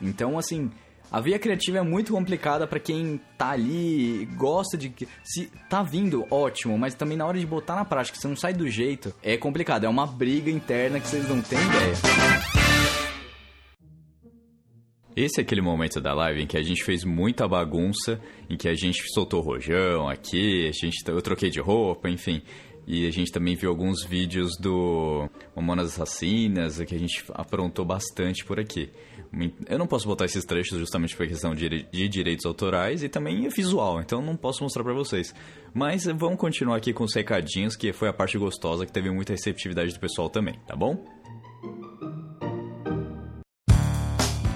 Então, 0.00 0.38
assim, 0.38 0.70
a 1.12 1.20
via 1.20 1.38
criativa 1.38 1.76
é 1.76 1.82
muito 1.82 2.12
complicada 2.12 2.66
para 2.66 2.80
quem 2.80 3.20
tá 3.36 3.50
ali, 3.50 4.26
gosta 4.34 4.78
de. 4.78 4.90
Se 5.22 5.50
tá 5.68 5.82
vindo, 5.82 6.26
ótimo, 6.30 6.78
mas 6.78 6.94
também 6.94 7.18
na 7.18 7.26
hora 7.26 7.38
de 7.38 7.46
botar 7.46 7.76
na 7.76 7.84
prática, 7.84 8.18
se 8.18 8.26
não 8.26 8.34
sai 8.34 8.54
do 8.54 8.66
jeito, 8.66 9.14
é 9.22 9.36
complicado. 9.36 9.84
É 9.84 9.88
uma 9.88 10.06
briga 10.06 10.50
interna 10.50 10.98
que 10.98 11.06
vocês 11.06 11.28
não 11.28 11.42
têm 11.42 11.58
ideia. 11.58 12.61
Esse 15.14 15.40
é 15.40 15.42
aquele 15.42 15.60
momento 15.60 16.00
da 16.00 16.14
live 16.14 16.42
em 16.42 16.46
que 16.46 16.56
a 16.56 16.62
gente 16.62 16.82
fez 16.82 17.04
muita 17.04 17.46
bagunça, 17.46 18.18
em 18.48 18.56
que 18.56 18.66
a 18.66 18.74
gente 18.74 19.02
soltou 19.12 19.42
rojão 19.42 20.08
aqui, 20.08 20.66
a 20.66 20.72
gente, 20.72 21.02
eu 21.06 21.20
troquei 21.20 21.50
de 21.50 21.60
roupa, 21.60 22.08
enfim. 22.08 22.40
E 22.86 23.06
a 23.06 23.10
gente 23.10 23.30
também 23.30 23.54
viu 23.54 23.70
alguns 23.70 24.02
vídeos 24.04 24.56
do 24.58 25.28
Mamonas 25.54 25.92
Assassinas, 25.92 26.80
que 26.82 26.94
a 26.94 26.98
gente 26.98 27.24
aprontou 27.34 27.84
bastante 27.84 28.44
por 28.44 28.58
aqui. 28.58 28.90
Eu 29.68 29.78
não 29.78 29.86
posso 29.86 30.06
botar 30.06 30.24
esses 30.24 30.44
trechos 30.44 30.78
justamente 30.78 31.16
por 31.16 31.26
questão 31.26 31.54
de, 31.54 31.86
direitos 32.08 32.44
autorais 32.44 33.02
e 33.02 33.08
também 33.08 33.46
é 33.46 33.48
visual, 33.48 34.00
então 34.00 34.20
não 34.20 34.36
posso 34.36 34.62
mostrar 34.62 34.82
para 34.82 34.94
vocês. 34.94 35.34
Mas 35.72 36.04
vamos 36.04 36.38
continuar 36.38 36.76
aqui 36.76 36.92
com 36.92 37.04
os 37.04 37.14
recadinhos, 37.14 37.76
que 37.76 37.92
foi 37.92 38.08
a 38.08 38.12
parte 38.12 38.36
gostosa, 38.36 38.84
que 38.84 38.92
teve 38.92 39.10
muita 39.10 39.32
receptividade 39.32 39.92
do 39.92 40.00
pessoal 40.00 40.28
também, 40.28 40.58
tá 40.66 40.74
bom? 40.74 41.04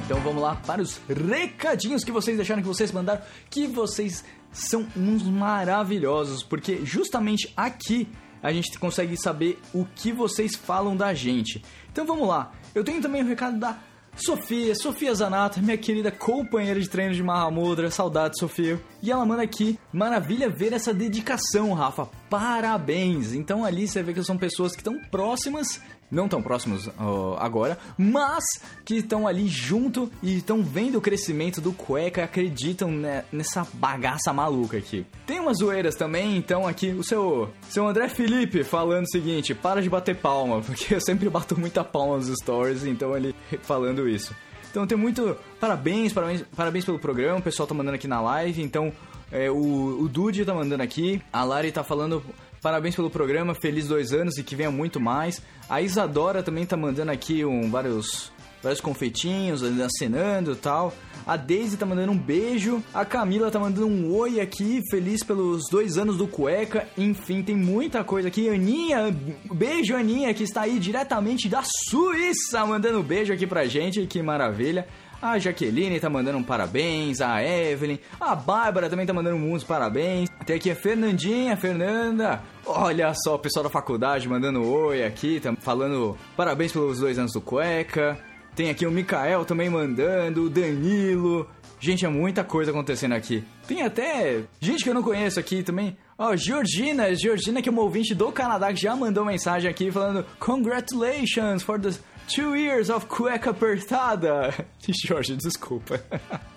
Então 0.06 0.20
vamos 0.20 0.40
lá 0.40 0.54
para 0.54 0.80
os 0.80 1.00
recadinhos 1.08 2.04
que 2.04 2.12
vocês 2.12 2.36
deixaram, 2.36 2.62
que 2.62 2.68
vocês 2.68 2.92
mandaram, 2.92 3.20
que 3.50 3.66
vocês 3.66 4.24
são 4.52 4.86
uns 4.96 5.24
maravilhosos, 5.24 6.44
porque 6.44 6.86
justamente 6.86 7.52
aqui 7.56 8.08
a 8.40 8.52
gente 8.52 8.78
consegue 8.78 9.16
saber 9.16 9.58
o 9.74 9.84
que 9.84 10.12
vocês 10.12 10.54
falam 10.54 10.96
da 10.96 11.12
gente. 11.12 11.60
Então 11.90 12.06
vamos 12.06 12.28
lá. 12.28 12.52
Eu 12.72 12.84
tenho 12.84 13.02
também 13.02 13.20
o 13.20 13.26
recado 13.26 13.58
da 13.58 13.80
Sofia, 14.14 14.74
Sofia 14.76 15.12
Zanata, 15.12 15.60
minha 15.60 15.76
querida 15.76 16.10
companheira 16.12 16.80
de 16.80 16.88
treino 16.88 17.12
de 17.12 17.22
Mahamudra, 17.22 17.90
saudade 17.90 18.38
Sofia. 18.38 18.80
E 19.02 19.10
ela 19.10 19.26
manda 19.26 19.42
aqui, 19.42 19.76
maravilha 19.92 20.48
ver 20.48 20.72
essa 20.72 20.94
dedicação, 20.94 21.74
Rafa, 21.74 22.08
parabéns. 22.30 23.34
Então 23.34 23.64
ali 23.64 23.88
você 23.88 24.04
vê 24.04 24.14
que 24.14 24.22
são 24.22 24.38
pessoas 24.38 24.72
que 24.72 24.80
estão 24.80 24.98
próximas 25.10 25.82
não 26.10 26.28
tão 26.28 26.42
próximos 26.42 26.86
uh, 26.86 27.36
agora, 27.38 27.78
mas 27.96 28.44
que 28.84 28.96
estão 28.96 29.26
ali 29.26 29.46
junto 29.46 30.10
e 30.22 30.36
estão 30.36 30.62
vendo 30.62 30.98
o 30.98 31.00
crescimento 31.00 31.60
do 31.60 31.72
cueca 31.72 32.24
acreditam 32.24 32.90
né, 32.90 33.24
nessa 33.32 33.66
bagaça 33.74 34.32
maluca 34.32 34.76
aqui. 34.76 35.06
Tem 35.26 35.40
umas 35.40 35.58
zoeiras 35.58 35.94
também, 35.94 36.36
então 36.36 36.66
aqui 36.66 36.90
o 36.90 37.02
seu, 37.02 37.50
seu 37.68 37.86
André 37.86 38.08
Felipe 38.08 38.64
falando 38.64 39.04
o 39.04 39.10
seguinte: 39.10 39.54
para 39.54 39.82
de 39.82 39.90
bater 39.90 40.16
palma, 40.16 40.60
porque 40.66 40.94
eu 40.94 41.00
sempre 41.00 41.28
bato 41.28 41.58
muita 41.58 41.84
palma 41.84 42.16
nos 42.16 42.28
stories, 42.28 42.84
então 42.84 43.16
ele 43.16 43.34
falando 43.62 44.08
isso. 44.08 44.34
Então 44.70 44.86
tem 44.86 44.98
muito 44.98 45.36
parabéns, 45.58 46.12
parabéns, 46.12 46.44
parabéns 46.54 46.84
pelo 46.84 46.98
programa, 46.98 47.38
o 47.38 47.42
pessoal 47.42 47.66
tá 47.66 47.74
mandando 47.74 47.96
aqui 47.96 48.06
na 48.06 48.20
live, 48.20 48.62
então 48.62 48.92
É, 49.30 49.50
o, 49.50 50.00
o 50.00 50.08
Dude 50.08 50.44
tá 50.44 50.54
mandando 50.54 50.82
aqui. 50.82 51.20
A 51.32 51.44
Lari 51.44 51.72
tá 51.72 51.82
falando. 51.82 52.22
Parabéns 52.62 52.96
pelo 52.96 53.10
programa, 53.10 53.54
feliz 53.54 53.86
dois 53.86 54.12
anos 54.12 54.38
e 54.38 54.42
que 54.42 54.56
venha 54.56 54.70
muito 54.70 54.98
mais. 54.98 55.42
A 55.68 55.80
Isadora 55.80 56.42
também 56.42 56.66
tá 56.66 56.76
mandando 56.76 57.12
aqui 57.12 57.44
um, 57.44 57.70
vários, 57.70 58.32
vários 58.62 58.80
confeitinhos, 58.80 59.62
acenando 59.62 60.52
e 60.52 60.56
tal. 60.56 60.92
A 61.26 61.36
Daisy 61.36 61.76
tá 61.76 61.84
mandando 61.84 62.12
um 62.12 62.18
beijo. 62.18 62.82
A 62.94 63.04
Camila 63.04 63.50
tá 63.50 63.58
mandando 63.58 63.86
um 63.88 64.14
oi 64.14 64.40
aqui, 64.40 64.80
feliz 64.90 65.24
pelos 65.24 65.68
dois 65.68 65.98
anos 65.98 66.16
do 66.16 66.28
Cueca. 66.28 66.88
Enfim, 66.96 67.42
tem 67.42 67.56
muita 67.56 68.04
coisa 68.04 68.28
aqui. 68.28 68.48
Aninha, 68.48 69.14
beijo 69.52 69.94
Aninha, 69.94 70.32
que 70.32 70.44
está 70.44 70.62
aí 70.62 70.78
diretamente 70.78 71.48
da 71.48 71.62
Suíça, 71.88 72.64
mandando 72.64 73.00
um 73.00 73.02
beijo 73.02 73.32
aqui 73.32 73.46
pra 73.46 73.66
gente. 73.66 74.06
Que 74.06 74.22
maravilha. 74.22 74.86
A 75.26 75.40
Jaqueline 75.40 75.98
tá 75.98 76.08
mandando 76.08 76.38
um 76.38 76.42
parabéns, 76.42 77.20
a 77.20 77.42
Evelyn, 77.42 77.98
a 78.20 78.36
Bárbara 78.36 78.88
também 78.88 79.04
tá 79.04 79.12
mandando 79.12 79.36
muitos 79.36 79.64
parabéns. 79.64 80.30
Tem 80.46 80.54
aqui 80.54 80.70
a 80.70 80.76
Fernandinha, 80.76 81.54
a 81.54 81.56
Fernanda. 81.56 82.40
Olha 82.64 83.12
só, 83.12 83.34
o 83.34 83.38
pessoal 83.38 83.64
da 83.64 83.68
faculdade 83.68 84.28
mandando 84.28 84.64
oi 84.64 85.04
aqui, 85.04 85.40
tá 85.40 85.52
falando 85.56 86.16
parabéns 86.36 86.70
pelos 86.70 87.00
dois 87.00 87.18
anos 87.18 87.32
do 87.32 87.40
Cueca. 87.40 88.16
Tem 88.54 88.70
aqui 88.70 88.86
o 88.86 88.90
Mikael 88.90 89.44
também 89.44 89.68
mandando, 89.68 90.44
o 90.44 90.48
Danilo. 90.48 91.48
Gente, 91.80 92.06
é 92.06 92.08
muita 92.08 92.44
coisa 92.44 92.70
acontecendo 92.70 93.12
aqui. 93.12 93.44
Tem 93.66 93.82
até 93.82 94.44
gente 94.60 94.84
que 94.84 94.88
eu 94.88 94.94
não 94.94 95.02
conheço 95.02 95.40
aqui 95.40 95.62
também. 95.62 95.96
Ó, 96.16 96.30
oh, 96.30 96.36
Georgina, 96.36 97.12
Georgina 97.14 97.60
que 97.60 97.68
é 97.68 97.72
uma 97.72 97.82
ouvinte 97.82 98.14
do 98.14 98.30
Canadá 98.30 98.72
que 98.72 98.80
já 98.80 98.94
mandou 98.94 99.24
mensagem 99.24 99.68
aqui 99.68 99.90
falando 99.90 100.24
Congratulations 100.38 101.62
for 101.62 101.80
the 101.80 101.90
two 102.26 102.54
years 102.56 102.90
of 102.90 103.06
cueca 103.06 103.50
apertada. 103.50 104.52
Jorge, 105.06 105.36
desculpa. 105.36 106.00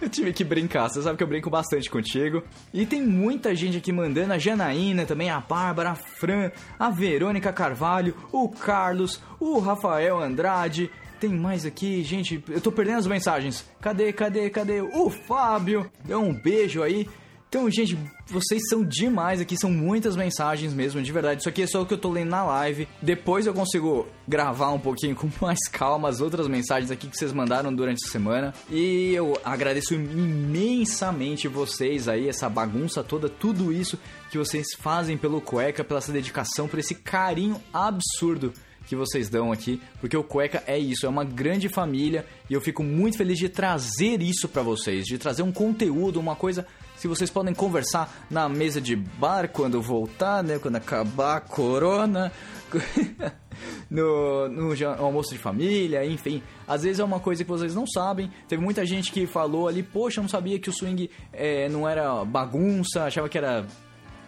Eu 0.00 0.08
tive 0.08 0.32
que 0.32 0.42
brincar, 0.42 0.88
você 0.88 1.00
sabe 1.00 1.16
que 1.16 1.22
eu 1.22 1.28
brinco 1.28 1.48
bastante 1.48 1.88
contigo. 1.88 2.42
E 2.72 2.84
tem 2.84 3.02
muita 3.02 3.54
gente 3.54 3.76
aqui 3.76 3.92
mandando, 3.92 4.32
a 4.32 4.38
Janaína 4.38 5.06
também, 5.06 5.30
a 5.30 5.38
Bárbara, 5.38 5.90
a 5.90 5.94
Fran, 5.94 6.50
a 6.78 6.90
Verônica 6.90 7.52
Carvalho, 7.52 8.16
o 8.32 8.48
Carlos, 8.48 9.20
o 9.38 9.60
Rafael 9.60 10.18
Andrade. 10.18 10.90
Tem 11.20 11.30
mais 11.30 11.66
aqui, 11.66 12.02
gente, 12.02 12.42
eu 12.48 12.60
tô 12.60 12.72
perdendo 12.72 12.98
as 12.98 13.06
mensagens. 13.06 13.64
Cadê, 13.80 14.12
cadê, 14.12 14.50
cadê? 14.50 14.80
O 14.80 15.10
Fábio, 15.10 15.90
deu 16.04 16.20
um 16.20 16.32
beijo 16.32 16.82
aí. 16.82 17.06
Então, 17.50 17.68
gente, 17.68 17.98
vocês 18.28 18.62
são 18.68 18.84
demais 18.84 19.40
aqui, 19.40 19.56
são 19.56 19.72
muitas 19.72 20.14
mensagens 20.14 20.72
mesmo, 20.72 21.02
de 21.02 21.10
verdade. 21.10 21.40
Isso 21.40 21.48
aqui 21.48 21.62
é 21.62 21.66
só 21.66 21.82
o 21.82 21.86
que 21.86 21.92
eu 21.92 21.98
tô 21.98 22.08
lendo 22.08 22.30
na 22.30 22.44
live. 22.44 22.86
Depois 23.02 23.44
eu 23.44 23.52
consigo 23.52 24.06
gravar 24.26 24.70
um 24.70 24.78
pouquinho 24.78 25.16
com 25.18 25.28
mais 25.40 25.58
calma 25.66 26.08
as 26.08 26.20
outras 26.20 26.46
mensagens 26.46 26.92
aqui 26.92 27.08
que 27.08 27.16
vocês 27.16 27.32
mandaram 27.32 27.74
durante 27.74 28.06
a 28.06 28.08
semana. 28.08 28.54
E 28.70 29.12
eu 29.12 29.36
agradeço 29.44 29.94
imensamente 29.94 31.48
vocês 31.48 32.06
aí, 32.06 32.28
essa 32.28 32.48
bagunça 32.48 33.02
toda, 33.02 33.28
tudo 33.28 33.72
isso 33.72 33.98
que 34.30 34.38
vocês 34.38 34.68
fazem 34.78 35.18
pelo 35.18 35.40
Cueca, 35.40 35.82
pela 35.82 35.98
essa 35.98 36.12
dedicação, 36.12 36.68
por 36.68 36.78
esse 36.78 36.94
carinho 36.94 37.60
absurdo 37.72 38.52
que 38.90 38.96
vocês 38.96 39.28
dão 39.28 39.52
aqui, 39.52 39.80
porque 40.00 40.16
o 40.16 40.24
Cueca 40.24 40.64
é 40.66 40.76
isso, 40.76 41.06
é 41.06 41.08
uma 41.08 41.22
grande 41.22 41.68
família 41.68 42.26
e 42.48 42.54
eu 42.54 42.60
fico 42.60 42.82
muito 42.82 43.16
feliz 43.16 43.38
de 43.38 43.48
trazer 43.48 44.20
isso 44.20 44.48
para 44.48 44.62
vocês, 44.62 45.06
de 45.06 45.16
trazer 45.16 45.44
um 45.44 45.52
conteúdo, 45.52 46.18
uma 46.18 46.34
coisa 46.34 46.66
se 46.96 47.06
vocês 47.06 47.30
podem 47.30 47.54
conversar 47.54 48.26
na 48.28 48.48
mesa 48.48 48.80
de 48.80 48.96
bar 48.96 49.48
quando 49.48 49.80
voltar, 49.80 50.42
né? 50.42 50.58
Quando 50.58 50.76
acabar 50.76 51.36
a 51.36 51.40
corona. 51.40 52.32
no, 53.88 54.48
no 54.48 54.74
almoço 54.98 55.30
de 55.32 55.38
família, 55.38 56.04
enfim. 56.04 56.42
Às 56.66 56.82
vezes 56.82 56.98
é 56.98 57.04
uma 57.04 57.20
coisa 57.20 57.44
que 57.44 57.50
vocês 57.50 57.74
não 57.74 57.86
sabem. 57.86 58.30
Teve 58.48 58.62
muita 58.62 58.84
gente 58.84 59.12
que 59.12 59.26
falou 59.26 59.66
ali, 59.68 59.82
poxa, 59.82 60.18
eu 60.18 60.22
não 60.22 60.28
sabia 60.28 60.58
que 60.58 60.68
o 60.68 60.72
swing 60.72 61.08
é, 61.32 61.68
não 61.68 61.88
era 61.88 62.24
bagunça, 62.24 63.04
achava 63.04 63.28
que 63.28 63.38
era 63.38 63.66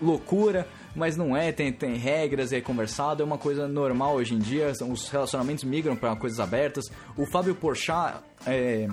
loucura, 0.00 0.66
mas 0.94 1.16
não 1.16 1.36
é, 1.36 1.52
tem, 1.52 1.72
tem 1.72 1.96
regras, 1.96 2.52
é 2.52 2.60
conversado, 2.60 3.22
é 3.22 3.26
uma 3.26 3.38
coisa 3.38 3.66
normal 3.66 4.16
hoje 4.16 4.34
em 4.34 4.38
dia, 4.38 4.72
os 4.88 5.08
relacionamentos 5.08 5.64
migram 5.64 5.96
para 5.96 6.14
coisas 6.16 6.38
abertas. 6.38 6.84
O 7.16 7.24
Fábio 7.26 7.54
Porchat 7.54 8.22
é, 8.46 8.86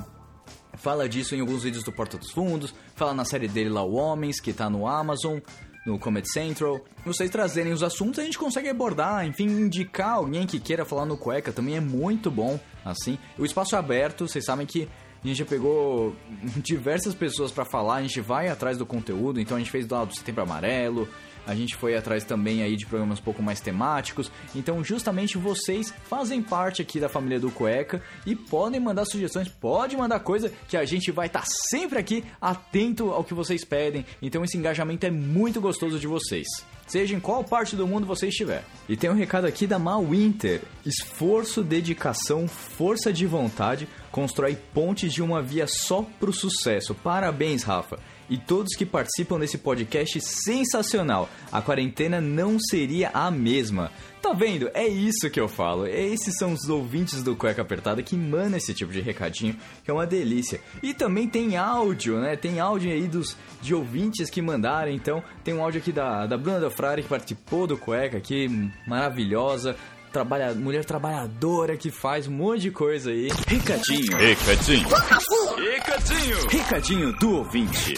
fala 0.73 1.07
disso 1.09 1.35
em 1.35 1.41
alguns 1.41 1.63
vídeos 1.63 1.83
do 1.83 1.91
Porta 1.91 2.17
dos 2.17 2.31
Fundos, 2.31 2.73
fala 2.95 3.13
na 3.13 3.25
série 3.25 3.47
dele 3.47 3.69
lá, 3.69 3.83
o 3.83 3.93
Homens, 3.93 4.39
que 4.39 4.53
tá 4.53 4.69
no 4.69 4.87
Amazon, 4.87 5.39
no 5.85 5.99
Comedy 5.99 6.31
Central. 6.31 6.79
Vocês 7.05 7.29
trazerem 7.29 7.73
os 7.73 7.83
assuntos, 7.83 8.19
a 8.19 8.23
gente 8.23 8.37
consegue 8.37 8.69
abordar, 8.69 9.25
enfim, 9.25 9.45
indicar 9.45 10.11
alguém 10.11 10.45
que 10.45 10.59
queira 10.59 10.85
falar 10.85 11.05
no 11.05 11.17
Cueca 11.17 11.51
também 11.51 11.75
é 11.75 11.81
muito 11.81 12.31
bom, 12.31 12.59
assim. 12.83 13.17
O 13.37 13.45
espaço 13.45 13.75
é 13.75 13.79
aberto, 13.79 14.27
vocês 14.27 14.45
sabem 14.45 14.65
que 14.65 14.87
a 15.23 15.27
gente 15.27 15.37
já 15.37 15.45
pegou 15.45 16.15
diversas 16.63 17.13
pessoas 17.13 17.51
para 17.51 17.65
falar, 17.65 17.95
a 17.95 18.01
gente 18.01 18.21
vai 18.21 18.47
atrás 18.47 18.77
do 18.77 18.85
conteúdo, 18.85 19.39
então 19.39 19.57
a 19.57 19.59
gente 19.59 19.71
fez 19.71 19.85
do, 19.85 20.05
do 20.05 20.15
Setembro 20.15 20.43
Amarelo, 20.43 21.07
a 21.49 21.55
gente 21.55 21.75
foi 21.75 21.97
atrás 21.97 22.23
também 22.23 22.61
aí 22.61 22.75
de 22.75 22.85
programas 22.85 23.19
um 23.19 23.23
pouco 23.23 23.41
mais 23.41 23.59
temáticos. 23.59 24.31
Então, 24.55 24.83
justamente 24.83 25.35
vocês 25.35 25.91
fazem 26.07 26.43
parte 26.43 26.79
aqui 26.79 26.99
da 26.99 27.09
família 27.09 27.39
do 27.39 27.49
Cueca 27.49 28.03
e 28.23 28.35
podem 28.35 28.79
mandar 28.79 29.05
sugestões, 29.05 29.49
pode 29.49 29.97
mandar 29.97 30.19
coisa 30.19 30.51
que 30.67 30.77
a 30.77 30.85
gente 30.85 31.11
vai 31.11 31.25
estar 31.25 31.41
tá 31.41 31.47
sempre 31.71 31.97
aqui 31.97 32.23
atento 32.39 33.09
ao 33.09 33.23
que 33.23 33.33
vocês 33.33 33.65
pedem. 33.65 34.05
Então, 34.21 34.43
esse 34.43 34.57
engajamento 34.57 35.07
é 35.07 35.09
muito 35.09 35.59
gostoso 35.59 35.99
de 35.99 36.05
vocês 36.05 36.47
seja 36.85 37.15
em 37.15 37.19
qual 37.19 37.43
parte 37.43 37.75
do 37.75 37.85
mundo 37.85 38.07
você 38.07 38.29
estiver. 38.29 38.63
E 38.87 38.97
tem 38.97 39.11
um 39.11 39.13
recado 39.13 39.45
aqui 39.45 39.67
da 39.67 39.77
Ma 39.77 39.99
Winter: 39.99 40.63
esforço, 40.83 41.61
dedicação, 41.61 42.47
força 42.47 43.13
de 43.13 43.27
vontade 43.27 43.87
constrói 44.11 44.57
pontes 44.73 45.13
de 45.13 45.21
uma 45.21 45.39
via 45.39 45.67
só 45.67 46.01
para 46.19 46.31
o 46.31 46.33
sucesso. 46.33 46.95
Parabéns, 46.95 47.61
Rafa 47.61 47.99
e 48.29 48.37
todos 48.37 48.75
que 48.75 48.85
participam 48.85 49.39
desse 49.39 49.57
podcast 49.57 50.19
sensacional. 50.21 51.29
A 51.51 51.61
quarentena 51.61 52.21
não 52.21 52.59
seria 52.59 53.09
a 53.13 53.31
mesma. 53.31 53.91
Tá 54.21 54.33
vendo? 54.33 54.69
É 54.73 54.85
isso 54.85 55.29
que 55.31 55.39
eu 55.39 55.47
falo. 55.47 55.87
Esses 55.87 56.37
são 56.37 56.53
os 56.53 56.67
ouvintes 56.67 57.23
do 57.23 57.35
Cueca 57.35 57.61
Apertada 57.61 58.03
que 58.03 58.15
mandam 58.15 58.57
esse 58.57 58.73
tipo 58.73 58.91
de 58.91 58.99
recadinho, 58.99 59.55
que 59.83 59.89
é 59.89 59.93
uma 59.93 60.05
delícia. 60.05 60.59
E 60.83 60.93
também 60.93 61.27
tem 61.27 61.55
áudio, 61.55 62.19
né? 62.19 62.35
Tem 62.35 62.59
áudio 62.59 62.91
aí 62.91 63.07
dos 63.07 63.37
de 63.61 63.73
ouvintes 63.73 64.29
que 64.29 64.41
mandaram. 64.41 64.91
Então, 64.91 65.23
tem 65.43 65.53
um 65.53 65.63
áudio 65.63 65.79
aqui 65.79 65.91
da, 65.91 66.25
da 66.25 66.37
Bruna 66.37 66.59
Del 66.59 66.69
Frare, 66.69 67.01
que 67.01 67.09
participou 67.09 67.65
do 67.65 67.77
Cueca 67.77 68.17
aqui, 68.17 68.47
maravilhosa 68.85 69.75
trabalha, 70.11 70.53
mulher 70.53 70.83
trabalhadora 70.83 71.77
que 71.77 71.91
faz 71.91 72.27
um 72.27 72.31
monte 72.31 72.61
de 72.61 72.71
coisa 72.71 73.11
aí. 73.11 73.29
Recadinho. 73.47 74.17
Recadinho. 74.17 74.87
Recadinho. 74.89 76.47
Recadinho 76.49 77.13
do 77.13 77.37
ouvinte. 77.37 77.93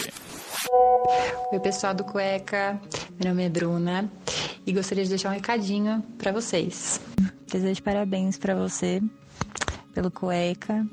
Oi, 1.04 1.58
pessoal 1.60 1.92
do 1.94 2.04
Cueca. 2.04 2.80
Meu 3.18 3.30
nome 3.30 3.44
é 3.44 3.48
Bruna 3.48 4.08
e 4.64 4.72
gostaria 4.72 5.02
de 5.02 5.10
deixar 5.10 5.30
um 5.30 5.32
recadinho 5.32 6.00
para 6.16 6.30
vocês. 6.30 7.00
Desejo 7.50 7.82
parabéns 7.82 8.38
para 8.38 8.54
você 8.54 9.02
pelo 9.92 10.12
Cueca, 10.12 10.86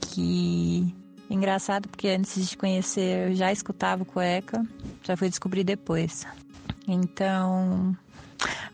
que 0.00 0.94
é 1.30 1.34
engraçado 1.34 1.88
porque 1.88 2.08
antes 2.08 2.48
de 2.48 2.56
conhecer 2.56 3.28
eu 3.28 3.34
já 3.34 3.52
escutava 3.52 4.02
o 4.02 4.06
Cueca, 4.06 4.64
já 5.02 5.14
fui 5.14 5.28
descobrir 5.28 5.62
depois. 5.62 6.26
Então, 6.88 7.94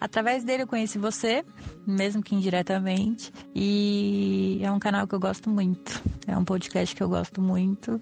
através 0.01 0.45
dele 0.45 0.63
eu 0.63 0.67
conheci 0.67 0.99
você, 0.99 1.45
mesmo 1.87 2.23
que 2.23 2.35
indiretamente, 2.35 3.33
e 3.55 4.61
é 4.63 4.71
um 4.71 4.79
canal 4.79 5.07
que 5.07 5.15
eu 5.15 5.21
gosto 5.21 5.51
muito. 5.51 6.03
É 6.27 6.37
um 6.37 6.45
podcast 6.45 6.95
que 6.95 7.03
eu 7.03 7.09
gosto 7.09 7.41
muito. 7.41 8.01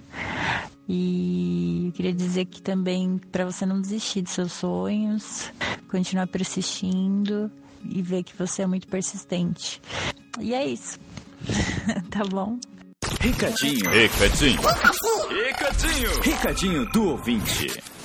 E 0.88 1.86
eu 1.86 1.92
queria 1.92 2.14
dizer 2.14 2.46
que 2.46 2.62
também 2.62 3.18
para 3.30 3.44
você 3.44 3.66
não 3.66 3.80
desistir 3.80 4.22
dos 4.22 4.32
seus 4.32 4.52
sonhos, 4.52 5.52
continuar 5.88 6.26
persistindo 6.26 7.50
e 7.84 8.00
ver 8.02 8.22
que 8.22 8.34
você 8.36 8.62
é 8.62 8.66
muito 8.66 8.88
persistente. 8.88 9.80
E 10.40 10.54
é 10.54 10.66
isso. 10.66 10.98
tá 12.10 12.24
bom? 12.24 12.58
Recadinho. 13.20 13.90
Recadinho. 13.90 14.60
Recadinho. 15.28 16.20
Recadinho 16.22 16.86
do 16.90 17.04
ouvinte. 17.10 17.97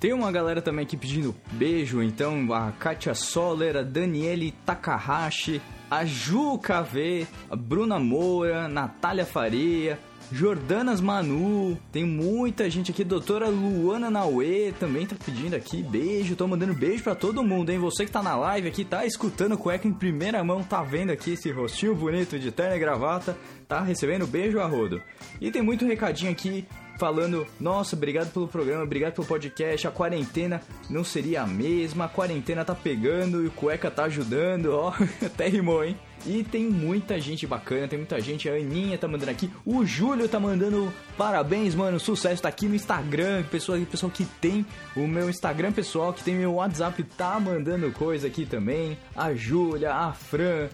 Tem 0.00 0.12
uma 0.12 0.30
galera 0.30 0.62
também 0.62 0.84
aqui 0.84 0.96
pedindo 0.96 1.34
beijo, 1.50 2.00
então 2.00 2.52
a 2.52 2.70
Katia 2.70 3.14
Soller, 3.14 3.76
a 3.76 3.82
Daniele 3.82 4.54
Takahashi, 4.64 5.60
a 5.90 6.04
Ju 6.04 6.56
KV, 6.58 7.26
a 7.50 7.56
Bruna 7.56 7.98
Moura, 7.98 8.68
Natália 8.68 9.26
Faria, 9.26 9.98
Jordanas 10.30 11.00
Manu, 11.00 11.76
tem 11.90 12.04
muita 12.04 12.70
gente 12.70 12.92
aqui, 12.92 13.02
doutora 13.02 13.48
Luana 13.48 14.08
Naue 14.08 14.72
também 14.78 15.04
tá 15.04 15.16
pedindo 15.24 15.56
aqui 15.56 15.82
beijo, 15.82 16.36
tô 16.36 16.46
mandando 16.46 16.74
beijo 16.74 17.02
para 17.02 17.16
todo 17.16 17.42
mundo, 17.42 17.70
hein? 17.70 17.80
Você 17.80 18.04
que 18.04 18.12
tá 18.12 18.22
na 18.22 18.36
live 18.36 18.68
aqui, 18.68 18.84
tá 18.84 19.04
escutando 19.04 19.54
o 19.54 19.58
cueca 19.58 19.88
em 19.88 19.92
primeira 19.92 20.44
mão, 20.44 20.62
tá 20.62 20.80
vendo 20.80 21.10
aqui 21.10 21.32
esse 21.32 21.50
rostinho 21.50 21.96
bonito 21.96 22.38
de 22.38 22.52
terno 22.52 22.76
e 22.76 22.78
gravata, 22.78 23.36
tá 23.66 23.80
recebendo 23.80 24.28
beijo 24.28 24.60
a 24.60 24.66
rodo. 24.66 25.02
E 25.40 25.50
tem 25.50 25.60
muito 25.60 25.84
recadinho 25.84 26.30
aqui 26.30 26.64
falando: 26.98 27.46
Nossa, 27.58 27.96
obrigado 27.96 28.32
pelo 28.32 28.48
programa, 28.48 28.82
obrigado 28.82 29.14
pelo 29.14 29.26
podcast. 29.26 29.86
A 29.86 29.90
quarentena 29.90 30.60
não 30.90 31.04
seria 31.04 31.42
a 31.42 31.46
mesma, 31.46 32.04
a 32.04 32.08
quarentena 32.08 32.64
tá 32.64 32.74
pegando 32.74 33.42
e 33.42 33.46
o 33.46 33.50
cueca 33.50 33.90
tá 33.90 34.04
ajudando. 34.04 34.72
Ó, 34.74 34.92
até 35.24 35.48
rimou, 35.48 35.84
hein? 35.84 35.96
E 36.26 36.42
tem 36.42 36.64
muita 36.64 37.20
gente 37.20 37.46
bacana, 37.46 37.86
tem 37.86 37.98
muita 37.98 38.20
gente. 38.20 38.48
A 38.48 38.54
Aninha 38.54 38.98
tá 38.98 39.06
mandando 39.06 39.30
aqui. 39.30 39.50
O 39.64 39.84
Júlio 39.86 40.28
tá 40.28 40.40
mandando 40.40 40.92
parabéns, 41.16 41.74
mano. 41.74 42.00
Sucesso 42.00 42.42
tá 42.42 42.48
aqui 42.48 42.66
no 42.66 42.74
Instagram. 42.74 43.44
Pessoal, 43.44 43.78
pessoal 43.88 44.10
que 44.10 44.24
tem 44.24 44.66
o 44.96 45.06
meu 45.06 45.30
Instagram 45.30 45.72
pessoal, 45.72 46.12
que 46.12 46.24
tem 46.24 46.34
meu 46.34 46.54
WhatsApp, 46.54 47.02
tá 47.16 47.38
mandando 47.38 47.90
coisa 47.92 48.26
aqui 48.26 48.44
também. 48.44 48.98
A 49.14 49.32
Júlia, 49.32 49.94
a 49.94 50.12
Fran. 50.12 50.68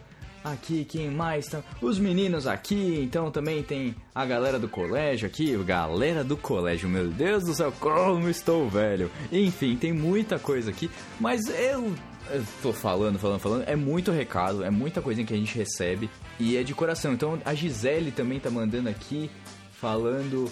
Aqui, 0.44 0.84
quem 0.84 1.10
mais? 1.10 1.46
Tá? 1.46 1.62
Os 1.80 1.98
meninos 1.98 2.46
aqui, 2.46 3.00
então 3.02 3.30
também 3.30 3.62
tem 3.62 3.96
a 4.14 4.26
galera 4.26 4.58
do 4.58 4.68
colégio 4.68 5.26
aqui, 5.26 5.56
galera 5.64 6.22
do 6.22 6.36
colégio, 6.36 6.86
meu 6.86 7.08
Deus 7.08 7.44
do 7.44 7.54
céu, 7.54 7.72
como 7.80 8.28
estou 8.28 8.68
velho. 8.68 9.10
Enfim, 9.32 9.74
tem 9.74 9.94
muita 9.94 10.38
coisa 10.38 10.70
aqui, 10.70 10.90
mas 11.18 11.40
eu 11.48 11.94
eu 12.30 12.44
tô 12.62 12.72
falando, 12.72 13.18
falando, 13.18 13.38
falando. 13.38 13.64
É 13.66 13.74
muito 13.74 14.10
recado, 14.10 14.62
é 14.62 14.70
muita 14.70 15.00
coisinha 15.00 15.26
que 15.26 15.32
a 15.32 15.36
gente 15.36 15.56
recebe 15.56 16.10
e 16.38 16.58
é 16.58 16.62
de 16.62 16.74
coração. 16.74 17.14
Então 17.14 17.38
a 17.42 17.54
Gisele 17.54 18.10
também 18.10 18.38
tá 18.38 18.50
mandando 18.50 18.90
aqui, 18.90 19.30
falando. 19.72 20.50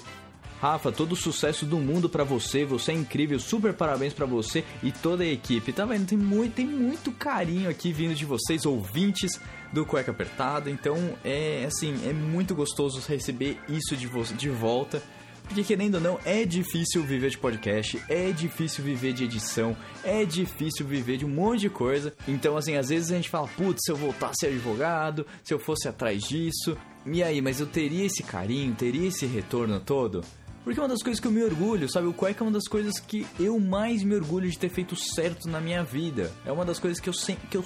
Rafa, 0.60 0.92
todo 0.92 1.12
o 1.12 1.16
sucesso 1.16 1.66
do 1.66 1.76
mundo 1.78 2.08
para 2.08 2.22
você, 2.22 2.64
você 2.64 2.92
é 2.92 2.94
incrível, 2.94 3.40
super 3.40 3.74
parabéns 3.74 4.12
para 4.12 4.26
você 4.26 4.62
e 4.80 4.92
toda 4.92 5.24
a 5.24 5.26
equipe. 5.26 5.72
Tá 5.72 5.84
vendo? 5.84 6.06
Tem 6.06 6.16
muito, 6.16 6.54
tem 6.54 6.66
muito 6.66 7.10
carinho 7.10 7.68
aqui 7.68 7.92
vindo 7.92 8.14
de 8.14 8.24
vocês, 8.24 8.64
ouvintes 8.64 9.40
do 9.72 9.86
Cueca 9.86 10.10
Apertada. 10.10 10.70
Então 10.70 10.96
é 11.24 11.64
assim, 11.66 11.94
é 12.08 12.12
muito 12.12 12.54
gostoso 12.54 13.00
receber 13.08 13.58
isso 13.68 13.96
de, 13.96 14.08
de 14.34 14.48
volta. 14.50 15.02
Porque 15.44 15.64
querendo 15.64 15.96
ou 15.96 16.00
não, 16.00 16.18
é 16.24 16.44
difícil 16.44 17.02
viver 17.02 17.28
de 17.28 17.36
podcast, 17.36 18.00
é 18.08 18.30
difícil 18.30 18.82
viver 18.82 19.12
de 19.12 19.24
edição, 19.24 19.76
é 20.02 20.24
difícil 20.24 20.86
viver 20.86 21.18
de 21.18 21.26
um 21.26 21.28
monte 21.28 21.62
de 21.62 21.68
coisa. 21.68 22.14
Então, 22.26 22.56
assim, 22.56 22.76
às 22.76 22.88
vezes 22.88 23.10
a 23.10 23.16
gente 23.16 23.28
fala, 23.28 23.48
putz, 23.48 23.80
se 23.84 23.92
eu 23.92 23.96
voltasse 23.96 24.46
advogado, 24.46 25.26
se 25.42 25.52
eu 25.52 25.58
fosse 25.58 25.88
atrás 25.88 26.22
disso. 26.22 26.76
E 27.04 27.22
aí, 27.22 27.42
mas 27.42 27.60
eu 27.60 27.66
teria 27.66 28.06
esse 28.06 28.22
carinho, 28.22 28.74
teria 28.74 29.08
esse 29.08 29.26
retorno 29.26 29.78
todo? 29.80 30.22
Porque 30.64 30.78
é 30.78 30.82
uma 30.82 30.88
das 30.88 31.02
coisas 31.02 31.20
que 31.20 31.26
eu 31.26 31.32
me 31.32 31.42
orgulho, 31.42 31.88
sabe? 31.90 32.06
O 32.06 32.12
cueca 32.12 32.42
é 32.42 32.46
uma 32.46 32.52
das 32.52 32.68
coisas 32.68 33.00
que 33.00 33.26
eu 33.38 33.58
mais 33.58 34.04
me 34.04 34.14
orgulho 34.14 34.48
de 34.48 34.58
ter 34.58 34.68
feito 34.68 34.94
certo 34.94 35.48
na 35.48 35.60
minha 35.60 35.82
vida. 35.82 36.30
É 36.46 36.52
uma 36.52 36.64
das 36.64 36.78
coisas 36.78 37.00
que 37.00 37.08
eu, 37.08 37.12
que 37.50 37.56
eu 37.56 37.64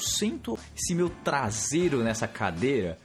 esse 0.75 0.95
meu 0.95 1.11
traseiro 1.23 2.03
nessa 2.03 2.27
cadeira 2.27 2.99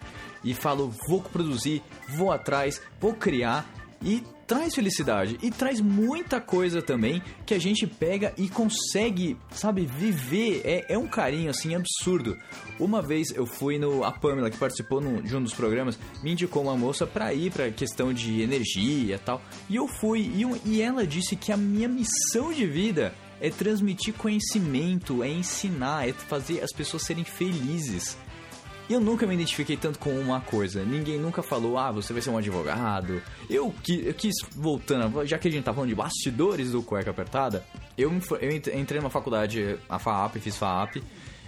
e 0.43 0.53
falo, 0.53 0.93
vou 1.07 1.21
produzir, 1.21 1.83
vou 2.07 2.31
atrás, 2.31 2.81
vou 2.99 3.13
criar 3.13 3.69
e 4.01 4.23
traz 4.51 4.75
felicidade 4.75 5.39
e 5.41 5.49
traz 5.49 5.79
muita 5.79 6.41
coisa 6.41 6.81
também 6.81 7.23
que 7.45 7.53
a 7.53 7.57
gente 7.57 7.87
pega 7.87 8.33
e 8.37 8.49
consegue, 8.49 9.37
sabe, 9.49 9.85
viver. 9.85 10.61
É, 10.65 10.93
é 10.93 10.97
um 10.97 11.07
carinho 11.07 11.49
assim 11.49 11.73
absurdo. 11.73 12.37
Uma 12.77 13.01
vez 13.01 13.29
eu 13.33 13.45
fui 13.45 13.79
no. 13.79 14.03
A 14.03 14.11
Pamela, 14.11 14.51
que 14.51 14.57
participou 14.57 14.99
no, 14.99 15.21
de 15.21 15.33
um 15.37 15.41
dos 15.41 15.53
programas, 15.53 15.97
me 16.21 16.33
indicou 16.33 16.63
uma 16.63 16.75
moça 16.75 17.07
pra 17.07 17.33
ir 17.33 17.49
pra 17.49 17.71
questão 17.71 18.11
de 18.11 18.41
energia 18.41 19.15
e 19.15 19.19
tal. 19.19 19.41
E 19.69 19.77
eu 19.77 19.87
fui, 19.87 20.19
e, 20.19 20.45
e 20.65 20.81
ela 20.81 21.07
disse 21.07 21.37
que 21.37 21.53
a 21.53 21.55
minha 21.55 21.87
missão 21.87 22.51
de 22.51 22.67
vida 22.67 23.13
é 23.39 23.49
transmitir 23.49 24.13
conhecimento, 24.15 25.23
é 25.23 25.29
ensinar, 25.29 26.09
é 26.09 26.11
fazer 26.11 26.61
as 26.61 26.73
pessoas 26.73 27.03
serem 27.03 27.23
felizes. 27.23 28.17
Eu 28.91 28.99
nunca 28.99 29.25
me 29.25 29.33
identifiquei 29.33 29.77
tanto 29.77 29.97
com 29.97 30.09
uma 30.19 30.41
coisa. 30.41 30.83
Ninguém 30.83 31.17
nunca 31.17 31.41
falou, 31.41 31.77
ah, 31.77 31.89
você 31.93 32.11
vai 32.11 32.21
ser 32.21 32.29
um 32.29 32.37
advogado. 32.37 33.21
Eu, 33.49 33.73
que, 33.81 34.05
eu 34.05 34.13
quis, 34.13 34.33
voltando, 34.53 35.25
já 35.25 35.37
que 35.37 35.47
a 35.47 35.51
gente 35.51 35.63
tá 35.63 35.73
falando 35.73 35.87
de 35.87 35.95
bastidores 35.95 36.71
do 36.71 36.83
Cueca 36.83 37.09
Apertada, 37.09 37.63
eu, 37.97 38.11
eu 38.41 38.51
entrei 38.51 38.99
numa 38.99 39.09
faculdade, 39.09 39.77
a 39.87 39.97
FAAP, 39.97 40.35
fiz 40.39 40.57
FAAP. 40.57 40.97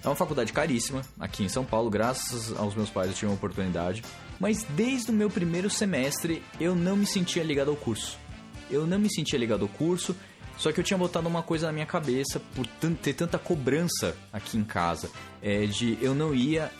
É 0.01 0.07
uma 0.07 0.15
faculdade 0.15 0.53
caríssima, 0.53 1.01
aqui 1.19 1.43
em 1.43 1.49
São 1.49 1.65
Paulo, 1.65 1.89
graças 1.89 2.57
aos 2.57 2.75
meus 2.75 2.89
pais 2.89 3.09
eu 3.09 3.13
tive 3.13 3.25
uma 3.25 3.35
oportunidade. 3.35 4.03
Mas 4.39 4.63
desde 4.69 5.11
o 5.11 5.13
meu 5.13 5.29
primeiro 5.29 5.69
semestre, 5.69 6.41
eu 6.61 6.73
não 6.73 6.95
me 6.95 7.05
sentia 7.05 7.43
ligado 7.43 7.71
ao 7.71 7.75
curso. 7.75 8.17
Eu 8.71 8.87
não 8.87 8.97
me 8.97 9.13
sentia 9.13 9.37
ligado 9.37 9.63
ao 9.63 9.69
curso, 9.69 10.15
só 10.57 10.71
que 10.71 10.79
eu 10.79 10.83
tinha 10.83 10.97
botado 10.97 11.27
uma 11.27 11.43
coisa 11.43 11.67
na 11.67 11.73
minha 11.73 11.85
cabeça 11.85 12.41
por 12.55 12.65
ter 12.67 13.13
tanta 13.13 13.37
cobrança 13.37 14.15
aqui 14.31 14.57
em 14.57 14.63
casa. 14.63 15.09
É 15.41 15.65
de 15.65 15.97
eu 16.01 16.15
não 16.15 16.33
ia 16.33 16.71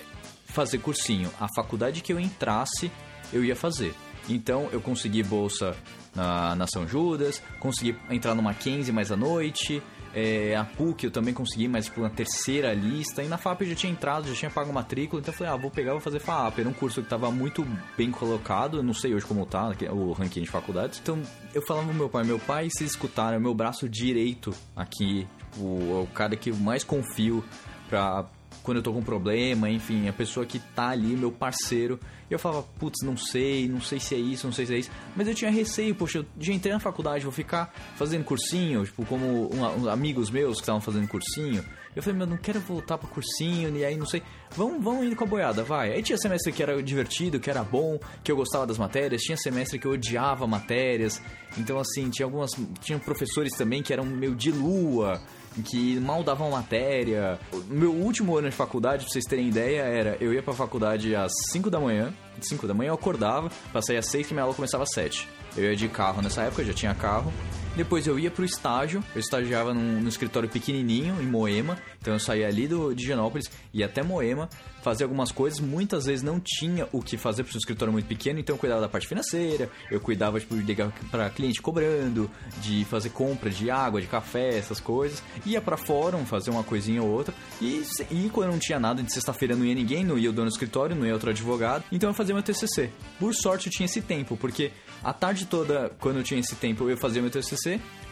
fazer 0.46 0.80
cursinho. 0.80 1.30
A 1.40 1.48
faculdade 1.56 2.02
que 2.02 2.14
eu 2.14 2.20
entrasse, 2.20 2.92
eu 3.32 3.44
ia 3.44 3.56
fazer. 3.56 3.94
Então 4.30 4.70
eu 4.72 4.80
consegui 4.80 5.24
bolsa 5.24 5.76
na, 6.16 6.56
na 6.56 6.68
São 6.68 6.88
Judas, 6.88 7.42
consegui 7.60 7.98
entrar 8.10 8.36
no 8.36 8.42
Mackenzie 8.42 8.94
mais 8.94 9.12
à 9.12 9.18
noite, 9.18 9.82
é, 10.14 10.56
a 10.56 10.64
PUC 10.64 11.06
eu 11.06 11.12
também 11.12 11.34
consegui, 11.34 11.68
mas 11.68 11.86
tipo, 11.86 12.02
na 12.02 12.10
terceira 12.10 12.74
lista. 12.74 13.24
E 13.24 13.28
na 13.28 13.38
FAP 13.38 13.62
eu 13.62 13.70
já 13.70 13.76
tinha 13.76 13.92
entrado, 13.92 14.28
já 14.28 14.36
tinha 14.36 14.52
pago 14.52 14.72
matrícula, 14.72 15.20
então 15.20 15.34
eu 15.34 15.38
falei, 15.38 15.54
ah, 15.54 15.58
vou 15.58 15.72
pegar 15.72 15.92
vou 15.94 16.02
fazer 16.02 16.20
FAP. 16.20 16.60
Era 16.60 16.70
um 16.70 16.74
curso 16.74 17.02
que 17.02 17.08
estava 17.08 17.32
muito 17.32 17.66
bem 17.98 18.12
colocado, 18.12 18.78
eu 18.78 18.84
não 18.84 18.94
sei 18.94 19.14
hoje 19.16 19.26
como 19.26 19.46
tá 19.46 19.74
o 19.92 20.12
ranking 20.14 20.42
de 20.42 20.50
faculdades. 20.50 21.00
Então 21.02 21.20
eu 21.54 21.62
falava 21.66 21.88
pro 21.88 21.96
meu 21.96 22.10
pai, 22.10 22.24
meu 22.24 22.40
pai, 22.40 22.70
se 22.70 22.84
escutaram, 22.84 23.38
é 23.38 23.40
meu 23.40 23.54
braço 23.54 23.90
direito 23.90 24.54
aqui, 24.76 25.28
tipo, 25.52 25.66
é 25.66 26.04
o 26.04 26.08
cara 26.14 26.36
que 26.36 26.52
eu 26.52 26.56
mais 26.56 26.84
confio 26.84 27.44
pra 27.90 28.26
quando 28.64 28.78
eu 28.78 28.84
tô 28.84 28.94
com 28.94 29.00
um 29.00 29.04
problema, 29.04 29.70
enfim, 29.70 30.08
a 30.08 30.14
pessoa 30.14 30.46
que 30.46 30.58
tá 30.58 30.90
ali, 30.90 31.16
meu 31.16 31.32
parceiro. 31.32 32.00
Eu 32.32 32.40
falava, 32.40 32.64
putz, 32.80 33.06
não 33.06 33.16
sei, 33.16 33.68
não 33.68 33.82
sei 33.82 34.00
se 34.00 34.16
é 34.16 34.18
isso, 34.18 34.48
não 34.48 34.54
sei 34.54 34.66
se 34.66 34.74
é 34.74 34.78
isso. 34.80 34.92
Mas 35.16 35.28
eu 35.28 35.36
tinha 35.36 35.52
receio, 35.52 35.94
poxa, 35.94 36.20
eu 36.20 36.26
já 36.40 36.54
entrei 36.54 36.74
na 36.74 36.80
faculdade, 36.80 37.24
vou 37.24 37.34
ficar 37.34 37.72
fazendo 37.96 38.24
cursinho, 38.24 38.86
tipo, 38.86 39.06
como 39.06 39.54
um, 39.54 39.84
um, 39.84 39.90
amigos 39.90 40.32
meus 40.32 40.56
que 40.56 40.62
estavam 40.62 40.82
fazendo 40.82 41.08
cursinho. 41.08 41.64
Eu 41.96 42.02
falei, 42.02 42.18
meu, 42.18 42.26
não 42.26 42.38
quero 42.38 42.60
voltar 42.60 42.98
pro 42.98 43.08
cursinho, 43.08 43.76
e 43.78 43.86
aí 43.86 43.96
não 43.96 44.06
sei. 44.06 44.24
Vamos, 44.56 44.84
vamos 44.84 45.06
indo 45.06 45.16
com 45.16 45.26
a 45.26 45.28
boiada, 45.28 45.64
vai. 45.64 45.92
Aí 45.92 46.02
tinha 46.02 46.18
semestre 46.18 46.52
que 46.52 46.64
era 46.64 46.82
divertido, 46.82 47.40
que 47.40 47.50
era 47.50 47.64
bom, 47.64 48.00
que 48.24 48.32
eu 48.32 48.36
gostava 48.36 48.66
das 48.66 48.80
matérias, 48.80 49.22
tinha 49.22 49.38
semestre 49.38 49.78
que 49.78 49.86
eu 49.86 49.92
odiava 49.92 50.48
matérias. 50.48 51.22
Então, 51.58 51.78
assim, 51.78 52.10
tinha 52.10 52.26
algumas. 52.26 52.52
Tinha 52.80 52.98
professores 52.98 53.54
também 53.54 53.84
que 53.84 53.94
eram 53.94 54.06
meio 54.06 54.34
de 54.34 54.52
lua 54.52 55.22
que 55.62 56.00
mal 56.00 56.24
davam 56.24 56.52
matéria. 56.52 57.40
Meu 57.68 57.92
último 57.92 58.38
ano 58.38 58.50
de 58.50 58.56
faculdade, 58.56 59.04
pra 59.04 59.12
vocês 59.12 59.26
terem 59.26 59.48
ideia, 59.48 59.82
era 59.82 60.18
eu 60.20 60.34
ia 60.34 60.42
pra 60.42 60.54
faculdade 60.54 61.16
às 61.16 61.32
5 61.52 61.70
da 61.70 61.80
manhã. 61.80 62.14
5 62.42 62.68
da 62.68 62.74
manhã 62.74 62.90
eu 62.90 62.96
acordava, 62.96 63.50
passei 63.72 63.98
às 63.98 64.08
6 64.08 64.28
que 64.28 64.34
minha 64.34 64.44
aula 64.44 64.56
começava 64.56 64.84
às 64.84 64.92
7. 64.92 65.28
Eu 65.56 65.66
ia 65.66 65.76
de 65.76 65.88
carro 65.88 66.22
nessa 66.22 66.42
época, 66.44 66.64
já 66.64 66.74
tinha 66.74 66.94
carro. 66.96 67.32
Depois 67.76 68.06
eu 68.06 68.20
ia 68.20 68.30
pro 68.30 68.46
estágio, 68.46 69.04
eu 69.16 69.20
estagiava 69.20 69.74
num, 69.74 70.00
num 70.00 70.08
escritório 70.08 70.48
pequenininho 70.48 71.20
em 71.20 71.26
Moema, 71.26 71.76
então 72.00 72.14
eu 72.14 72.20
saía 72.20 72.48
ali 72.48 72.68
do, 72.68 72.94
de 72.94 73.04
Genópolis, 73.04 73.50
ia 73.74 73.88
até 73.88 74.04
Moema, 74.04 74.48
fazia 74.84 75.06
algumas 75.06 75.32
coisas, 75.32 75.60
muitas 75.60 76.06
vezes 76.06 76.22
não 76.22 76.40
tinha 76.40 76.88
o 76.92 77.02
que 77.02 77.18
fazer 77.18 77.44
porque 77.44 77.58
o 77.58 77.60
escritório 77.60 77.92
muito 77.92 78.06
pequeno, 78.06 78.40
então 78.40 78.56
eu 78.56 78.60
cuidava 78.60 78.82
da 78.82 78.88
parte 78.88 79.08
financeira, 79.08 79.72
eu 79.90 80.00
cuidava 80.00 80.40
tipo, 80.40 80.56
de 80.56 80.62
ligar 80.62 80.92
para 81.10 81.32
cliente 81.32 81.64
cobrando, 81.64 82.30
de 82.62 82.86
fazer 82.86 83.10
compra 83.10 83.50
de 83.50 83.72
água, 83.72 84.00
de 84.00 84.08
café, 84.08 84.56
essas 84.56 84.80
coisas, 84.80 85.24
ia 85.44 85.60
para 85.60 85.76
fórum 85.76 86.26
fazer 86.28 86.52
uma 86.52 86.64
coisinha 86.64 87.02
ou 87.02 87.10
outra, 87.10 87.34
e, 87.60 87.82
e 88.12 88.30
quando 88.32 88.52
não 88.52 88.60
tinha 88.60 88.80
nada, 88.80 89.02
de 89.02 89.12
sexta-feira 89.12 89.56
não 89.56 89.66
ia 89.66 89.74
ninguém, 89.74 90.04
não 90.04 90.18
ia 90.18 90.30
o 90.30 90.34
dono 90.34 90.48
do 90.48 90.54
escritório, 90.54 90.96
não 90.96 91.08
ia 91.08 91.14
outro 91.14 91.32
advogado, 91.32 91.86
então 91.92 92.10
eu 92.10 92.14
fazia 92.14 92.36
meu 92.36 92.44
TCC. 92.44 92.92
Por 93.18 93.34
sorte 93.34 93.68
eu 93.68 93.74
tinha 93.74 93.86
esse 93.86 94.02
tempo, 94.02 94.38
porque 94.38 94.72
a 95.04 95.12
tarde 95.12 95.46
toda, 95.46 95.92
quando 96.00 96.18
eu 96.18 96.24
tinha 96.24 96.40
esse 96.40 96.56
tempo, 96.56 96.84
eu 96.84 96.92
ia 96.92 96.98
fazer 96.98 97.22
meu 97.22 97.32
TCC, 97.32 97.63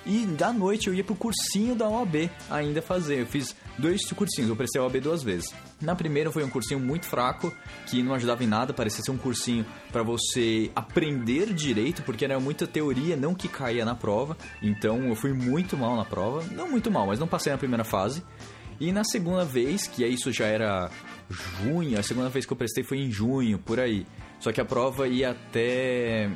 e 0.05 0.25
da 0.25 0.51
noite 0.51 0.87
eu 0.87 0.93
ia 0.93 1.03
pro 1.03 1.15
cursinho 1.15 1.75
da 1.75 1.87
OAB 1.87 2.29
ainda 2.49 2.81
fazer. 2.81 3.21
Eu 3.21 3.25
fiz 3.25 3.55
dois 3.77 4.01
cursinhos, 4.11 4.49
eu 4.49 4.55
prestei 4.55 4.81
a 4.81 4.83
OAB 4.83 4.99
duas 4.99 5.21
vezes. 5.21 5.53
Na 5.79 5.95
primeira 5.95 6.31
foi 6.31 6.43
um 6.43 6.49
cursinho 6.49 6.79
muito 6.79 7.05
fraco, 7.05 7.53
que 7.85 8.01
não 8.01 8.13
ajudava 8.13 8.43
em 8.43 8.47
nada, 8.47 8.73
parecia 8.73 9.03
ser 9.03 9.11
um 9.11 9.17
cursinho 9.17 9.65
para 9.91 10.03
você 10.03 10.71
aprender 10.75 11.53
direito, 11.53 12.01
porque 12.03 12.25
era 12.25 12.39
muita 12.39 12.65
teoria, 12.65 13.15
não 13.15 13.35
que 13.35 13.47
caía 13.47 13.85
na 13.85 13.95
prova. 13.95 14.35
Então 14.61 15.07
eu 15.07 15.15
fui 15.15 15.33
muito 15.33 15.77
mal 15.77 15.95
na 15.95 16.05
prova, 16.05 16.43
não 16.51 16.69
muito 16.69 16.89
mal, 16.89 17.07
mas 17.07 17.19
não 17.19 17.27
passei 17.27 17.51
na 17.51 17.57
primeira 17.57 17.83
fase. 17.83 18.23
E 18.79 18.91
na 18.91 19.03
segunda 19.03 19.45
vez, 19.45 19.85
que 19.85 20.03
isso 20.03 20.31
já 20.31 20.45
era 20.45 20.89
junho, 21.29 21.99
a 21.99 22.03
segunda 22.03 22.29
vez 22.29 22.47
que 22.47 22.53
eu 22.53 22.57
prestei 22.57 22.83
foi 22.83 22.97
em 22.97 23.11
junho, 23.11 23.59
por 23.59 23.79
aí. 23.79 24.07
Só 24.39 24.51
que 24.51 24.59
a 24.59 24.65
prova 24.65 25.07
ia 25.07 25.29
até. 25.29 26.31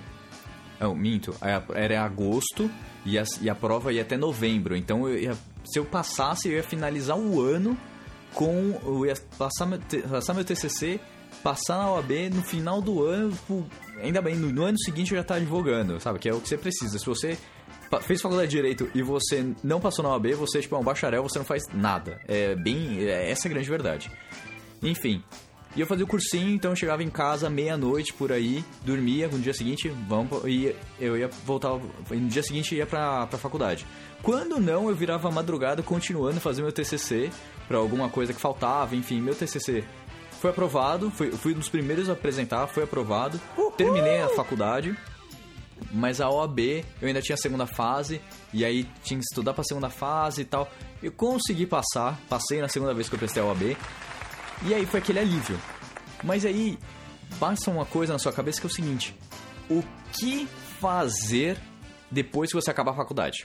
Não, 0.80 0.94
minto, 0.94 1.34
era 1.74 2.04
agosto 2.04 2.70
e 3.06 3.20
a, 3.20 3.24
e 3.42 3.50
a 3.50 3.56
prova 3.56 3.94
ia 3.94 4.02
até 4.02 4.18
novembro. 4.18 4.76
Então, 4.76 5.08
eu 5.08 5.18
ia, 5.18 5.38
se 5.64 5.80
eu 5.80 5.86
passasse, 5.86 6.50
eu 6.50 6.56
ia 6.56 6.64
finalizar 6.64 7.18
o 7.18 7.42
ano 7.42 7.78
com. 8.34 8.80
Eu 8.84 9.06
ia 9.06 9.14
passar 9.38 9.66
meu, 9.66 9.80
passar 10.10 10.34
meu 10.34 10.44
TCC, 10.44 11.00
passar 11.44 11.78
na 11.78 11.92
OAB 11.92 12.12
no 12.34 12.42
final 12.44 12.82
do 12.82 13.04
ano. 13.04 13.38
Ainda 14.02 14.22
bem, 14.22 14.36
no, 14.36 14.52
no 14.52 14.64
ano 14.64 14.78
seguinte 14.80 15.12
eu 15.12 15.18
já 15.18 15.22
estar 15.22 15.36
advogando, 15.36 16.00
sabe? 16.00 16.20
Que 16.20 16.30
é 16.30 16.34
o 16.34 16.42
que 16.42 16.50
você 16.50 16.58
precisa. 16.58 16.98
Se 16.98 17.06
você 17.06 17.38
fez 18.02 18.22
faculdade 18.22 18.50
de 18.50 18.58
direito 18.58 18.90
e 18.94 19.02
você 19.02 19.54
não 19.64 19.80
passou 19.80 20.04
na 20.04 20.10
OAB, 20.10 20.34
você 20.34 20.60
tipo, 20.60 20.76
é 20.76 20.80
um 20.80 20.84
bacharel, 20.84 21.24
você 21.24 21.38
não 21.38 21.46
faz 21.46 21.64
nada. 21.74 22.20
É 22.28 22.56
bem. 22.56 23.04
É, 23.04 23.32
essa 23.32 23.48
é 23.48 23.50
a 23.50 23.54
grande 23.54 23.70
verdade. 23.70 24.12
Enfim. 24.82 25.24
E 25.76 25.82
eu 25.82 25.86
fazia 25.86 26.06
o 26.06 26.08
cursinho, 26.08 26.50
então 26.50 26.72
eu 26.72 26.76
chegava 26.76 27.04
em 27.04 27.10
casa 27.10 27.50
meia-noite 27.50 28.14
por 28.14 28.32
aí, 28.32 28.64
dormia, 28.86 29.28
no 29.28 29.40
dia 29.40 29.54
seguinte, 29.54 29.90
vamos, 30.08 30.42
e 30.46 30.74
eu 31.00 31.18
ia 31.18 31.28
voltar, 31.46 31.70
no 31.70 32.28
dia 32.30 32.42
seguinte 32.42 32.76
ia 32.76 32.86
pra, 32.86 33.28
pra 33.28 33.38
faculdade. 33.38 33.86
Quando 34.24 34.60
não, 34.60 34.88
eu 34.88 34.96
virava 34.96 35.30
madrugada 35.30 35.84
continuando 35.84 36.38
a 36.38 36.40
fazer 36.40 36.62
meu 36.62 36.72
TCC 36.72 37.30
pra 37.68 37.78
alguma 37.78 38.10
coisa 38.10 38.34
que 38.34 38.40
faltava, 38.40 38.96
enfim, 38.96 39.20
meu 39.20 39.36
TCC 39.36 39.84
foi 40.40 40.52
aprovado, 40.52 41.12
fui, 41.12 41.32
fui 41.32 41.54
um 41.54 41.60
dos 41.60 41.70
primeiros 41.70 42.10
a 42.10 42.14
apresentar, 42.14 42.68
foi 42.68 42.84
aprovado, 42.84 43.40
terminei 43.76 44.22
a 44.22 44.30
faculdade, 44.30 44.96
mas 45.92 46.22
a 46.22 46.30
OAB 46.30 46.60
eu 47.02 47.08
ainda 47.08 47.22
tinha 47.22 47.34
a 47.34 47.38
segunda 47.38 47.66
fase, 47.66 48.22
e 48.54 48.64
aí 48.64 48.88
tinha 49.04 49.20
que 49.20 49.26
estudar 49.26 49.54
pra 49.54 49.64
segunda 49.64 49.90
fase 49.90 50.44
e 50.44 50.46
tal. 50.46 50.70
Eu 51.04 51.12
consegui 51.12 51.66
passar, 51.66 52.20
passei 52.30 52.62
na 52.62 52.70
segunda 52.70 52.94
vez 52.94 53.10
que 53.10 53.16
eu 53.16 53.20
prestei 53.20 53.44
a 53.44 53.46
OAB, 53.46 53.76
e 54.64 54.74
aí 54.74 54.86
foi 54.86 55.00
aquele 55.00 55.20
alívio. 55.20 55.60
Mas 56.24 56.46
aí 56.46 56.78
passa 57.40 57.70
uma 57.70 57.86
coisa 57.86 58.14
na 58.14 58.20
sua 58.20 58.32
cabeça 58.32 58.60
que 58.60 58.68
é 58.68 58.70
o 58.70 58.74
seguinte: 58.74 59.18
o 59.70 59.84
que 60.14 60.48
fazer 60.80 61.58
depois 62.10 62.52
que 62.52 62.56
você 62.56 62.72
acabar 62.72 62.92
a 62.92 62.96
faculdade? 62.96 63.44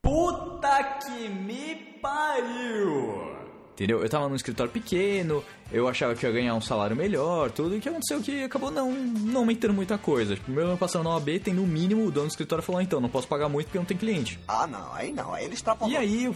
Puta 0.00 0.82
que 1.04 1.28
me 1.28 1.74
pariu! 2.00 3.31
Entendeu? 3.74 4.02
Eu 4.02 4.08
tava 4.08 4.28
num 4.28 4.34
escritório 4.34 4.70
pequeno, 4.70 5.42
eu 5.70 5.88
achava 5.88 6.14
que 6.14 6.26
ia 6.26 6.32
ganhar 6.32 6.54
um 6.54 6.60
salário 6.60 6.94
melhor, 6.94 7.50
tudo, 7.50 7.74
e 7.74 7.78
o 7.78 7.80
que 7.80 7.88
aconteceu 7.88 8.18
é 8.18 8.22
que 8.22 8.42
acabou 8.44 8.70
não, 8.70 8.92
não 8.92 9.40
aumentando 9.40 9.72
muita 9.72 9.96
coisa. 9.96 10.34
Tipo, 10.34 10.50
meu 10.50 10.66
ano 10.66 10.76
passando 10.76 11.04
na 11.04 11.10
OAB, 11.10 11.40
tem 11.42 11.54
no 11.54 11.66
mínimo, 11.66 12.06
o 12.06 12.10
dono 12.10 12.26
do 12.26 12.30
escritório 12.30 12.62
falou, 12.62 12.82
então, 12.82 13.00
não 13.00 13.08
posso 13.08 13.26
pagar 13.26 13.48
muito 13.48 13.66
porque 13.66 13.78
não 13.78 13.84
tem 13.86 13.96
cliente. 13.96 14.38
Ah, 14.46 14.66
não, 14.66 14.92
aí 14.92 15.10
não, 15.10 15.32
aí 15.32 15.46
ele 15.46 15.54
está 15.54 15.76
E 15.88 15.96
aí, 15.96 16.24
eu, 16.24 16.34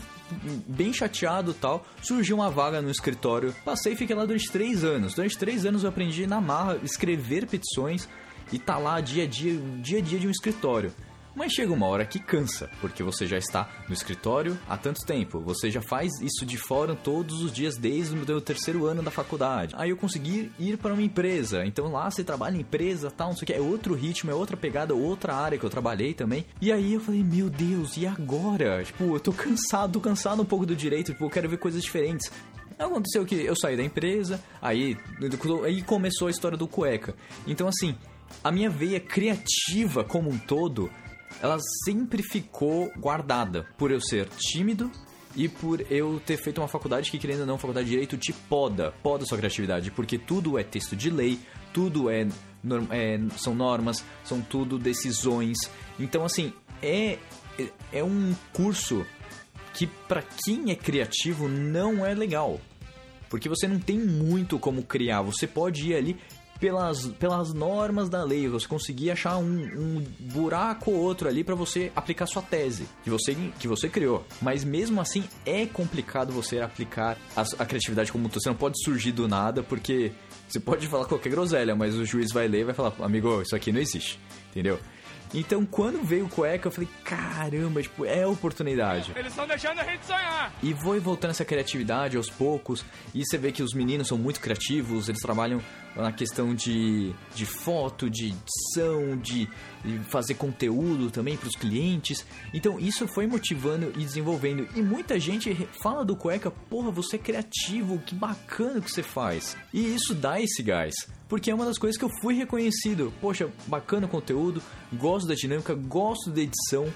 bem 0.67 0.93
chateado 0.93 1.51
e 1.51 1.55
tal, 1.55 1.85
surgiu 2.03 2.37
uma 2.37 2.51
vaga 2.51 2.81
no 2.81 2.91
escritório, 2.91 3.55
passei 3.65 3.93
e 3.93 3.97
fiquei 3.97 4.17
lá 4.17 4.25
durante 4.25 4.51
três 4.51 4.83
anos. 4.83 5.15
Durante 5.15 5.37
três 5.37 5.67
anos 5.67 5.83
eu 5.83 5.91
aprendi 5.91 6.27
na 6.27 6.41
marra 6.41 6.79
escrever 6.83 7.47
petições 7.47 8.09
e 8.51 8.59
tá 8.59 8.79
lá 8.79 9.01
dia 9.01 9.25
a 9.25 9.27
dia, 9.27 9.59
dia 9.83 9.99
a 9.99 10.03
dia 10.03 10.19
de 10.19 10.27
um 10.27 10.31
escritório. 10.31 10.93
Mas 11.37 11.53
chega 11.53 11.71
uma 11.71 11.87
hora 11.87 12.07
que 12.07 12.19
cansa, 12.19 12.71
porque 12.81 13.03
você 13.03 13.27
já 13.27 13.37
está 13.37 13.69
no 13.87 13.93
escritório 13.93 14.59
há 14.67 14.75
tanto 14.79 15.05
tempo, 15.05 15.39
você 15.39 15.71
já 15.71 15.83
faz 15.83 16.11
isso 16.23 16.47
de 16.47 16.57
fora 16.57 16.97
todos 16.97 17.43
os 17.43 17.53
dias 17.53 17.77
desde 17.77 18.15
o 18.15 18.17
meu 18.17 18.41
terceiro 18.41 18.87
ano 18.87 19.03
da 19.03 19.11
faculdade. 19.11 19.75
Aí 19.77 19.91
eu 19.91 19.99
consegui 19.99 20.51
ir 20.59 20.79
para 20.79 20.95
uma 20.95 21.03
empresa, 21.03 21.63
então 21.67 21.93
lá 21.93 22.11
você 22.11 22.25
trabalha 22.25 22.57
em 22.57 22.61
empresa, 22.61 23.11
tal, 23.11 23.29
não 23.29 23.37
sei 23.37 23.45
o 23.45 23.47
que, 23.49 23.53
é 23.53 23.61
outro 23.61 23.93
ritmo, 23.93 24.31
é 24.31 24.35
outra 24.35 24.57
pegada, 24.57 24.95
outra 24.95 25.35
área 25.35 25.59
que 25.59 25.65
eu 25.67 25.69
trabalhei 25.69 26.15
também. 26.15 26.47
E 26.59 26.73
aí 26.73 26.95
eu 26.95 27.01
falei, 27.01 27.23
meu 27.23 27.51
Deus, 27.51 27.99
e 27.99 28.07
agora? 28.07 28.83
Tipo, 28.83 29.05
eu 29.05 29.21
tô 29.21 29.31
cansado, 29.31 29.93
tô 29.93 30.01
cansado 30.01 30.41
um 30.41 30.47
pouco 30.47 30.65
do 30.65 30.75
direito, 30.75 31.13
tipo, 31.13 31.27
eu 31.27 31.31
quero 31.31 31.51
ver 31.51 31.59
coisas 31.59 31.83
diferentes. 31.83 32.33
Aconteceu 32.79 33.27
que 33.27 33.35
eu 33.35 33.55
saí 33.55 33.77
da 33.77 33.83
empresa, 33.83 34.43
aí, 34.63 34.97
aí 35.67 35.83
começou 35.83 36.29
a 36.29 36.31
história 36.31 36.57
do 36.57 36.67
cueca. 36.67 37.15
Então 37.47 37.69
assim, 37.69 37.95
a 38.43 38.51
minha 38.51 38.71
veia 38.71 38.99
criativa 38.99 40.03
como 40.03 40.31
um 40.31 40.39
todo 40.39 40.91
ela 41.43 41.59
sempre 41.85 42.23
ficou 42.23 42.91
guardada 42.99 43.67
por 43.77 43.91
eu 43.91 44.01
ser 44.01 44.29
tímido 44.39 44.91
e 45.35 45.49
por 45.49 45.81
eu 45.93 46.21
ter 46.25 46.37
feito 46.39 46.61
uma 46.61 46.69
faculdade 46.69 47.11
que, 47.11 47.19
querendo 47.19 47.41
ou 47.41 47.47
não, 47.47 47.59
faculdade 47.59 47.85
de 47.87 47.91
direito 47.91 48.17
te 48.17 48.33
poda, 48.33 48.93
poda 49.03 49.27
sua 49.27 49.37
criatividade, 49.37 49.91
porque 49.91 50.17
tudo 50.19 50.59
é 50.59 50.65
texto 50.65 50.97
de 50.97 51.11
lei, 51.11 51.39
tudo 51.75 52.09
é, 52.09 52.27
é- 52.91 53.21
são 53.37 53.55
normas, 53.55 54.03
são 54.25 54.41
tudo 54.41 54.79
decisões. 54.79 55.59
Então, 56.01 56.25
assim, 56.25 56.53
é, 56.83 57.19
é 57.93 58.03
um 58.03 58.35
curso 58.53 59.05
que, 59.75 59.87
pra 59.87 60.23
quem 60.23 60.71
é 60.71 60.75
criativo, 60.75 61.49
não 61.49 62.05
é 62.05 62.15
legal. 62.15 62.59
Porque 63.29 63.49
você 63.49 63.69
não 63.69 63.79
tem 63.79 63.99
muito 63.99 64.59
como 64.59 64.83
criar, 64.85 65.21
você 65.21 65.47
pode 65.47 65.91
ir 65.91 65.97
ali 65.97 66.17
pelas, 66.59 67.07
pelas 67.07 67.53
normas 67.53 68.09
da 68.09 68.23
lei, 68.23 68.49
você 68.49 68.67
conseguir 68.67 69.11
achar 69.11 69.37
um, 69.39 69.45
um 69.45 70.05
buraco 70.19 70.91
ou 70.91 70.97
outro 70.97 71.29
ali 71.29 71.45
pra 71.45 71.55
você 71.55 71.93
aplicar 71.95 72.27
sua 72.27 72.43
tese 72.43 72.87
que 73.05 73.11
você, 73.11 73.35
que 73.59 73.69
você 73.69 73.89
criou. 73.89 74.25
Mas 74.41 74.65
mesmo 74.65 75.01
assim 75.01 75.25
é 75.45 75.67
complicado 75.67 76.33
você 76.33 76.61
aplicar 76.61 77.17
a, 77.37 77.43
a 77.59 77.67
criatividade 77.67 78.11
como 78.13 78.27
um. 78.27 78.29
Você 78.29 78.49
não 78.49 78.57
pode 78.57 78.83
surgir 78.83 79.13
do 79.13 79.29
nada, 79.29 79.63
porque 79.63 80.13
você 80.49 80.61
pode 80.61 80.87
falar 80.87 81.07
qualquer 81.07 81.31
groselha, 81.31 81.75
mas 81.75 81.95
o 81.95 82.05
juiz 82.05 82.33
vai 82.33 82.49
ler 82.49 82.61
e 82.61 82.65
vai 82.65 82.75
falar, 82.75 82.93
amigo, 83.01 83.43
isso 83.43 83.55
aqui 83.57 83.73
não 83.73 83.81
existe, 83.81 84.19
entendeu? 84.51 84.79
Então, 85.39 85.67
quando 85.67 86.03
veio 86.03 86.25
o 86.25 86.29
cueca, 86.31 86.69
eu 86.69 86.73
falei, 86.73 86.89
caramba, 87.05 87.83
tipo, 87.83 88.07
é 88.07 88.27
oportunidade. 88.27 89.13
Eles 89.15 89.33
estão 89.33 89.47
deixando 89.47 89.79
a 89.81 89.85
gente 89.85 90.07
sonhar. 90.07 90.51
E 90.63 90.73
foi 90.73 90.99
voltando 90.99 91.33
essa 91.33 91.45
criatividade 91.45 92.17
aos 92.17 92.31
poucos. 92.31 92.83
E 93.15 93.23
você 93.23 93.37
vê 93.37 93.53
que 93.53 93.63
os 93.63 93.75
meninos 93.75 94.09
são 94.09 94.17
muito 94.17 94.41
criativos, 94.41 95.11
eles 95.11 95.21
trabalham 95.21 95.61
na 95.95 96.11
questão 96.11 96.55
de, 96.55 97.15
de 97.35 97.45
foto, 97.45 98.09
de 98.09 98.33
edição, 98.33 99.17
de, 99.19 99.47
de 99.85 99.99
fazer 100.11 100.35
conteúdo 100.35 101.11
também 101.11 101.37
para 101.37 101.49
os 101.49 101.57
clientes. 101.57 102.27
Então 102.55 102.79
isso 102.79 103.07
foi 103.07 103.27
motivando 103.27 103.93
e 103.95 104.05
desenvolvendo. 104.05 104.67
E 104.75 104.81
muita 104.81 105.21
gente 105.21 105.55
fala 105.83 106.03
do 106.03 106.17
cueca, 106.17 106.51
porra, 106.51 106.91
você 106.91 107.17
é 107.17 107.19
criativo, 107.19 107.99
que 107.99 108.15
bacana 108.15 108.81
que 108.81 108.91
você 108.91 109.03
faz. 109.03 109.57
E 109.73 109.95
isso 109.95 110.15
dá 110.15 110.41
esse 110.41 110.63
gás. 110.63 110.95
Porque 111.29 111.51
é 111.51 111.55
uma 111.55 111.65
das 111.65 111.79
coisas 111.79 111.99
que 111.99 112.05
eu 112.05 112.11
fui 112.21 112.35
reconhecido. 112.35 113.13
Poxa, 113.21 113.51
bacana 113.67 114.07
o 114.07 114.11
conteúdo, 114.11 114.63
gosto 114.93 115.27
da 115.27 115.35
dinâmica, 115.35 115.75
gosto 115.75 116.31
da 116.31 116.41
edição. 116.41 116.87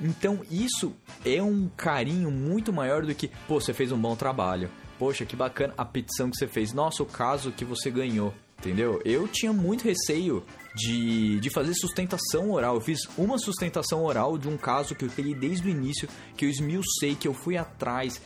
Então 0.00 0.40
isso 0.50 0.94
é 1.24 1.42
um 1.42 1.68
carinho 1.76 2.30
muito 2.30 2.72
maior 2.72 3.04
do 3.04 3.14
que, 3.14 3.28
pô, 3.48 3.60
você 3.60 3.72
fez 3.72 3.92
um 3.92 3.98
bom 3.98 4.16
trabalho. 4.16 4.70
Poxa, 4.98 5.26
que 5.26 5.36
bacana 5.36 5.74
a 5.76 5.84
petição 5.84 6.30
que 6.30 6.36
você 6.36 6.46
fez. 6.46 6.72
Nossa, 6.72 7.02
o 7.02 7.06
caso 7.06 7.52
que 7.52 7.64
você 7.64 7.90
ganhou. 7.90 8.32
Entendeu? 8.58 9.00
Eu 9.04 9.28
tinha 9.28 9.52
muito 9.52 9.84
receio 9.84 10.42
de, 10.74 11.40
de 11.40 11.50
fazer 11.50 11.74
sustentação 11.74 12.50
oral. 12.50 12.76
Eu 12.76 12.80
fiz 12.80 13.00
uma 13.16 13.38
sustentação 13.38 14.04
oral 14.04 14.36
de 14.36 14.48
um 14.48 14.56
caso 14.56 14.94
que 14.94 15.04
eu 15.04 15.10
peguei 15.10 15.34
desde 15.34 15.66
o 15.66 15.70
início, 15.70 16.08
que 16.36 16.44
eu 16.44 16.48
esmiucei, 16.48 17.14
que 17.14 17.28
eu 17.28 17.34
fui 17.34 17.56
atrás. 17.56 18.20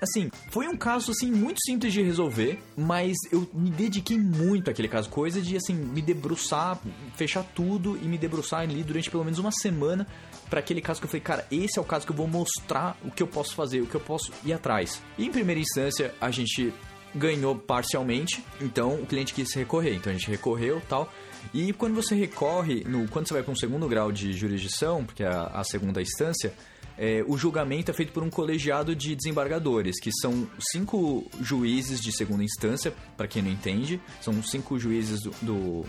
Assim, 0.00 0.30
foi 0.50 0.66
um 0.66 0.76
caso 0.76 1.12
assim 1.12 1.30
muito 1.30 1.60
simples 1.64 1.92
de 1.92 2.02
resolver, 2.02 2.58
mas 2.76 3.16
eu 3.30 3.48
me 3.52 3.70
dediquei 3.70 4.18
muito 4.18 4.70
àquele 4.70 4.88
caso. 4.88 5.08
Coisa 5.10 5.40
de 5.40 5.56
assim, 5.56 5.74
me 5.74 6.00
debruçar, 6.02 6.80
fechar 7.16 7.42
tudo 7.42 7.98
e 8.02 8.06
me 8.06 8.16
debruçar 8.16 8.60
ali 8.60 8.82
durante 8.82 9.10
pelo 9.10 9.24
menos 9.24 9.38
uma 9.38 9.52
semana 9.52 10.06
para 10.48 10.60
aquele 10.60 10.80
caso 10.80 11.00
que 11.00 11.06
eu 11.06 11.10
falei, 11.10 11.22
cara, 11.22 11.46
esse 11.50 11.78
é 11.78 11.82
o 11.82 11.84
caso 11.84 12.06
que 12.06 12.12
eu 12.12 12.16
vou 12.16 12.26
mostrar 12.26 12.98
o 13.04 13.10
que 13.10 13.22
eu 13.22 13.26
posso 13.26 13.54
fazer, 13.54 13.80
o 13.80 13.86
que 13.86 13.94
eu 13.94 14.00
posso 14.00 14.32
ir 14.44 14.52
atrás. 14.52 15.02
E 15.16 15.26
em 15.26 15.30
primeira 15.30 15.60
instância, 15.60 16.14
a 16.20 16.30
gente 16.30 16.72
ganhou 17.14 17.56
parcialmente, 17.56 18.44
então 18.60 18.94
o 18.94 19.06
cliente 19.06 19.34
quis 19.34 19.52
recorrer, 19.54 19.94
então 19.94 20.10
a 20.10 20.16
gente 20.16 20.30
recorreu 20.30 20.80
tal. 20.88 21.12
E 21.52 21.72
quando 21.72 21.94
você 21.94 22.14
recorre, 22.14 22.84
no, 22.84 23.08
quando 23.08 23.26
você 23.26 23.34
vai 23.34 23.42
para 23.42 23.52
um 23.52 23.56
segundo 23.56 23.88
grau 23.88 24.12
de 24.12 24.32
jurisdição, 24.32 25.04
porque 25.04 25.22
é 25.22 25.28
a, 25.28 25.44
a 25.54 25.64
segunda 25.64 26.00
instância, 26.00 26.52
é, 26.98 27.24
o 27.26 27.38
julgamento 27.38 27.90
é 27.90 27.94
feito 27.94 28.12
por 28.12 28.22
um 28.22 28.28
colegiado 28.28 28.94
de 28.94 29.16
desembargadores, 29.16 29.98
que 29.98 30.10
são 30.12 30.46
cinco 30.70 31.26
juízes 31.40 32.00
de 32.00 32.12
segunda 32.12 32.44
instância, 32.44 32.92
para 33.16 33.26
quem 33.26 33.42
não 33.42 33.50
entende, 33.50 34.00
são 34.20 34.42
cinco 34.42 34.78
juízes 34.78 35.20
do, 35.22 35.30
do 35.40 35.86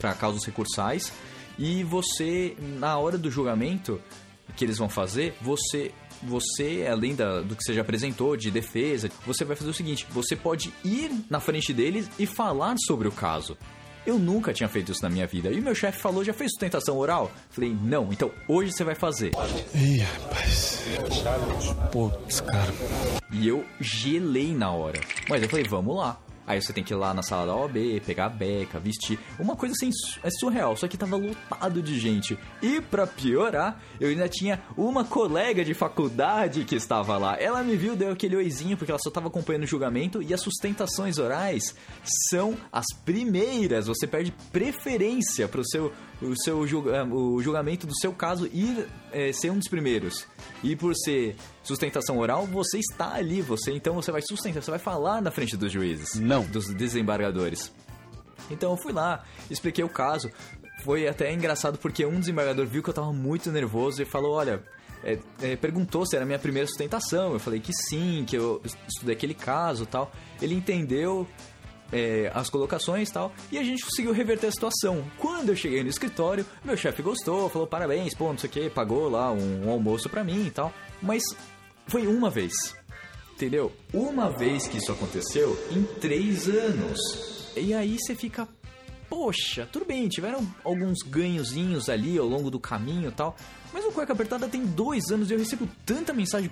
para 0.00 0.14
causas 0.14 0.44
recursais. 0.44 1.12
E 1.58 1.82
você, 1.84 2.56
na 2.78 2.98
hora 2.98 3.16
do 3.16 3.30
julgamento 3.30 4.00
que 4.56 4.64
eles 4.64 4.78
vão 4.78 4.88
fazer, 4.88 5.34
você 5.40 5.92
você, 6.22 6.86
além 6.90 7.14
da, 7.14 7.40
do 7.40 7.54
que 7.54 7.62
você 7.62 7.74
já 7.74 7.82
apresentou 7.82 8.36
de 8.36 8.50
defesa, 8.50 9.10
você 9.26 9.44
vai 9.44 9.56
fazer 9.56 9.70
o 9.70 9.74
seguinte: 9.74 10.06
você 10.10 10.34
pode 10.36 10.72
ir 10.84 11.10
na 11.30 11.40
frente 11.40 11.72
deles 11.72 12.08
e 12.18 12.26
falar 12.26 12.76
sobre 12.86 13.08
o 13.08 13.12
caso. 13.12 13.56
Eu 14.06 14.18
nunca 14.18 14.54
tinha 14.54 14.68
feito 14.68 14.90
isso 14.90 15.02
na 15.02 15.10
minha 15.10 15.26
vida. 15.26 15.50
E 15.50 15.60
meu 15.60 15.74
chefe 15.74 16.00
falou: 16.00 16.24
já 16.24 16.32
fez 16.32 16.52
sustentação 16.52 16.96
oral? 16.96 17.30
Falei: 17.50 17.76
não, 17.82 18.08
então 18.12 18.30
hoje 18.48 18.72
você 18.72 18.84
vai 18.84 18.94
fazer. 18.94 19.32
Ih, 19.74 19.98
rapaz. 19.98 20.82
Putz, 21.92 22.40
cara. 22.40 22.72
E 23.32 23.46
eu 23.46 23.64
gelei 23.80 24.54
na 24.54 24.70
hora. 24.70 25.00
Mas 25.28 25.42
eu 25.42 25.48
falei: 25.48 25.66
vamos 25.68 25.96
lá. 25.96 26.18
Aí 26.48 26.62
você 26.62 26.72
tem 26.72 26.82
que 26.82 26.94
ir 26.94 26.96
lá 26.96 27.12
na 27.12 27.22
sala 27.22 27.46
da 27.46 27.54
OAB, 27.54 28.00
pegar 28.06 28.24
a 28.24 28.28
beca, 28.30 28.80
vestir. 28.80 29.18
Uma 29.38 29.54
coisa 29.54 29.74
assim, 29.74 29.90
é 30.22 30.30
surreal. 30.30 30.74
Só 30.76 30.88
que 30.88 30.96
tava 30.96 31.16
lotado 31.16 31.82
de 31.82 32.00
gente. 32.00 32.38
E 32.62 32.80
pra 32.80 33.06
piorar, 33.06 33.78
eu 34.00 34.08
ainda 34.08 34.26
tinha 34.30 34.62
uma 34.74 35.04
colega 35.04 35.62
de 35.62 35.74
faculdade 35.74 36.64
que 36.64 36.74
estava 36.74 37.18
lá. 37.18 37.36
Ela 37.38 37.62
me 37.62 37.76
viu, 37.76 37.94
deu 37.94 38.12
aquele 38.12 38.34
oizinho, 38.34 38.78
porque 38.78 38.90
ela 38.90 38.98
só 38.98 39.10
tava 39.10 39.28
acompanhando 39.28 39.64
o 39.64 39.66
julgamento. 39.66 40.22
E 40.22 40.32
as 40.32 40.40
sustentações 40.40 41.18
orais 41.18 41.76
são 42.30 42.56
as 42.72 42.86
primeiras. 43.04 43.86
Você 43.86 44.06
perde 44.06 44.32
preferência 44.50 45.46
pro 45.46 45.62
seu, 45.68 45.92
o 46.20 46.34
seu 46.36 46.60
o 46.60 47.42
julgamento 47.42 47.86
do 47.86 47.96
seu 47.98 48.12
caso 48.12 48.46
ir 48.46 48.88
é, 49.12 49.32
ser 49.32 49.50
um 49.50 49.58
dos 49.58 49.68
primeiros. 49.68 50.26
E 50.62 50.74
por 50.74 50.94
ser 50.94 51.36
sustentação 51.62 52.18
oral, 52.18 52.46
você 52.46 52.78
está 52.78 53.14
ali, 53.14 53.40
você 53.40 53.72
então 53.72 53.94
você 53.94 54.10
vai 54.10 54.22
sustentar, 54.22 54.62
você 54.62 54.70
vai 54.70 54.80
falar 54.80 55.22
na 55.22 55.30
frente 55.30 55.56
dos 55.56 55.72
juízes, 55.72 56.18
não, 56.18 56.44
dos 56.44 56.72
desembargadores. 56.74 57.72
Então 58.50 58.72
eu 58.72 58.76
fui 58.76 58.92
lá, 58.92 59.24
expliquei 59.50 59.84
o 59.84 59.88
caso. 59.88 60.30
Foi 60.82 61.08
até 61.08 61.32
engraçado 61.32 61.78
porque 61.78 62.04
um 62.06 62.20
desembargador 62.20 62.66
viu 62.66 62.82
que 62.82 62.90
eu 62.90 62.94
tava 62.94 63.12
muito 63.12 63.50
nervoso 63.50 64.00
e 64.00 64.04
falou: 64.04 64.32
Olha, 64.32 64.62
é, 65.02 65.18
é, 65.42 65.56
perguntou 65.56 66.06
se 66.06 66.16
era 66.16 66.24
a 66.24 66.26
minha 66.26 66.38
primeira 66.38 66.66
sustentação. 66.66 67.32
Eu 67.32 67.38
falei 67.38 67.60
que 67.60 67.72
sim, 67.72 68.24
que 68.26 68.36
eu 68.36 68.62
estudei 68.64 69.14
aquele 69.14 69.34
caso 69.34 69.86
tal. 69.86 70.10
Ele 70.40 70.54
entendeu 70.54 71.26
é, 71.92 72.30
as 72.34 72.50
colocações 72.50 73.08
e 73.08 73.12
tal, 73.12 73.32
e 73.50 73.58
a 73.58 73.62
gente 73.62 73.84
conseguiu 73.84 74.12
reverter 74.12 74.48
a 74.48 74.52
situação. 74.52 75.04
Quando 75.18 75.50
eu 75.50 75.56
cheguei 75.56 75.82
no 75.82 75.88
escritório, 75.88 76.44
meu 76.64 76.76
chefe 76.76 77.02
gostou, 77.02 77.48
falou 77.48 77.66
parabéns, 77.66 78.14
pô, 78.14 78.28
não 78.28 78.38
sei 78.38 78.48
o 78.48 78.52
que, 78.52 78.70
pagou 78.70 79.08
lá 79.08 79.32
um, 79.32 79.66
um 79.66 79.70
almoço 79.70 80.08
pra 80.08 80.24
mim 80.24 80.46
e 80.46 80.50
tal, 80.50 80.72
mas 81.00 81.22
foi 81.86 82.06
uma 82.06 82.30
vez, 82.30 82.52
entendeu? 83.32 83.72
Uma 83.92 84.30
vez 84.30 84.68
que 84.68 84.78
isso 84.78 84.92
aconteceu 84.92 85.58
em 85.70 85.82
três 85.98 86.48
anos. 86.48 86.98
E 87.56 87.74
aí 87.74 87.96
você 87.98 88.14
fica, 88.14 88.46
poxa, 89.08 89.66
tudo 89.72 89.84
bem, 89.84 90.08
tiveram 90.08 90.46
alguns 90.62 90.98
ganhozinhos 91.02 91.88
ali 91.88 92.18
ao 92.18 92.26
longo 92.26 92.50
do 92.50 92.60
caminho 92.60 93.08
e 93.08 93.12
tal, 93.12 93.34
mas 93.72 93.84
o 93.84 93.92
Cueca 93.92 94.12
Apertada 94.12 94.48
tem 94.48 94.64
dois 94.64 95.10
anos 95.10 95.30
e 95.30 95.34
eu 95.34 95.38
recebo 95.38 95.68
tanta 95.84 96.12
mensagem, 96.12 96.50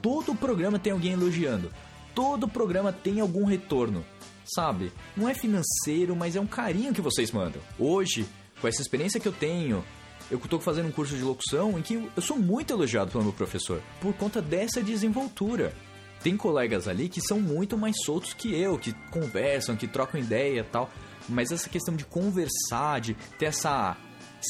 todo 0.00 0.34
programa 0.34 0.78
tem 0.78 0.92
alguém 0.92 1.12
elogiando, 1.12 1.70
todo 2.14 2.48
programa 2.48 2.92
tem 2.92 3.20
algum 3.20 3.44
retorno 3.44 4.04
sabe? 4.44 4.92
Não 5.16 5.28
é 5.28 5.34
financeiro, 5.34 6.14
mas 6.16 6.36
é 6.36 6.40
um 6.40 6.46
carinho 6.46 6.92
que 6.92 7.00
vocês 7.00 7.30
mandam. 7.32 7.60
Hoje, 7.78 8.26
com 8.60 8.68
essa 8.68 8.82
experiência 8.82 9.20
que 9.20 9.28
eu 9.28 9.32
tenho, 9.32 9.84
eu 10.30 10.38
estou 10.38 10.60
fazendo 10.60 10.88
um 10.88 10.92
curso 10.92 11.16
de 11.16 11.22
locução 11.22 11.78
em 11.78 11.82
que 11.82 11.94
eu 11.94 12.22
sou 12.22 12.36
muito 12.36 12.72
elogiado 12.72 13.10
pelo 13.10 13.24
meu 13.24 13.32
professor 13.32 13.82
por 14.00 14.14
conta 14.14 14.40
dessa 14.40 14.82
desenvoltura. 14.82 15.74
Tem 16.22 16.36
colegas 16.36 16.86
ali 16.86 17.08
que 17.08 17.20
são 17.20 17.40
muito 17.40 17.78
mais 17.78 17.96
soltos 18.04 18.34
que 18.34 18.54
eu, 18.54 18.78
que 18.78 18.92
conversam, 19.10 19.74
que 19.74 19.88
trocam 19.88 20.20
ideia 20.20 20.60
e 20.60 20.64
tal, 20.64 20.90
mas 21.28 21.50
essa 21.50 21.68
questão 21.68 21.96
de 21.96 22.04
conversar, 22.04 23.00
de 23.00 23.14
ter 23.38 23.46
essa 23.46 23.96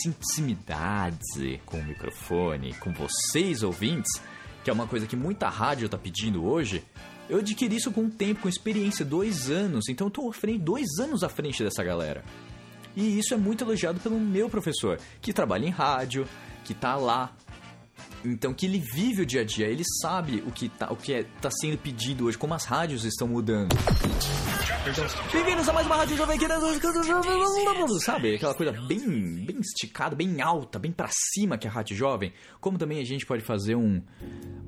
intimidade 0.05 1.61
com 1.65 1.79
o 1.79 1.85
microfone, 1.85 2.75
com 2.75 2.93
vocês 2.93 3.63
ouvintes, 3.63 4.21
que 4.65 4.71
é 4.71 4.73
uma 4.73 4.87
coisa 4.87 5.07
que 5.07 5.17
muita 5.17 5.49
rádio 5.49 5.87
está 5.87 5.97
pedindo 5.97 6.45
hoje, 6.45 6.85
eu 7.31 7.39
adquiri 7.39 7.77
isso 7.77 7.93
com 7.93 8.07
o 8.07 8.11
tempo, 8.11 8.43
com 8.43 8.49
experiência, 8.49 9.05
dois 9.05 9.49
anos. 9.49 9.89
Então 9.89 10.09
eu 10.09 10.11
tô 10.11 10.33
frente, 10.33 10.59
dois 10.59 10.99
anos 10.99 11.23
à 11.23 11.29
frente 11.29 11.63
dessa 11.63 11.83
galera. 11.83 12.25
E 12.97 13.19
isso 13.19 13.33
é 13.33 13.37
muito 13.37 13.63
elogiado 13.63 14.01
pelo 14.01 14.19
meu 14.19 14.51
professor, 14.51 14.99
que 15.21 15.33
trabalha 15.33 15.65
em 15.65 15.71
rádio, 15.71 16.27
que 16.65 16.75
tá 16.75 16.97
lá. 16.97 17.33
Então, 18.25 18.53
que 18.53 18.67
ele 18.67 18.79
vive 18.79 19.23
o 19.23 19.27
dia 19.27 19.43
a 19.43 19.45
dia, 19.45 19.67
ele 19.67 19.85
sabe 20.03 20.43
o 20.47 20.51
que 20.51 20.69
tá, 20.69 20.93
o 20.93 20.97
que 20.97 21.13
é, 21.15 21.25
tá 21.41 21.51
sendo 21.51 21.79
pedido 21.79 22.27
hoje, 22.27 22.37
como 22.37 22.53
as 22.53 22.65
rádios 22.65 23.05
estão 23.05 23.29
mudando. 23.29 23.75
Bem-vindos 24.83 25.69
a 25.69 25.75
mais 25.75 25.87
uma 25.87 25.97
Rádio 25.97 26.17
Jovem 26.17 26.39
Querendo. 26.39 28.01
Sabe? 28.01 28.37
Aquela 28.37 28.55
coisa 28.55 28.73
bem, 28.73 29.45
bem 29.45 29.61
esticada, 29.61 30.17
bem 30.17 30.41
alta, 30.41 30.79
bem 30.79 30.91
para 30.91 31.11
cima 31.13 31.59
que 31.59 31.67
é 31.67 31.71
a 31.71 31.73
Rádio 31.73 31.95
Jovem. 31.95 32.33
Como 32.63 32.79
também 32.79 32.99
a 32.99 33.05
gente 33.05 33.27
pode 33.27 33.45
fazer 33.45 33.75
um. 33.75 34.03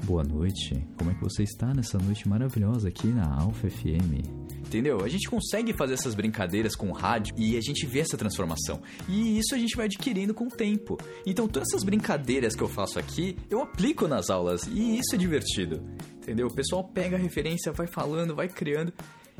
Boa 0.04 0.22
noite. 0.22 0.86
Como 0.98 1.10
é 1.10 1.14
que 1.14 1.20
você 1.22 1.42
está 1.44 1.72
nessa 1.72 1.96
noite 1.96 2.28
maravilhosa 2.28 2.88
aqui 2.88 3.06
na 3.06 3.26
Alfa 3.40 3.70
FM? 3.70 4.28
Entendeu? 4.58 5.02
A 5.02 5.08
gente 5.08 5.30
consegue 5.30 5.72
fazer 5.72 5.94
essas 5.94 6.14
brincadeiras 6.14 6.76
com 6.76 6.90
o 6.90 6.92
rádio 6.92 7.34
e 7.38 7.56
a 7.56 7.60
gente 7.62 7.86
vê 7.86 8.00
essa 8.00 8.16
transformação. 8.16 8.82
E 9.08 9.38
isso 9.38 9.54
a 9.54 9.58
gente 9.58 9.74
vai 9.74 9.86
adquirindo 9.86 10.34
com 10.34 10.44
o 10.44 10.50
tempo. 10.50 10.98
Então, 11.26 11.48
todas 11.48 11.70
essas 11.70 11.84
brincadeiras 11.84 12.54
que 12.54 12.62
eu 12.62 12.68
faço 12.68 12.98
aqui, 12.98 13.34
eu 13.48 13.62
aplico 13.62 14.06
nas 14.06 14.28
aulas 14.28 14.66
e 14.66 14.98
isso 14.98 15.14
é 15.14 15.18
divertido. 15.18 15.82
Entendeu? 16.16 16.48
O 16.48 16.54
pessoal 16.54 16.84
pega 16.84 17.16
a 17.16 17.18
referência, 17.18 17.72
vai 17.72 17.86
falando, 17.86 18.34
vai 18.34 18.48
criando. 18.48 18.92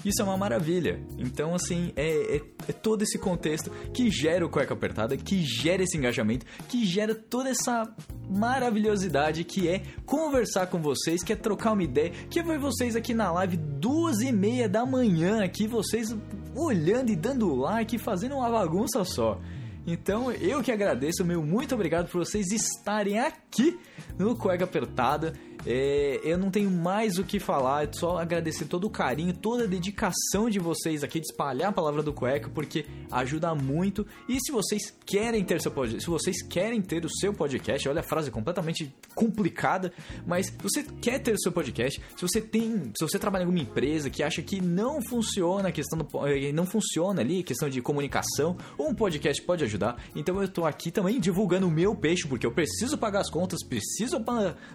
Isso 0.05 0.20
é 0.20 0.24
uma 0.24 0.36
maravilha. 0.36 1.00
Então, 1.18 1.55
assim, 1.55 1.92
é, 1.96 2.36
é, 2.36 2.40
é, 2.68 2.72
todo 2.72 3.03
esse 3.03 3.18
contexto 3.18 3.70
que 3.92 4.11
gera 4.11 4.44
o 4.44 4.48
cueca 4.48 4.74
apertada, 4.74 5.16
que 5.16 5.42
gera 5.42 5.82
esse 5.82 5.96
engajamento, 5.96 6.44
que 6.68 6.84
gera 6.84 7.14
toda 7.14 7.50
essa 7.50 7.94
maravilhosidade 8.28 9.44
que 9.44 9.68
é 9.68 9.82
conversar 10.05 10.66
com 10.66 10.80
vocês, 10.80 11.22
que 11.22 11.32
é 11.32 11.36
trocar 11.36 11.72
uma 11.72 11.82
ideia, 11.82 12.11
que 12.28 12.40
é 12.40 12.42
ver 12.42 12.59
vocês 12.59 12.96
aqui 12.96 13.14
na 13.14 13.30
live 13.32 13.57
duas 13.57 14.20
e 14.20 14.32
meia 14.32 14.68
da 14.68 14.84
manhã, 14.84 15.44
aqui 15.44 15.66
vocês 15.66 16.14
olhando 16.55 17.11
e 17.11 17.16
dando 17.16 17.55
like, 17.55 17.98
fazendo 17.98 18.36
uma 18.36 18.50
bagunça 18.50 19.05
só. 19.05 19.40
Então 19.86 20.30
eu 20.30 20.62
que 20.62 20.70
agradeço, 20.70 21.24
meu 21.24 21.42
muito 21.42 21.74
obrigado 21.74 22.09
por 22.09 22.24
vocês 22.24 22.53
estarem 22.53 23.18
aqui 23.18 23.78
no 24.18 24.36
Cueca 24.36 24.64
Apertada. 24.64 25.32
É, 25.64 26.20
eu 26.24 26.36
não 26.36 26.50
tenho 26.50 26.70
mais 26.70 27.18
o 27.18 27.24
que 27.24 27.38
falar, 27.38 27.84
é 27.84 27.92
só 27.92 28.18
agradecer 28.18 28.64
todo 28.64 28.86
o 28.86 28.90
carinho, 28.90 29.32
toda 29.32 29.64
a 29.64 29.66
dedicação 29.66 30.50
de 30.50 30.58
vocês 30.58 31.04
aqui 31.04 31.20
de 31.20 31.26
espalhar 31.26 31.70
a 31.70 31.72
palavra 31.72 32.02
do 32.02 32.12
cueca, 32.12 32.50
porque 32.50 32.84
ajuda 33.10 33.54
muito. 33.54 34.06
E 34.28 34.38
se 34.40 34.50
vocês 34.50 34.96
querem 35.06 35.44
ter 35.44 35.60
seu 35.60 35.70
podcast, 35.70 36.02
se 36.02 36.10
vocês 36.10 36.42
querem 36.42 36.80
ter 36.82 37.04
o 37.04 37.08
seu 37.08 37.32
podcast, 37.32 37.88
olha 37.88 38.00
a 38.00 38.02
frase 38.02 38.30
completamente 38.30 38.92
complicada, 39.14 39.92
mas 40.26 40.46
se 40.46 40.52
você 40.62 40.82
quer 41.00 41.20
ter 41.20 41.32
o 41.32 41.40
seu 41.40 41.52
podcast, 41.52 42.00
se 42.16 42.22
você 42.22 42.40
tem, 42.40 42.92
se 42.96 43.04
você 43.04 43.18
trabalha 43.18 43.42
em 43.42 43.46
alguma 43.46 43.62
empresa 43.62 44.10
que 44.10 44.22
acha 44.22 44.42
que 44.42 44.60
não 44.60 45.00
funciona 45.02 45.68
a 45.68 45.72
questão 45.72 45.98
do, 45.98 46.26
eh, 46.26 46.52
não 46.52 46.66
funciona 46.66 47.20
ali 47.20 47.40
a 47.40 47.44
questão 47.44 47.68
de 47.68 47.80
comunicação, 47.80 48.56
um 48.78 48.94
podcast 48.94 49.40
pode 49.42 49.62
ajudar. 49.64 49.96
Então 50.16 50.40
eu 50.42 50.48
tô 50.48 50.64
aqui 50.64 50.90
também 50.90 51.20
divulgando 51.20 51.68
o 51.68 51.70
meu 51.70 51.94
peixe, 51.94 52.26
porque 52.26 52.46
eu 52.46 52.52
preciso 52.52 52.98
pagar 52.98 53.20
as 53.20 53.30
contas, 53.30 53.64
preciso 53.64 54.22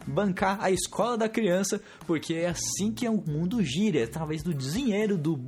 bancar 0.06 0.58
a 0.62 0.77
escola 0.78 1.18
da 1.18 1.30
criança, 1.30 1.82
porque 2.06 2.34
é 2.34 2.48
assim 2.48 2.92
que 2.92 3.08
o 3.08 3.24
mundo 3.28 3.62
gira, 3.64 4.00
é 4.00 4.04
através 4.04 4.44
do 4.44 4.54
dinheiro 4.54 5.18
do 5.18 5.40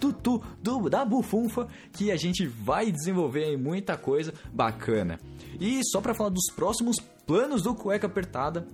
tutu 0.00 0.42
do, 0.62 0.88
da 0.88 1.04
bufunfa 1.04 1.68
que 1.92 2.10
a 2.10 2.16
gente 2.16 2.46
vai 2.46 2.90
desenvolver 2.90 3.56
muita 3.58 3.96
coisa 3.96 4.32
bacana. 4.52 5.20
E 5.60 5.80
só 5.84 6.00
para 6.00 6.14
falar 6.14 6.30
dos 6.30 6.50
próximos 6.56 6.96
planos 7.26 7.62
do 7.62 7.74
Cueca 7.74 8.06
Apertada, 8.06 8.66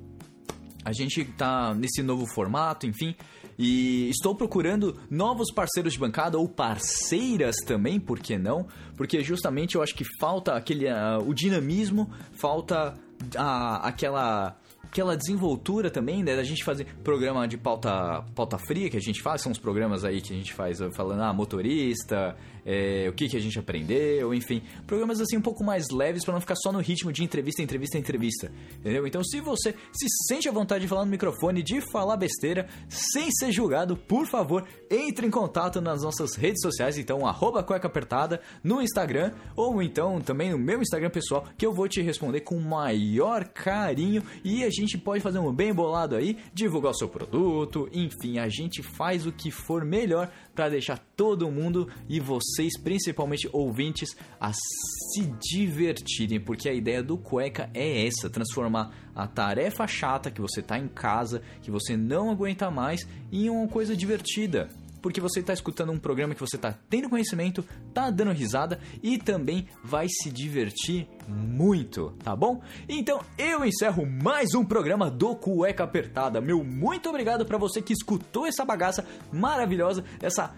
a 0.84 0.92
gente 0.92 1.24
tá 1.24 1.74
nesse 1.74 2.01
novo 2.01 2.26
formato, 2.26 2.86
enfim, 2.86 3.16
e 3.59 4.09
estou 4.11 4.34
procurando 4.34 4.97
novos 5.11 5.51
parceiros 5.53 5.94
de 5.94 5.99
bancada 5.99 6.38
ou 6.38 6.49
parceiras 6.49 7.57
também, 7.66 7.99
por 7.99 8.20
que 8.20 8.38
não? 8.38 8.68
Porque 8.97 9.22
justamente 9.24 9.74
eu 9.74 9.82
acho 9.82 9.94
que 9.94 10.05
falta 10.20 10.55
aquele 10.55 10.86
uh, 10.86 11.18
o 11.26 11.34
dinamismo, 11.34 12.09
falta 12.32 12.94
uh, 13.34 13.80
aquela 13.82 14.57
aquela 14.97 15.14
desenvoltura 15.14 15.90
também, 15.90 16.22
né, 16.22 16.34
da 16.34 16.42
gente 16.42 16.64
fazer 16.64 16.86
programa 17.05 17.47
de 17.47 17.59
pauta, 17.59 18.24
pauta 18.34 18.57
fria 18.57 18.88
que 18.88 18.97
a 18.97 19.01
gente 19.01 19.20
faz, 19.20 19.42
são 19.42 19.53
os 19.53 19.59
programas 19.59 20.05
aí 20.05 20.22
que 20.22 20.32
a 20.32 20.36
gente 20.36 20.55
faz 20.55 20.78
falando, 20.92 21.20
ah, 21.20 21.34
motorista, 21.34 22.34
é, 22.66 23.08
o 23.08 23.12
que, 23.12 23.28
que 23.28 23.36
a 23.36 23.40
gente 23.40 23.56
aprendeu, 23.58 24.34
enfim, 24.34 24.60
programas 24.86 25.20
assim 25.20 25.36
um 25.36 25.40
pouco 25.40 25.62
mais 25.62 25.88
leves 25.90 26.24
para 26.24 26.34
não 26.34 26.40
ficar 26.40 26.56
só 26.56 26.72
no 26.72 26.80
ritmo 26.80 27.12
de 27.12 27.22
entrevista, 27.22 27.62
entrevista, 27.62 27.96
entrevista, 27.96 28.52
entendeu? 28.80 29.06
Então, 29.06 29.22
se 29.22 29.40
você 29.40 29.72
se 29.92 30.06
sente 30.28 30.48
à 30.48 30.52
vontade 30.52 30.82
de 30.82 30.88
falar 30.88 31.04
no 31.04 31.10
microfone, 31.10 31.62
de 31.62 31.80
falar 31.80 32.16
besteira, 32.16 32.66
sem 32.88 33.30
ser 33.30 33.52
julgado, 33.52 33.96
por 33.96 34.26
favor, 34.26 34.66
entre 34.90 35.26
em 35.26 35.30
contato 35.30 35.80
nas 35.80 36.02
nossas 36.02 36.34
redes 36.34 36.60
sociais, 36.60 36.98
então, 36.98 37.24
arroba 37.24 37.62
cueca 37.62 37.86
apertada 37.86 38.40
no 38.64 38.82
Instagram, 38.82 39.32
ou 39.54 39.80
então 39.80 40.20
também 40.20 40.50
no 40.50 40.58
meu 40.58 40.82
Instagram 40.82 41.10
pessoal, 41.10 41.46
que 41.56 41.64
eu 41.64 41.72
vou 41.72 41.88
te 41.88 42.02
responder 42.02 42.40
com 42.40 42.58
maior 42.58 43.44
carinho. 43.44 44.24
E 44.42 44.64
a 44.64 44.70
gente 44.70 44.98
pode 44.98 45.22
fazer 45.22 45.38
um 45.38 45.52
bem 45.52 45.72
bolado 45.72 46.16
aí, 46.16 46.36
divulgar 46.52 46.90
o 46.90 46.96
seu 46.96 47.08
produto, 47.08 47.88
enfim, 47.92 48.38
a 48.38 48.48
gente 48.48 48.82
faz 48.82 49.24
o 49.24 49.32
que 49.32 49.52
for 49.52 49.84
melhor 49.84 50.30
para 50.54 50.68
deixar 50.68 50.98
todo 51.16 51.50
mundo 51.50 51.88
e 52.08 52.18
vocês, 52.57 52.78
principalmente 52.78 53.48
ouvintes, 53.52 54.16
a 54.40 54.52
se 54.52 55.26
divertirem, 55.40 56.40
porque 56.40 56.68
a 56.68 56.72
ideia 56.72 57.02
do 57.02 57.18
cueca 57.18 57.68
é 57.74 58.07
essa, 58.07 58.30
transformar 58.30 58.92
a 59.14 59.26
tarefa 59.26 59.86
chata 59.86 60.30
que 60.30 60.40
você 60.40 60.62
tá 60.62 60.78
em 60.78 60.88
casa, 60.88 61.42
que 61.61 61.70
você 61.70 61.96
não 61.96 62.30
aguenta 62.30 62.70
mais, 62.70 63.07
em 63.30 63.50
uma 63.50 63.68
coisa 63.68 63.94
divertida. 63.94 64.70
Porque 65.02 65.20
você 65.20 65.40
está 65.40 65.52
escutando 65.52 65.92
um 65.92 65.98
programa 65.98 66.34
que 66.34 66.40
você 66.40 66.57
está 66.57 66.72
tendo 66.72 67.11
conhecimento, 67.11 67.64
tá 67.92 68.11
dando 68.11 68.32
risada 68.32 68.80
e 69.02 69.18
também 69.18 69.68
vai 69.84 70.09
se 70.09 70.30
divertir 70.30 71.07
muito, 71.29 72.12
tá 72.22 72.35
bom? 72.35 72.61
Então 72.89 73.20
eu 73.39 73.64
encerro 73.64 74.07
mais 74.07 74.55
um 74.55 74.64
programa 74.64 75.11
do 75.11 75.35
Cueca 75.37 75.85
Apertada. 75.85 76.41
Meu 76.41 76.62
muito 76.64 77.09
obrigado 77.09 77.45
para 77.45 77.59
você 77.59 77.81
que 77.83 77.93
escutou 77.93 78.47
essa 78.47 78.64
bagaça 78.64 79.05
maravilhosa, 79.33 80.05
essa 80.20 80.55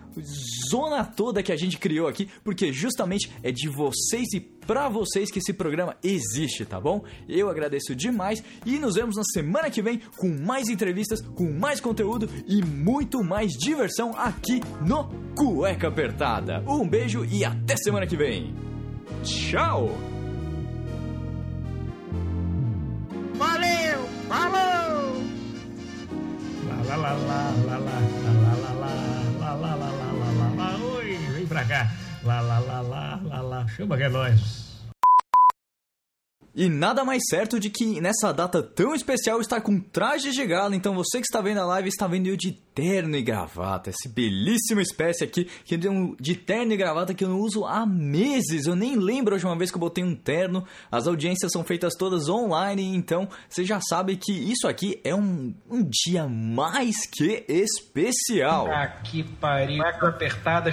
zona 0.71 1.05
toda 1.05 1.43
que 1.43 1.53
a 1.53 1.57
gente 1.57 1.79
criou 1.79 2.09
aqui, 2.09 2.29
porque 2.45 2.73
justamente 2.73 3.31
é 3.43 3.51
de 3.51 3.69
vocês 3.69 4.33
e 4.35 4.41
para 4.41 4.89
vocês 4.89 5.31
que 5.31 5.39
esse 5.39 5.53
programa 5.53 5.97
existe, 6.03 6.65
tá 6.65 6.79
bom? 6.79 7.03
Eu 7.27 7.49
agradeço 7.49 7.95
demais 7.95 8.43
e 8.67 8.79
nos 8.79 8.97
vemos 8.97 9.17
na 9.17 9.25
semana 9.25 9.71
que 9.71 9.81
vem 9.81 10.01
com 10.19 10.29
mais 10.29 10.69
entrevistas, 10.69 11.23
com 11.23 11.51
mais 11.51 11.81
conteúdo 11.81 12.29
e 12.47 12.63
muito 12.63 13.25
mais 13.25 13.53
diversão 13.53 14.15
aqui 14.17 14.61
no 14.87 15.09
Cueca 15.35 15.89
Apertada. 15.89 16.63
Um 16.69 16.87
beijo 16.87 17.25
e 17.25 17.45
até 17.45 17.77
semana 17.77 18.07
que 18.07 18.17
vem. 18.17 18.55
Tchau! 19.23 20.18
Valeu! 23.39 24.09
Falou! 24.29 25.23
Lá, 26.67 26.97
lá, 26.97 26.97
lá, 26.97 27.13
lá, 27.13 27.53
lá, 27.67 27.79
lá, 27.79 27.79
lá, 27.79 28.55
lá, 28.55 28.73
lá, 28.75 28.83
lá, 28.83 29.15
lá, 29.39 29.55
lá, 29.55 29.75
lá, 29.75 29.75
lá, 29.75 30.33
lá, 30.33 30.51
lá, 30.57 30.77
vem 31.33 31.47
pra 31.47 31.65
cá. 31.65 31.89
Lá, 32.25 32.41
lá, 32.41 32.59
lá, 32.59 32.81
lá, 32.81 33.21
lá, 33.25 33.41
lá, 33.41 33.69
chama 33.69 33.97
que 33.97 34.03
é 34.03 34.09
nós. 34.09 34.68
E 36.61 36.69
nada 36.69 37.05
mais 37.05 37.23
certo 37.31 37.61
de 37.61 37.71
que 37.71 38.01
nessa 38.01 38.33
data 38.33 38.61
tão 38.61 38.93
especial 38.93 39.41
estar 39.41 39.61
com 39.61 39.79
traje 39.79 40.33
de 40.33 40.45
gala. 40.45 40.75
Então 40.75 40.93
você 40.93 41.21
que 41.21 41.27
está 41.27 41.41
vendo 41.41 41.59
a 41.61 41.65
live 41.65 41.89
está 41.89 42.09
vendo 42.09 42.27
eu 42.27 42.37
de 42.37 42.51
terno 42.75 43.15
e 43.17 43.23
gravata. 43.23 43.91
Essa 43.91 44.09
belíssima 44.13 44.83
espécie 44.83 45.23
aqui 45.23 45.45
que 45.65 45.77
eu- 45.77 46.17
de 46.19 46.35
terno 46.35 46.73
e 46.73 46.77
gravata 46.77 47.15
que 47.15 47.23
eu 47.23 47.29
não 47.29 47.39
uso 47.39 47.65
há 47.65 47.87
meses. 47.87 48.67
Eu 48.67 48.75
nem 48.75 48.97
lembro 48.97 49.35
a 49.35 49.37
última 49.37 49.57
vez 49.57 49.71
que 49.71 49.77
eu 49.77 49.81
botei 49.81 50.03
um 50.03 50.17
terno. 50.17 50.67
As 50.91 51.07
audiências 51.07 51.53
são 51.53 51.63
feitas 51.63 51.95
todas 51.95 52.29
online, 52.29 52.83
então 52.93 53.29
você 53.49 53.63
já 53.65 53.81
sabe 53.81 54.17
que 54.17 54.33
isso 54.33 54.67
aqui 54.67 55.01
é 55.05 55.15
um, 55.15 55.55
um 55.71 55.85
dia 55.89 56.27
mais 56.29 57.07
que 57.07 57.45
especial. 57.49 58.67
Aqui 58.73 59.23
pariu, 59.23 59.81
apertada. 59.87 60.73